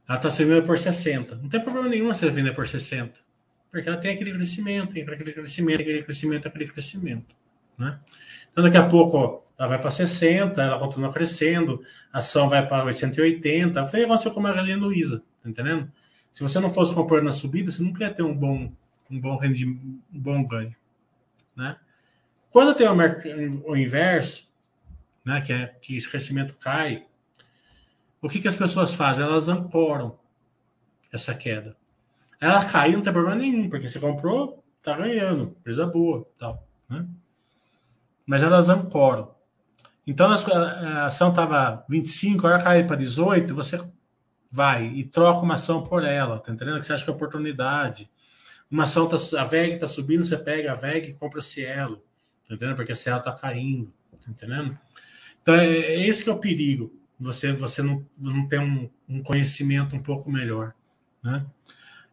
Ela 0.09 0.18
está 0.18 0.30
servindo 0.30 0.62
por 0.64 0.78
60. 0.78 1.36
Não 1.36 1.48
tem 1.48 1.61
problema 1.61 1.88
nenhum 1.88 2.09
você 2.09 2.28
vender 2.28 2.55
por 2.55 2.66
60. 2.66 3.20
Porque 3.70 3.88
ela 3.88 3.96
tem 3.96 4.12
aquele 4.12 4.32
crescimento, 4.32 4.92
tem 4.92 5.03
aquele 5.03 5.32
crescimento, 5.32 5.80
aquele 5.80 6.03
crescimento, 6.03 6.48
aquele 6.48 6.66
crescimento. 6.68 7.34
Né? 7.78 7.98
Então, 8.50 8.64
daqui 8.64 8.76
a 8.76 8.86
pouco, 8.86 9.44
ela 9.59 9.68
vai 9.68 9.80
para 9.80 9.90
60, 9.90 10.61
ela 10.61 10.78
continua 10.78 11.12
crescendo, 11.12 11.82
a 12.12 12.18
ação 12.18 12.48
vai 12.48 12.66
para 12.66 12.84
880. 12.84 13.86
Foi 13.86 14.00
o 14.00 14.03
que 14.03 14.11
aconteceu 14.11 14.32
com 14.32 14.40
a 14.40 14.42
Magazine 14.42 14.78
Luiza, 14.78 15.22
tá 15.42 15.48
entendendo? 15.48 15.90
Se 16.32 16.42
você 16.42 16.61
não 16.61 16.68
fosse 16.68 16.94
comprando 16.94 17.24
na 17.24 17.32
subida, 17.32 17.70
você 17.70 17.82
nunca 17.82 18.05
ia 18.05 18.12
ter 18.12 18.22
um 18.22 18.34
bom, 18.34 18.72
um 19.11 19.20
bom 19.20 19.36
rendimento, 19.36 19.80
um 20.12 20.20
bom 20.20 20.44
ganho. 20.44 20.74
Né? 21.57 21.76
Quando 22.50 22.74
tem 22.74 22.86
o, 22.86 23.70
o 23.70 23.76
inverso, 23.76 24.50
né, 25.24 25.40
que, 25.40 25.53
é, 25.53 25.66
que 25.80 25.96
esse 25.96 26.09
crescimento 26.09 26.57
cai, 26.59 27.07
o 28.22 28.28
que, 28.28 28.40
que 28.40 28.48
as 28.48 28.56
pessoas 28.56 28.94
fazem? 28.94 29.24
Elas 29.24 29.48
ancoram 29.48 30.18
essa 31.12 31.34
queda. 31.34 31.76
Ela 32.40 32.64
caiu, 32.64 32.94
não 32.94 33.02
tem 33.02 33.12
problema 33.12 33.36
nenhum, 33.36 33.68
porque 33.68 33.88
você 33.88 34.00
comprou, 34.00 34.64
tá 34.82 34.96
ganhando, 34.96 35.56
empresa 35.58 35.84
boa, 35.86 36.26
tal, 36.38 36.66
né? 36.88 37.06
Mas 38.24 38.42
elas 38.42 38.68
ancoram. 38.68 39.34
Então, 40.06 40.30
a 40.30 41.06
ação 41.06 41.30
estava 41.30 41.84
25, 41.88 42.46
agora 42.46 42.62
cai 42.62 42.84
para 42.84 42.96
18, 42.96 43.54
você 43.54 43.78
vai 44.50 44.86
e 44.86 45.04
troca 45.04 45.40
uma 45.40 45.54
ação 45.54 45.82
por 45.82 46.04
ela, 46.04 46.38
tá 46.38 46.52
entendendo? 46.52 46.80
Que 46.80 46.86
você 46.86 46.92
acha 46.92 47.04
que 47.04 47.10
é 47.10 47.14
oportunidade. 47.14 48.10
Uma 48.70 48.84
ação, 48.84 49.08
tá, 49.08 49.16
a 49.38 49.44
VEG 49.44 49.74
está 49.74 49.86
subindo, 49.86 50.24
você 50.24 50.36
pega 50.36 50.72
a 50.72 50.74
VEG 50.74 51.10
e 51.10 51.14
compra 51.14 51.40
Cielo. 51.40 52.02
Tá 52.48 52.54
entendendo? 52.54 52.76
Porque 52.76 52.92
a 52.92 52.96
Cielo 52.96 53.18
está 53.18 53.32
caindo. 53.32 53.92
Tá 54.24 54.30
entendendo? 54.30 54.78
Então, 55.42 55.54
é, 55.54 55.66
é, 55.66 56.06
esse 56.06 56.24
que 56.24 56.30
é 56.30 56.32
o 56.32 56.38
perigo. 56.38 56.92
Você, 57.22 57.52
você 57.52 57.82
não, 57.82 58.04
não 58.18 58.46
tem 58.46 58.58
um, 58.58 58.90
um 59.08 59.22
conhecimento 59.22 59.94
um 59.94 60.02
pouco 60.02 60.30
melhor. 60.30 60.74
Né? 61.22 61.44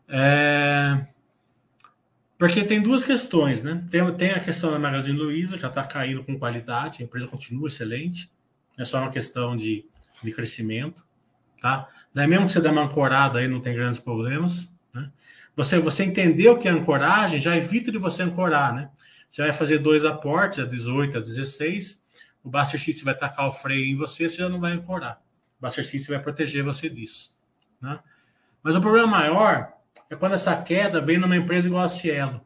É... 0.08 1.06
Porque 2.38 2.64
tem 2.64 2.82
duas 2.82 3.04
questões, 3.04 3.62
né? 3.62 3.84
Tem, 3.92 4.14
tem 4.16 4.32
a 4.32 4.40
questão 4.40 4.72
da 4.72 4.80
Magazine 4.80 5.18
Luiza, 5.18 5.58
que 5.58 5.66
está 5.66 5.84
caindo 5.84 6.24
com 6.24 6.40
qualidade, 6.40 7.02
a 7.02 7.06
empresa 7.06 7.28
continua 7.28 7.68
excelente, 7.68 8.32
é 8.78 8.86
só 8.86 9.00
uma 9.00 9.12
questão 9.12 9.58
de, 9.58 9.86
de 10.24 10.32
crescimento, 10.32 11.06
tá? 11.62 11.90
Daí 12.14 12.28
mesmo 12.28 12.48
que 12.48 12.54
você 12.54 12.62
dê 12.62 12.70
uma 12.70 12.84
ancorada 12.84 13.40
aí, 13.40 13.48
não 13.48 13.60
tem 13.60 13.76
grandes 13.76 14.00
problemas, 14.00 14.72
né? 14.94 15.12
Você, 15.54 15.80
você 15.80 16.06
entendeu 16.06 16.58
que 16.58 16.68
é 16.70 16.72
ancoragem, 16.72 17.42
já 17.42 17.58
evita 17.58 17.92
de 17.92 17.98
você 17.98 18.24
ancorar, 18.24 18.74
né? 18.74 18.90
Você 19.30 19.42
vai 19.42 19.52
fazer 19.52 19.80
dois 19.80 20.06
aportes, 20.06 20.60
a 20.60 20.66
18, 20.66 21.18
a 21.18 21.22
16, 21.22 21.99
o 22.44 22.50
Buster 22.50 22.80
X 22.80 23.02
vai 23.02 23.16
tacar 23.16 23.48
o 23.48 23.52
freio 23.52 23.86
em 23.86 23.96
você, 23.96 24.28
você 24.28 24.38
já 24.38 24.50
não 24.50 24.60
vai 24.60 24.74
ancorar. 24.74 25.22
O 25.60 25.66
Buster 25.66 25.84
X 25.84 26.08
vai 26.08 26.20
proteger 26.20 26.64
você 26.64 26.90
disso, 26.90 27.36
né? 27.82 28.00
Mas 28.64 28.76
o 28.76 28.82
problema 28.82 29.08
maior 29.08 29.74
é 30.10 30.16
quando 30.16 30.36
essa 30.36 30.56
queda 30.62 31.02
vem 31.02 31.18
numa 31.18 31.38
empresa 31.38 31.68
igual 31.68 31.84
a 31.84 31.88
Cielo, 31.88 32.42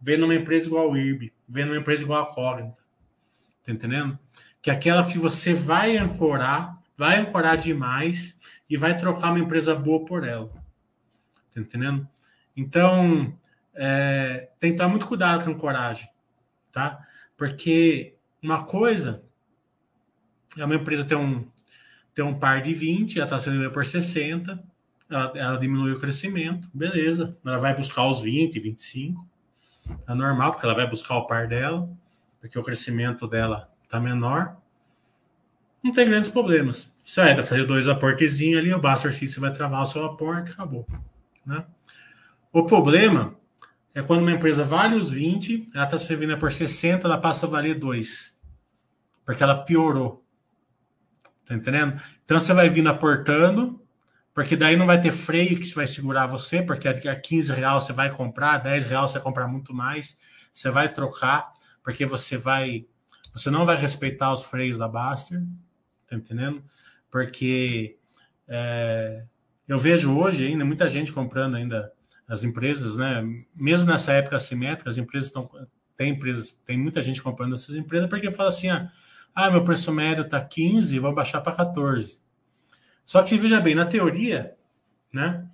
vem 0.00 0.18
numa 0.18 0.34
empresa 0.34 0.66
igual 0.66 0.92
a 0.92 0.98
IRB, 0.98 1.32
vem 1.48 1.64
numa 1.64 1.78
empresa 1.78 2.02
igual 2.02 2.22
a 2.22 2.26
Cognita. 2.26 2.78
Tá 3.64 3.72
entendendo? 3.72 4.18
Que 4.60 4.70
é 4.70 4.72
aquela 4.72 5.04
que 5.06 5.18
você 5.18 5.54
vai 5.54 5.96
ancorar, 5.96 6.74
vai 6.96 7.16
ancorar 7.16 7.56
demais 7.56 8.38
e 8.68 8.76
vai 8.76 8.96
trocar 8.96 9.30
uma 9.30 9.38
empresa 9.38 9.74
boa 9.74 10.04
por 10.04 10.24
ela. 10.24 10.48
Tá 11.54 11.60
entendendo? 11.60 12.06
Então, 12.56 13.36
é, 13.74 14.50
tem 14.60 14.72
que 14.72 14.78
tomar 14.78 14.90
muito 14.90 15.06
cuidado 15.06 15.44
com 15.44 15.58
coragem, 15.58 16.08
tá? 16.72 17.04
Porque 17.36 18.16
uma 18.42 18.64
coisa 18.64 19.23
é 20.56 20.64
uma 20.64 20.74
empresa 20.74 21.04
ter 21.04 21.16
um, 21.16 21.44
ter 22.14 22.22
um 22.22 22.34
par 22.34 22.62
de 22.62 22.74
20, 22.74 23.18
ela 23.18 23.26
está 23.26 23.38
sendo 23.38 23.70
por 23.70 23.84
60, 23.84 24.62
ela, 25.10 25.32
ela 25.34 25.56
diminui 25.56 25.92
o 25.92 26.00
crescimento, 26.00 26.68
beleza. 26.72 27.36
Ela 27.44 27.58
vai 27.58 27.74
buscar 27.74 28.06
os 28.06 28.20
20, 28.20 28.58
25. 28.58 29.26
É 30.08 30.14
normal, 30.14 30.52
porque 30.52 30.64
ela 30.64 30.74
vai 30.74 30.88
buscar 30.88 31.16
o 31.16 31.26
par 31.26 31.46
dela, 31.46 31.88
porque 32.40 32.58
o 32.58 32.62
crescimento 32.62 33.26
dela 33.26 33.70
está 33.82 34.00
menor. 34.00 34.56
Não 35.82 35.92
tem 35.92 36.08
grandes 36.08 36.30
problemas. 36.30 36.92
Você 37.04 37.20
vai 37.20 37.42
fazer 37.42 37.66
dois 37.66 37.86
aportezinhos 37.86 38.60
ali, 38.60 38.72
o 38.72 38.80
Buster 38.80 39.12
X 39.12 39.36
vai 39.36 39.52
travar 39.52 39.82
o 39.82 39.86
seu 39.86 40.04
aporte, 40.04 40.52
acabou. 40.52 40.86
Né? 41.44 41.64
O 42.50 42.64
problema 42.64 43.36
é 43.94 44.02
quando 44.02 44.22
uma 44.22 44.32
empresa 44.32 44.64
vale 44.64 44.96
os 44.96 45.10
20, 45.10 45.70
ela 45.74 45.84
está 45.84 45.98
servindo 45.98 46.36
por 46.38 46.50
60, 46.50 47.06
ela 47.06 47.18
passa 47.18 47.46
a 47.46 47.48
valer 47.48 47.78
2. 47.78 48.34
Porque 49.26 49.42
ela 49.42 49.62
piorou. 49.62 50.23
Tá 51.44 51.54
entendendo? 51.54 52.00
Então 52.24 52.40
você 52.40 52.52
vai 52.54 52.68
vindo 52.68 52.88
aportando, 52.88 53.80
porque 54.32 54.56
daí 54.56 54.76
não 54.76 54.86
vai 54.86 55.00
ter 55.00 55.12
freio 55.12 55.58
que 55.58 55.74
vai 55.74 55.86
segurar 55.86 56.26
você, 56.26 56.62
porque 56.62 56.88
a 56.88 57.20
15 57.20 57.52
real 57.52 57.80
você 57.80 57.92
vai 57.92 58.10
comprar, 58.10 58.58
10 58.58 58.86
real 58.86 59.06
você 59.06 59.14
vai 59.14 59.22
comprar 59.22 59.46
muito 59.46 59.74
mais, 59.74 60.16
você 60.52 60.70
vai 60.70 60.92
trocar, 60.92 61.52
porque 61.82 62.06
você 62.06 62.36
vai. 62.36 62.86
Você 63.32 63.50
não 63.50 63.66
vai 63.66 63.76
respeitar 63.76 64.32
os 64.32 64.44
freios 64.44 64.78
da 64.78 64.88
Baster, 64.88 65.42
tá 66.06 66.16
entendendo? 66.16 66.64
Porque 67.10 67.96
é, 68.48 69.24
eu 69.66 69.78
vejo 69.78 70.16
hoje 70.16 70.46
ainda 70.46 70.64
muita 70.64 70.88
gente 70.88 71.12
comprando 71.12 71.56
ainda 71.56 71.92
as 72.26 72.44
empresas, 72.44 72.96
né? 72.96 73.22
Mesmo 73.54 73.90
nessa 73.90 74.12
época 74.12 74.36
assimétrica, 74.36 74.90
as 74.90 74.98
empresas 74.98 75.28
estão. 75.28 75.48
Tem 75.96 76.10
empresas, 76.10 76.58
tem 76.66 76.76
muita 76.76 77.02
gente 77.02 77.22
comprando 77.22 77.54
essas 77.54 77.76
empresas 77.76 78.08
porque 78.08 78.30
fala 78.32 78.48
assim, 78.48 78.68
ah, 78.68 78.90
ah, 79.34 79.50
meu 79.50 79.64
preço 79.64 79.92
médio 79.92 80.24
está 80.24 80.42
15, 80.44 80.98
vou 80.98 81.12
baixar 81.12 81.40
para 81.40 81.56
14. 81.56 82.22
Só 83.04 83.22
que 83.22 83.36
veja 83.36 83.60
bem, 83.60 83.74
na 83.74 83.86
teoria, 83.86 84.56
né? 85.12 85.46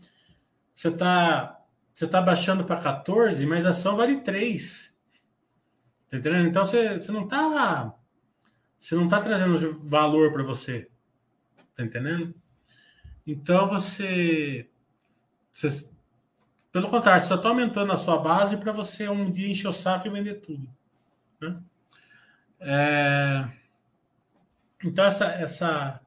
Você 0.75 0.89
está 0.89 1.57
você 1.93 2.07
tá 2.07 2.23
baixando 2.23 2.65
para 2.65 2.81
14, 2.81 3.45
mas 3.47 3.67
a 3.67 3.71
ação 3.71 3.97
vale 3.97 4.21
3. 4.21 4.97
Tá 6.09 6.17
entendendo? 6.17 6.49
Então 6.49 6.65
você, 6.65 6.99
você 6.99 7.13
não 7.13 7.25
está 7.25 7.95
você 8.79 8.95
não 8.95 9.09
tá 9.09 9.21
trazendo 9.21 9.79
valor 9.89 10.33
para 10.33 10.43
você. 10.43 10.89
Tá 11.75 11.83
entendendo? 11.83 12.35
Então 13.27 13.69
você, 13.69 14.71
você 15.51 15.89
pelo 16.73 16.89
contrário, 16.89 17.23
você 17.23 17.35
está 17.35 17.49
aumentando 17.49 17.93
a 17.93 17.97
sua 17.97 18.19
base 18.19 18.57
para 18.57 18.73
você 18.73 19.09
um 19.09 19.31
dia 19.31 19.51
encher 19.51 19.69
o 19.69 19.73
saco 19.73 20.07
e 20.07 20.11
vender 20.11 20.37
tudo. 20.37 20.69
Né? 21.41 21.61
É... 22.61 23.60
Então, 24.85 25.05
essa, 25.05 25.27
essa, 25.27 26.01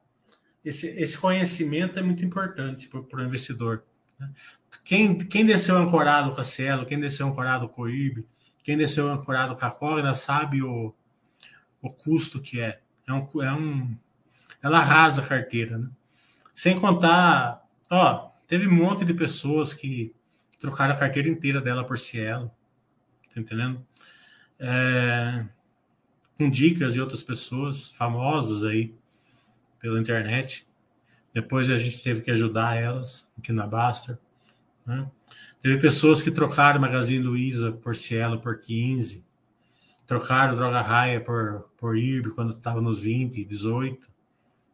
esse, 0.64 0.88
esse 0.88 1.18
conhecimento 1.18 1.98
é 1.98 2.02
muito 2.02 2.24
importante 2.24 2.88
para 2.88 3.20
o 3.20 3.24
investidor. 3.24 3.84
Né? 4.18 4.30
Quem, 4.84 5.16
quem 5.18 5.46
desceu 5.46 5.76
ancorado 5.76 6.34
com 6.34 6.40
a 6.40 6.44
Cielo, 6.44 6.86
quem 6.86 6.98
desceu 6.98 7.28
ancorado 7.28 7.68
com 7.68 7.82
o 7.82 7.88
IB, 7.88 8.26
quem 8.62 8.76
desceu 8.76 9.10
ancorado 9.10 9.54
com 9.54 9.64
a 9.64 9.70
Cogna 9.70 10.14
sabe 10.14 10.62
o, 10.62 10.94
o 11.80 11.90
custo 11.90 12.40
que 12.40 12.60
é. 12.60 12.80
É 13.06 13.12
um, 13.12 13.42
é 13.42 13.52
um, 13.52 13.96
ela 14.62 14.78
arrasa 14.78 15.22
a 15.22 15.26
carteira. 15.26 15.78
Né? 15.78 15.88
Sem 16.54 16.80
contar, 16.80 17.62
ó, 17.90 18.30
teve 18.48 18.66
um 18.66 18.74
monte 18.74 19.04
de 19.04 19.12
pessoas 19.12 19.74
que 19.74 20.14
trocaram 20.58 20.94
a 20.94 20.98
carteira 20.98 21.28
inteira 21.28 21.60
dela 21.60 21.86
por 21.86 21.98
Cielo. 21.98 22.50
Tá 23.34 23.40
entendendo? 23.40 23.86
É, 24.58 25.44
com 26.38 26.50
dicas 26.50 26.92
de 26.92 27.00
outras 27.00 27.22
pessoas 27.22 27.90
famosas 27.90 28.62
aí 28.64 28.94
pela 29.80 30.00
internet. 30.00 30.66
Depois 31.32 31.70
a 31.70 31.76
gente 31.76 32.02
teve 32.02 32.22
que 32.22 32.30
ajudar 32.30 32.76
elas 32.76 33.28
aqui 33.38 33.52
na 33.52 33.66
Baster. 33.66 34.18
Né? 34.86 35.08
Teve 35.62 35.78
pessoas 35.78 36.22
que 36.22 36.30
trocaram 36.30 36.80
Magazine 36.80 37.24
Luiza 37.24 37.72
por 37.72 37.96
Cielo 37.96 38.40
por 38.40 38.60
15. 38.60 39.24
Trocaram 40.06 40.56
Droga 40.56 40.80
Raia 40.80 41.20
por, 41.20 41.70
por 41.76 41.96
IRB 41.96 42.30
quando 42.30 42.56
estava 42.56 42.80
nos 42.80 43.00
20, 43.00 43.44
18. 43.44 44.08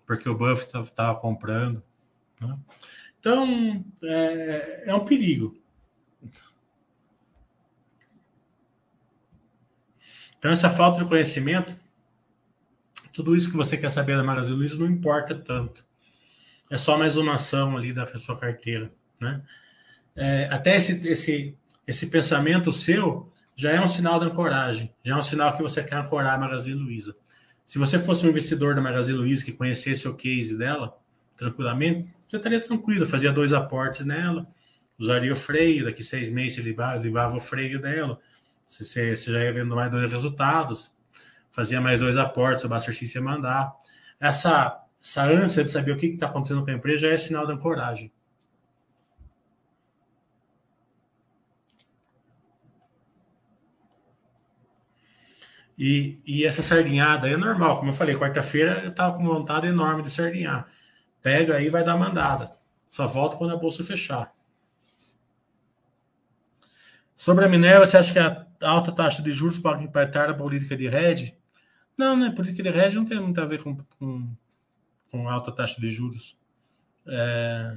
Porque 0.06 0.28
o 0.28 0.36
Buffett 0.36 0.76
estava 0.78 1.18
comprando. 1.18 1.82
Né? 2.40 2.58
Então, 3.20 3.84
é, 4.02 4.84
é 4.86 4.94
um 4.94 5.04
perigo. 5.04 5.59
Então, 10.40 10.50
essa 10.50 10.70
falta 10.70 11.04
de 11.04 11.08
conhecimento, 11.08 11.76
tudo 13.12 13.36
isso 13.36 13.50
que 13.50 13.56
você 13.58 13.76
quer 13.76 13.90
saber 13.90 14.16
da 14.16 14.24
Magazine 14.24 14.56
Luiza 14.56 14.78
não 14.78 14.86
importa 14.86 15.34
tanto. 15.34 15.84
É 16.70 16.78
só 16.78 16.96
mais 16.96 17.18
uma 17.18 17.34
ação 17.34 17.76
ali 17.76 17.92
da 17.92 18.06
sua 18.06 18.38
carteira, 18.38 18.90
né? 19.20 19.42
É, 20.16 20.48
até 20.50 20.76
esse, 20.76 21.06
esse, 21.06 21.54
esse 21.86 22.06
pensamento 22.06 22.72
seu 22.72 23.30
já 23.54 23.70
é 23.72 23.80
um 23.80 23.86
sinal 23.86 24.18
de 24.18 24.26
ancoragem, 24.26 24.90
já 25.04 25.14
é 25.14 25.16
um 25.16 25.22
sinal 25.22 25.54
que 25.54 25.62
você 25.62 25.84
quer 25.84 25.96
ancorar 25.96 26.34
a 26.34 26.38
Magazine 26.38 26.80
Luiza. 26.80 27.14
Se 27.66 27.78
você 27.78 27.98
fosse 27.98 28.26
um 28.26 28.30
investidor 28.30 28.74
da 28.74 28.80
Magazine 28.80 29.18
Luiza 29.18 29.44
que 29.44 29.52
conhecesse 29.52 30.08
o 30.08 30.14
case 30.14 30.56
dela 30.56 30.98
tranquilamente, 31.36 32.08
você 32.26 32.38
estaria 32.38 32.60
tranquilo, 32.60 33.04
fazia 33.04 33.30
dois 33.30 33.52
aportes 33.52 34.06
nela, 34.06 34.46
usaria 34.98 35.32
o 35.34 35.36
freio, 35.36 35.84
daqui 35.84 36.02
seis 36.02 36.30
meses 36.30 36.56
ele 36.56 36.74
levava 37.02 37.36
o 37.36 37.40
freio 37.40 37.78
dela, 37.78 38.18
você, 38.70 39.16
você 39.16 39.32
já 39.32 39.44
ia 39.44 39.52
vendo 39.52 39.74
mais 39.74 39.90
dois 39.90 40.10
resultados, 40.10 40.94
fazia 41.50 41.80
mais 41.80 42.00
dois 42.00 42.16
aportes, 42.16 42.64
o 42.64 42.68
Buster 42.68 42.94
X 42.94 43.14
ia 43.14 43.20
mandar. 43.20 43.74
Essa, 44.20 44.80
essa 45.02 45.24
ânsia 45.24 45.64
de 45.64 45.70
saber 45.70 45.92
o 45.92 45.96
que 45.96 46.06
está 46.06 46.26
acontecendo 46.26 46.64
com 46.64 46.70
a 46.70 46.74
empresa 46.74 47.08
já 47.08 47.08
é 47.08 47.16
sinal 47.16 47.46
de 47.46 47.52
ancoragem. 47.52 48.12
E, 55.76 56.20
e 56.26 56.44
essa 56.44 56.62
sardinhada 56.62 57.26
é 57.28 57.36
normal, 57.36 57.78
como 57.78 57.88
eu 57.88 57.94
falei, 57.94 58.14
quarta-feira 58.14 58.82
eu 58.84 58.90
estava 58.90 59.16
com 59.16 59.24
vontade 59.24 59.66
enorme 59.66 60.02
de 60.02 60.10
sardinhar. 60.10 60.68
Pega 61.22 61.56
aí 61.56 61.70
vai 61.70 61.82
dar 61.82 61.96
mandada. 61.96 62.54
Só 62.88 63.06
volta 63.06 63.36
quando 63.36 63.54
a 63.54 63.56
bolsa 63.56 63.82
fechar. 63.82 64.32
Sobre 67.16 67.44
a 67.44 67.48
Minerva, 67.48 67.86
você 67.86 67.96
acha 67.96 68.12
que 68.12 68.18
a 68.18 68.46
alta 68.60 68.92
taxa 68.92 69.22
de 69.22 69.32
juros 69.32 69.58
pode 69.58 69.84
impactar 69.84 70.28
a 70.30 70.34
política 70.34 70.76
de 70.76 70.86
hedge? 70.86 71.36
Não, 71.96 72.16
né? 72.16 72.30
Política 72.30 72.70
de 72.70 72.78
hedge 72.78 72.96
não 72.96 73.04
tem 73.04 73.20
muito 73.20 73.40
a 73.40 73.46
ver 73.46 73.62
com, 73.62 73.76
com, 73.98 74.34
com 75.10 75.28
alta 75.28 75.52
taxa 75.52 75.80
de 75.80 75.90
juros. 75.90 76.38
É... 77.06 77.76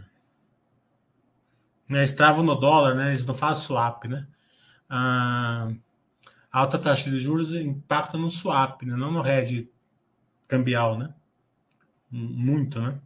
Né, 1.89 2.05
no 2.43 2.55
dólar, 2.55 2.95
né? 2.95 3.09
Eles 3.09 3.25
não 3.25 3.33
fazem 3.33 3.63
swap, 3.63 4.05
né? 4.05 4.27
A 4.89 5.69
alta 6.51 6.77
taxa 6.77 7.09
de 7.09 7.19
juros 7.19 7.53
impacta 7.53 8.17
no 8.17 8.29
swap, 8.29 8.83
né? 8.83 8.95
não 8.95 9.11
no 9.11 9.27
hedge 9.27 9.69
cambial, 10.47 10.97
né? 10.97 11.13
Muito, 12.11 12.79
né? 12.79 12.99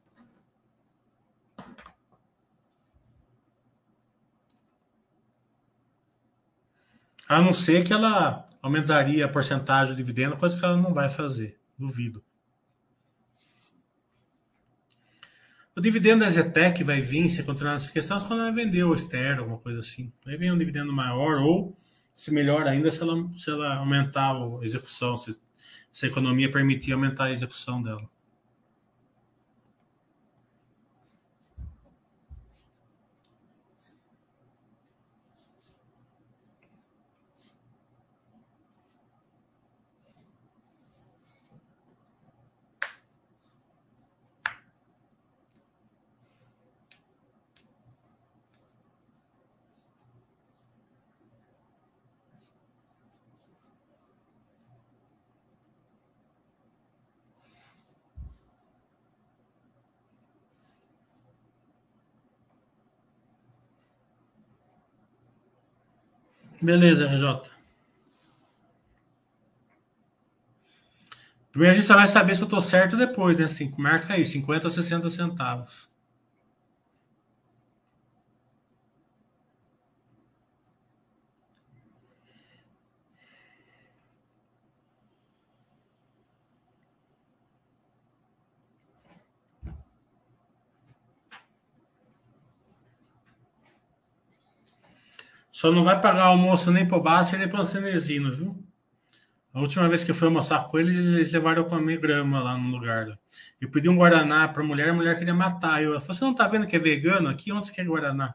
A 7.27 7.41
não 7.41 7.51
ser 7.51 7.83
que 7.83 7.91
ela 7.91 8.47
aumentaria 8.61 9.25
a 9.25 9.27
porcentagem 9.27 9.95
de 9.95 10.03
dividendo, 10.03 10.37
coisa 10.37 10.55
que 10.55 10.63
ela 10.63 10.77
não 10.77 10.93
vai 10.93 11.09
fazer. 11.09 11.59
Duvido. 11.75 12.23
O 15.75 15.81
dividendo 15.81 16.23
da 16.23 16.29
Zetec 16.29 16.83
vai 16.83 17.01
vir, 17.01 17.27
se 17.29 17.43
continuar 17.43 17.73
nessa 17.73 17.91
questão, 17.91 18.19
quando 18.19 18.43
ela 18.43 18.51
vender 18.51 18.83
o 18.83 18.93
Estero, 18.93 19.39
alguma 19.39 19.57
coisa 19.57 19.79
assim. 19.79 20.13
Aí 20.27 20.37
vem 20.37 20.51
um 20.51 20.57
dividendo 20.57 20.93
maior, 20.93 21.41
ou, 21.41 21.75
se 22.13 22.31
melhor 22.31 22.67
ainda, 22.67 22.91
se 22.91 23.01
ela, 23.01 23.15
se 23.37 23.49
ela 23.49 23.75
aumentar 23.77 24.35
a 24.35 24.65
execução, 24.65 25.17
se, 25.17 25.37
se 25.91 26.05
a 26.05 26.09
economia 26.09 26.51
permitir 26.51 26.93
aumentar 26.93 27.25
a 27.25 27.31
execução 27.31 27.81
dela. 27.81 28.09
Beleza, 66.61 67.07
RJ. 67.07 67.49
Primeiro 71.51 71.73
a 71.73 71.75
gente 71.75 71.85
só 71.85 71.95
vai 71.95 72.07
saber 72.07 72.35
se 72.35 72.41
eu 72.41 72.47
tô 72.47 72.61
certo 72.61 72.95
depois, 72.95 73.37
né? 73.37 73.45
Assim, 73.45 73.73
marca 73.77 74.13
aí, 74.13 74.23
50 74.23 74.67
a 74.67 74.71
60 74.71 75.09
centavos. 75.09 75.90
Só 95.51 95.71
não 95.71 95.83
vai 95.83 95.99
pagar 96.01 96.23
almoço 96.23 96.71
nem 96.71 96.87
pro 96.87 97.01
Basser 97.01 97.37
nem 97.37 97.47
pro 97.49 97.65
Cenezino, 97.65 98.33
viu? 98.33 98.65
A 99.53 99.59
última 99.59 99.87
vez 99.89 100.03
que 100.03 100.11
eu 100.11 100.15
fui 100.15 100.27
almoçar 100.27 100.65
com 100.67 100.79
eles, 100.79 100.97
eles 100.97 101.31
levaram 101.31 101.63
eu 101.63 101.69
comer 101.69 101.99
grama 101.99 102.41
lá 102.41 102.57
no 102.57 102.69
lugar. 102.69 103.19
Eu 103.59 103.69
pedi 103.69 103.89
um 103.89 103.97
Guaraná 103.97 104.47
pra 104.47 104.63
mulher, 104.63 104.89
a 104.89 104.93
mulher 104.93 105.17
queria 105.17 105.33
matar. 105.33 105.83
Eu 105.83 105.99
falei, 105.99 106.17
você 106.17 106.25
não 106.25 106.33
tá 106.33 106.47
vendo 106.47 106.67
que 106.67 106.75
é 106.75 106.79
vegano 106.79 107.29
aqui? 107.29 107.51
Onde 107.51 107.67
você 107.67 107.73
quer 107.73 107.85
Guaraná? 107.85 108.33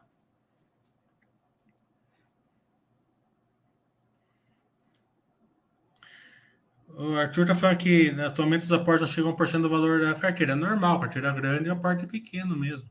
O 6.97 7.15
Arthur 7.15 7.45
tá 7.45 7.55
falando 7.55 7.77
que 7.77 8.11
né, 8.11 8.25
atualmente 8.25 8.63
os 8.63 8.71
aportes 8.71 9.09
chegam 9.09 9.31
a 9.31 9.35
1% 9.35 9.61
do 9.61 9.69
valor 9.69 10.01
da 10.01 10.15
carteira. 10.15 10.53
É 10.53 10.55
normal, 10.55 10.99
carteira 10.99 11.31
grande 11.33 11.67
e 11.67 11.71
aporte 11.71 12.05
pequeno 12.07 12.55
mesmo. 12.55 12.89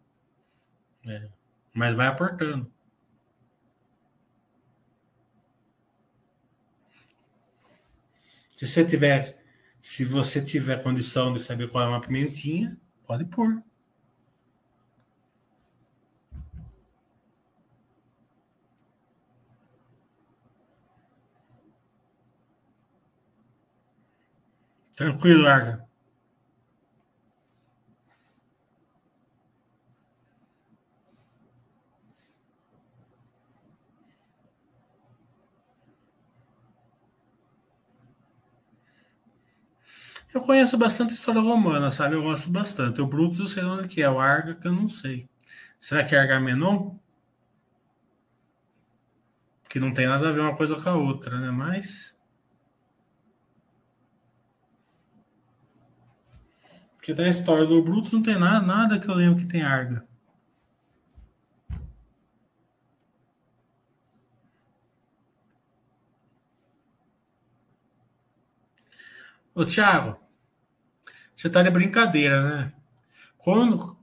É. 1.06 1.28
Mas 1.74 1.96
vai 1.96 2.06
aportando. 2.06 2.70
Se 8.56 8.66
você 8.66 8.84
tiver, 8.84 9.38
se 9.82 10.04
você 10.04 10.42
tiver 10.42 10.82
condição 10.82 11.32
de 11.32 11.40
saber 11.40 11.68
qual 11.68 11.84
é 11.84 11.88
uma 11.88 12.00
pimentinha, 12.00 12.76
pode 13.06 13.26
pôr. 13.26 13.62
Tranquilo, 24.96 25.46
Arga. 25.46 25.85
Eu 40.36 40.42
conheço 40.42 40.76
bastante 40.76 41.14
história 41.14 41.40
romana, 41.40 41.90
sabe? 41.90 42.14
Eu 42.14 42.22
gosto 42.22 42.50
bastante. 42.50 43.00
O 43.00 43.06
Brutus 43.06 43.38
eu 43.40 43.46
sei 43.46 43.64
onde 43.64 43.88
que 43.88 44.02
é, 44.02 44.10
o 44.10 44.20
Arga 44.20 44.54
que 44.54 44.68
eu 44.68 44.72
não 44.72 44.86
sei. 44.86 45.26
Será 45.80 46.04
que 46.04 46.14
é 46.14 46.18
Argamenon? 46.18 46.98
Que 49.66 49.80
não 49.80 49.94
tem 49.94 50.06
nada 50.06 50.28
a 50.28 50.32
ver 50.32 50.40
uma 50.40 50.54
coisa 50.54 50.76
com 50.76 50.90
a 50.90 50.94
outra, 50.94 51.40
né? 51.40 51.50
Mas. 51.50 52.14
Porque 56.96 57.14
da 57.14 57.26
história 57.26 57.64
do 57.64 57.82
Brutus 57.82 58.12
não 58.12 58.22
tem 58.22 58.38
nada, 58.38 58.60
nada 58.66 59.00
que 59.00 59.08
eu 59.08 59.14
lembro 59.14 59.38
que 59.38 59.48
tem 59.48 59.62
Arga. 59.62 60.06
Ô, 69.54 69.64
Thiago, 69.64 70.25
você 71.36 71.50
tá 71.50 71.62
de 71.62 71.70
brincadeira, 71.70 72.42
né? 72.42 72.72
Quando, 73.36 73.96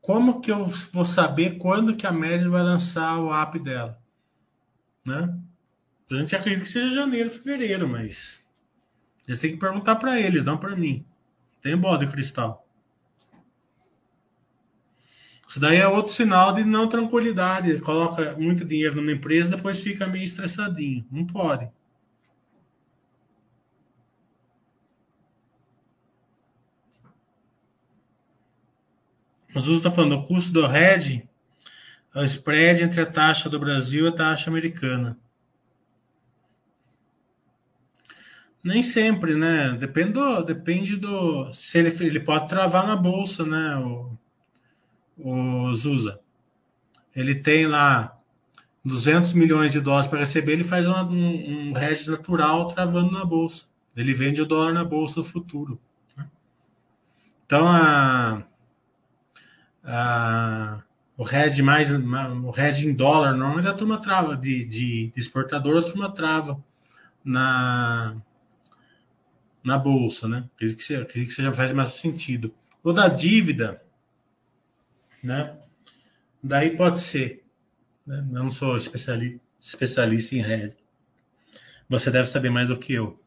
como 0.00 0.40
que 0.40 0.50
eu 0.50 0.64
vou 0.64 1.04
saber 1.04 1.58
quando 1.58 1.94
que 1.94 2.06
a 2.06 2.12
Média 2.12 2.48
vai 2.48 2.62
lançar 2.62 3.18
o 3.18 3.32
app 3.32 3.58
dela? 3.58 4.00
Né? 5.04 5.38
A 6.10 6.14
gente 6.14 6.34
acredita 6.34 6.64
que 6.64 6.70
seja 6.70 6.94
janeiro, 6.94 7.30
fevereiro, 7.30 7.88
mas 7.88 8.44
você 9.26 9.40
tem 9.40 9.52
que 9.52 9.58
perguntar 9.58 9.96
para 9.96 10.18
eles, 10.20 10.44
não 10.44 10.58
para 10.58 10.74
mim. 10.74 11.04
Tem 11.60 11.76
bola 11.76 11.98
de 11.98 12.10
cristal. 12.10 12.66
Isso 15.48 15.60
daí 15.60 15.76
é 15.76 15.86
outro 15.86 16.12
sinal 16.12 16.52
de 16.52 16.64
não 16.64 16.88
tranquilidade. 16.88 17.80
Coloca 17.80 18.34
muito 18.36 18.64
dinheiro 18.64 18.96
numa 18.96 19.12
empresa, 19.12 19.56
depois 19.56 19.82
fica 19.82 20.06
meio 20.06 20.24
estressadinho. 20.24 21.06
Não 21.10 21.26
pode. 21.26 21.70
Zuzo 29.60 29.76
está 29.78 29.90
falando, 29.90 30.16
o 30.16 30.24
custo 30.24 30.52
do 30.52 30.66
RED 30.66 31.28
é 32.14 32.20
o 32.20 32.24
spread 32.24 32.82
entre 32.82 33.00
a 33.00 33.06
taxa 33.06 33.48
do 33.48 33.58
Brasil 33.58 34.06
e 34.06 34.08
a 34.08 34.12
taxa 34.12 34.50
americana. 34.50 35.18
Nem 38.62 38.82
sempre, 38.82 39.34
né? 39.34 39.72
Depende 39.78 40.12
do, 40.12 40.42
depende 40.42 40.96
do 40.96 41.52
se 41.52 41.78
ele, 41.78 41.88
ele 42.00 42.20
pode 42.20 42.48
travar 42.48 42.86
na 42.86 42.96
bolsa, 42.96 43.44
né? 43.44 43.76
O, 43.76 44.18
o 45.18 45.74
Zusa. 45.74 46.18
Ele 47.14 47.34
tem 47.34 47.66
lá 47.66 48.18
200 48.84 49.32
milhões 49.34 49.72
de 49.72 49.80
dólares 49.80 50.06
para 50.06 50.20
receber, 50.20 50.52
ele 50.52 50.64
faz 50.64 50.86
uma, 50.86 51.04
um, 51.04 51.70
um 51.70 51.78
hedge 51.78 52.10
natural 52.10 52.66
travando 52.66 53.12
na 53.12 53.24
bolsa. 53.24 53.66
Ele 53.96 54.12
vende 54.12 54.42
o 54.42 54.46
dólar 54.46 54.72
na 54.72 54.84
bolsa 54.84 55.20
no 55.20 55.24
futuro. 55.24 55.80
Né? 56.16 56.26
Então, 57.46 57.68
a, 57.68 58.42
a, 59.84 60.82
o 61.16 61.22
RED 61.22 61.62
mais 61.62 61.90
o 61.90 62.50
RED 62.50 62.86
em 62.86 62.94
dólar, 62.94 63.34
normalmente 63.34 63.68
a 63.68 63.74
turma 63.74 64.00
trava 64.00 64.36
de, 64.36 64.64
de, 64.64 65.08
de 65.08 65.20
exportador, 65.20 65.78
a 65.78 65.82
turma 65.82 66.12
trava 66.12 66.62
na 67.24 68.16
na 69.62 69.78
bolsa, 69.78 70.28
né? 70.28 70.44
Acredito 70.54 70.86
que, 70.86 70.94
acredito 70.94 71.28
que 71.28 71.34
seja 71.34 71.52
faz 71.52 71.72
mais 71.72 71.92
sentido. 71.92 72.54
O 72.82 72.92
da 72.92 73.08
dívida, 73.08 73.82
né? 75.22 75.56
Daí 76.42 76.76
pode 76.76 77.00
ser. 77.00 77.42
Né? 78.06 78.22
Não 78.30 78.50
sou 78.50 78.76
especialista, 78.76 79.40
especialista 79.58 80.34
em 80.36 80.42
RED. 80.42 80.76
Você 81.88 82.10
deve 82.10 82.28
saber 82.28 82.50
mais 82.50 82.68
do 82.68 82.78
que 82.78 82.92
eu. 82.92 83.18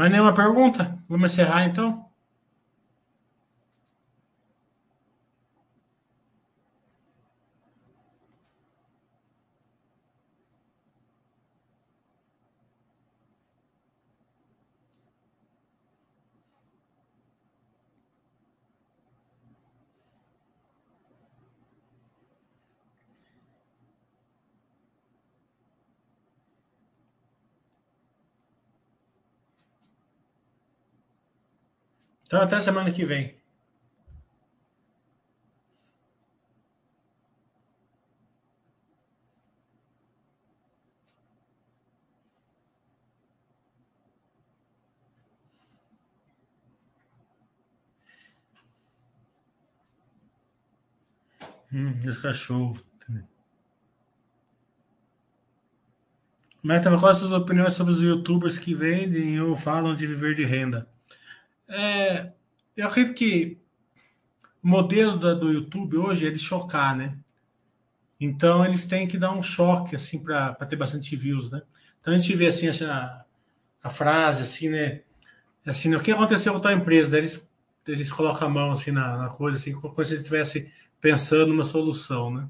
Mais 0.00 0.10
nenhuma 0.10 0.32
pergunta? 0.32 0.98
Vamos 1.06 1.30
encerrar 1.30 1.66
então? 1.66 2.09
Então, 32.30 32.40
até 32.42 32.60
semana 32.60 32.92
que 32.92 33.04
vem. 33.04 33.34
Hum, 51.72 51.98
esse 52.04 52.22
cachorro. 52.22 52.80
Meta, 56.62 56.96
quais 56.96 57.16
as 57.16 57.18
suas 57.18 57.32
opiniões 57.32 57.72
sobre 57.74 57.92
os 57.92 58.00
youtubers 58.00 58.56
que 58.56 58.72
vendem 58.72 59.40
ou 59.40 59.56
falam 59.56 59.96
de 59.96 60.06
viver 60.06 60.36
de 60.36 60.44
renda? 60.44 60.88
É, 61.70 62.32
eu 62.76 62.88
acredito 62.88 63.14
que 63.14 63.58
o 64.62 64.68
modelo 64.68 65.16
da, 65.16 65.32
do 65.32 65.52
YouTube 65.52 65.96
hoje 65.96 66.26
é 66.26 66.30
de 66.30 66.38
chocar, 66.38 66.96
né? 66.96 67.16
Então 68.20 68.64
eles 68.64 68.84
têm 68.86 69.06
que 69.06 69.16
dar 69.16 69.32
um 69.32 69.42
choque 69.42 69.94
assim 69.94 70.22
para 70.22 70.54
ter 70.66 70.76
bastante 70.76 71.14
views, 71.16 71.50
né? 71.50 71.62
Então 72.00 72.12
a 72.12 72.18
gente 72.18 72.34
vê 72.34 72.48
assim 72.48 72.68
a, 72.84 73.24
a 73.82 73.88
frase 73.88 74.42
assim, 74.42 74.68
né? 74.68 75.02
Assim, 75.64 75.88
né? 75.88 75.96
o 75.96 76.02
que 76.02 76.10
aconteceu 76.10 76.52
com 76.52 76.58
a 76.58 76.62
tua 76.62 76.72
empresa? 76.72 77.16
Eles, 77.16 77.48
eles 77.86 78.10
colocam 78.10 78.48
a 78.48 78.50
mão 78.50 78.72
assim 78.72 78.90
na, 78.90 79.16
na 79.16 79.28
coisa, 79.28 79.56
assim, 79.56 79.72
como 79.72 80.04
se 80.04 80.14
estivesse 80.14 80.70
pensando 81.00 81.46
numa 81.46 81.64
solução, 81.64 82.32
né? 82.32 82.48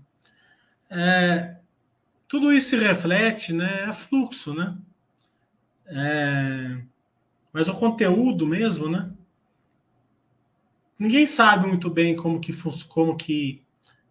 É, 0.91 1.57
tudo 2.27 2.53
isso 2.53 2.71
se 2.71 2.77
reflete, 2.77 3.53
né? 3.53 3.89
É 3.89 3.93
fluxo, 3.93 4.55
né? 4.55 4.77
É, 5.87 6.81
mas 7.53 7.69
o 7.69 7.75
conteúdo 7.75 8.47
mesmo, 8.47 8.89
né? 8.89 9.11
Ninguém 10.99 11.27
sabe 11.27 11.67
muito 11.67 11.89
bem 11.89 12.15
como 12.15 12.39
que, 12.39 12.53
como 12.89 13.17
que 13.17 13.63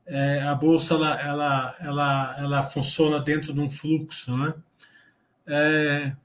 é, 0.05 0.41
a 0.41 0.55
bolsa 0.55 0.95
ela, 0.95 1.21
ela, 1.21 1.77
ela, 1.79 2.35
ela 2.39 2.63
funciona 2.63 3.19
dentro 3.19 3.53
de 3.53 3.59
um 3.59 3.69
fluxo, 3.69 4.35
né? 4.35 4.53
É, 5.45 6.15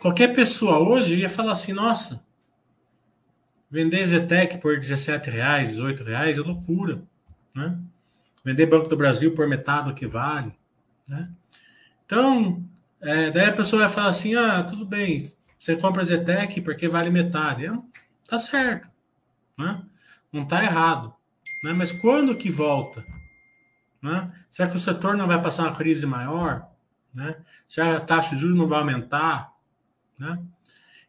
qualquer 0.00 0.34
pessoa 0.34 0.78
hoje 0.78 1.16
ia 1.16 1.28
falar 1.28 1.52
assim, 1.52 1.72
nossa, 1.72 2.24
vender 3.70 4.04
Zetec 4.06 4.58
por 4.58 4.78
17 4.78 5.30
reais, 5.30 5.68
18 5.68 6.04
reais 6.04 6.38
é 6.38 6.40
loucura, 6.40 7.02
né? 7.54 7.78
Vender 8.44 8.66
Banco 8.66 8.88
do 8.88 8.96
Brasil 8.96 9.34
por 9.34 9.46
metade 9.48 9.88
do 9.88 9.94
que 9.94 10.06
vale, 10.06 10.54
né? 11.08 11.30
Então, 12.06 12.64
é, 13.00 13.30
daí 13.30 13.46
a 13.46 13.52
pessoa 13.52 13.82
vai 13.82 13.90
falar 13.90 14.08
assim, 14.08 14.34
ah, 14.34 14.62
tudo 14.62 14.84
bem, 14.84 15.18
você 15.58 15.76
compra 15.76 16.04
Zetec 16.04 16.60
porque 16.60 16.88
vale 16.88 17.10
metade. 17.10 17.66
É, 17.66 17.72
tá 18.26 18.38
certo. 18.38 18.88
Né? 19.58 19.82
Não 20.32 20.44
tá 20.44 20.62
errado. 20.62 21.14
Né? 21.62 21.72
Mas 21.72 21.92
quando 21.92 22.36
que 22.36 22.50
volta? 22.50 23.04
Né? 24.02 24.32
Será 24.50 24.68
que 24.68 24.76
o 24.76 24.80
setor 24.80 25.16
não 25.16 25.26
vai 25.26 25.40
passar 25.40 25.64
uma 25.64 25.74
crise 25.74 26.04
maior? 26.06 26.68
Né? 27.12 27.36
Será 27.68 27.90
que 27.90 27.96
a 27.96 28.00
taxa 28.00 28.34
de 28.34 28.42
juros 28.42 28.58
não 28.58 28.66
vai 28.66 28.80
aumentar? 28.80 29.52
Né? 30.18 30.38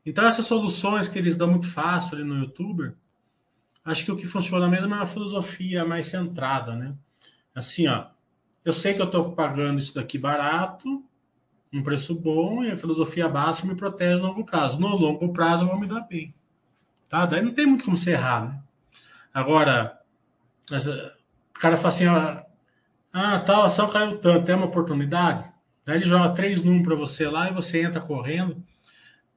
Então, 0.05 0.25
essas 0.25 0.45
soluções 0.45 1.07
que 1.07 1.17
eles 1.17 1.35
dão 1.35 1.49
muito 1.49 1.67
fácil 1.67 2.15
ali 2.15 2.23
no 2.23 2.37
YouTuber, 2.39 2.95
acho 3.83 4.05
que 4.05 4.11
o 4.11 4.15
que 4.15 4.27
funciona 4.27 4.67
mesmo 4.67 4.93
é 4.93 4.97
uma 4.97 5.05
filosofia 5.05 5.83
mais 5.83 6.05
centrada, 6.05 6.75
né? 6.75 6.95
Assim, 7.53 7.87
ó, 7.87 8.07
eu 8.63 8.71
sei 8.71 8.93
que 8.93 9.01
eu 9.01 9.05
estou 9.05 9.31
pagando 9.33 9.79
isso 9.79 9.95
daqui 9.95 10.17
barato, 10.17 11.03
um 11.73 11.83
preço 11.83 12.15
bom 12.15 12.63
e 12.63 12.71
a 12.71 12.75
filosofia 12.75 13.27
básica 13.27 13.67
me 13.67 13.75
protege 13.75 14.21
no 14.21 14.27
longo 14.27 14.45
prazo. 14.45 14.79
No 14.79 14.95
longo 14.95 15.33
prazo 15.33 15.65
eu 15.65 15.69
vou 15.69 15.79
me 15.79 15.87
dar 15.87 16.01
bem. 16.01 16.33
Tá? 17.09 17.25
Daí 17.25 17.41
não 17.41 17.53
tem 17.53 17.65
muito 17.65 17.85
como 17.85 17.97
se 17.97 18.11
errar, 18.11 18.45
né? 18.45 18.61
Agora, 19.33 19.99
o 20.71 21.59
cara 21.59 21.75
fala 21.75 21.89
assim, 21.89 22.05
ah, 23.13 23.39
tal 23.39 23.63
ação 23.63 23.89
caiu 23.89 24.17
tanto, 24.17 24.45
tem 24.45 24.55
uma 24.55 24.65
oportunidade? 24.65 25.51
Daí 25.85 25.97
ele 25.97 26.05
joga 26.05 26.33
três 26.33 26.63
números 26.63 26.87
para 26.87 26.95
você 26.95 27.27
lá 27.27 27.49
e 27.49 27.53
você 27.53 27.81
entra 27.81 27.99
correndo. 27.99 28.63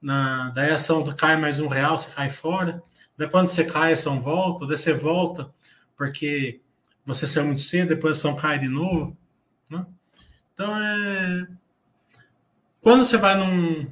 Na, 0.01 0.51
daí 0.51 0.71
a 0.71 0.77
ação 0.77 1.05
cai 1.05 1.37
mais 1.37 1.59
um 1.59 1.69
real, 1.69 1.99
você 1.99 2.11
cai 2.11 2.31
fora. 2.31 2.83
Daí 3.17 3.29
quando 3.29 3.49
você 3.49 3.65
cai, 3.65 3.91
a 3.91 3.95
ação 3.95 4.21
volta. 4.21 4.67
Daí 4.67 4.77
você 4.77 4.93
volta 4.93 5.53
porque 5.97 6.61
você 7.05 7.27
saiu 7.27 7.47
muito 7.47 7.61
cedo, 7.61 7.89
depois 7.89 8.17
a 8.17 8.19
ação 8.19 8.37
cai 8.37 8.59
de 8.59 8.69
novo. 8.69 9.17
Né? 9.69 9.85
Então 10.55 10.77
é 10.79 11.49
quando 12.81 13.05
você 13.05 13.17
vai 13.17 13.37
num, 13.37 13.87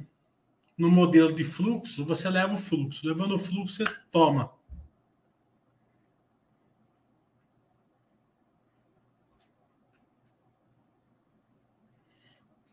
num 0.77 0.89
modelo 0.91 1.33
de 1.33 1.43
fluxo, 1.43 2.05
você 2.05 2.29
leva 2.29 2.53
o 2.53 2.57
fluxo. 2.57 3.07
Levando 3.07 3.35
o 3.35 3.39
fluxo, 3.39 3.75
você 3.75 3.85
toma. 4.11 4.51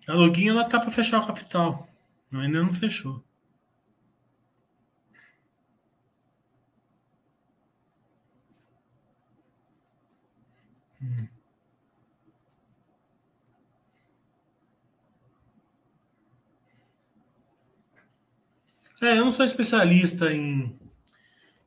A 0.07 0.13
login 0.13 0.49
ela 0.49 0.69
tá 0.69 0.79
para 0.79 0.91
fechar 0.91 1.21
o 1.21 1.27
capital. 1.27 1.89
Ainda 2.33 2.63
não 2.63 2.73
fechou. 2.73 3.23
É, 19.05 19.19
eu 19.19 19.25
não 19.25 19.33
sou 19.33 19.45
especialista 19.45 20.33
em, 20.33 20.79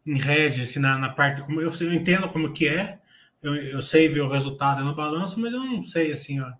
em 0.05 0.17
Regis, 0.17 0.69
assim, 0.69 0.79
na, 0.79 0.97
na 0.97 1.09
parte. 1.09 1.41
Como 1.41 1.61
eu, 1.61 1.71
eu 1.81 1.93
entendo 1.93 2.29
como 2.29 2.53
que 2.53 2.67
é, 2.67 2.99
eu, 3.41 3.55
eu 3.55 3.81
sei 3.81 4.07
ver 4.07 4.21
o 4.21 4.29
resultado 4.29 4.83
no 4.83 4.95
balanço, 4.95 5.39
mas 5.39 5.53
eu 5.53 5.59
não 5.59 5.83
sei 5.83 6.11
assim, 6.11 6.39
a 6.39 6.57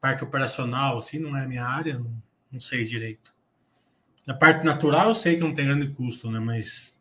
parte 0.00 0.24
operacional, 0.24 0.98
assim, 0.98 1.18
não 1.18 1.36
é 1.36 1.46
minha 1.46 1.64
área, 1.64 1.98
não, 1.98 2.22
não 2.52 2.60
sei 2.60 2.84
direito. 2.84 3.34
Na 4.26 4.34
parte 4.34 4.64
natural, 4.64 5.08
eu 5.08 5.14
sei 5.14 5.36
que 5.36 5.42
não 5.42 5.54
tem 5.54 5.66
grande 5.66 5.88
custo, 5.88 6.30
né? 6.30 6.38
Mas 6.38 6.98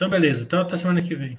Então, 0.00 0.08
beleza. 0.08 0.42
Então, 0.44 0.62
até 0.62 0.78
semana 0.78 1.02
que 1.02 1.14
vem. 1.14 1.38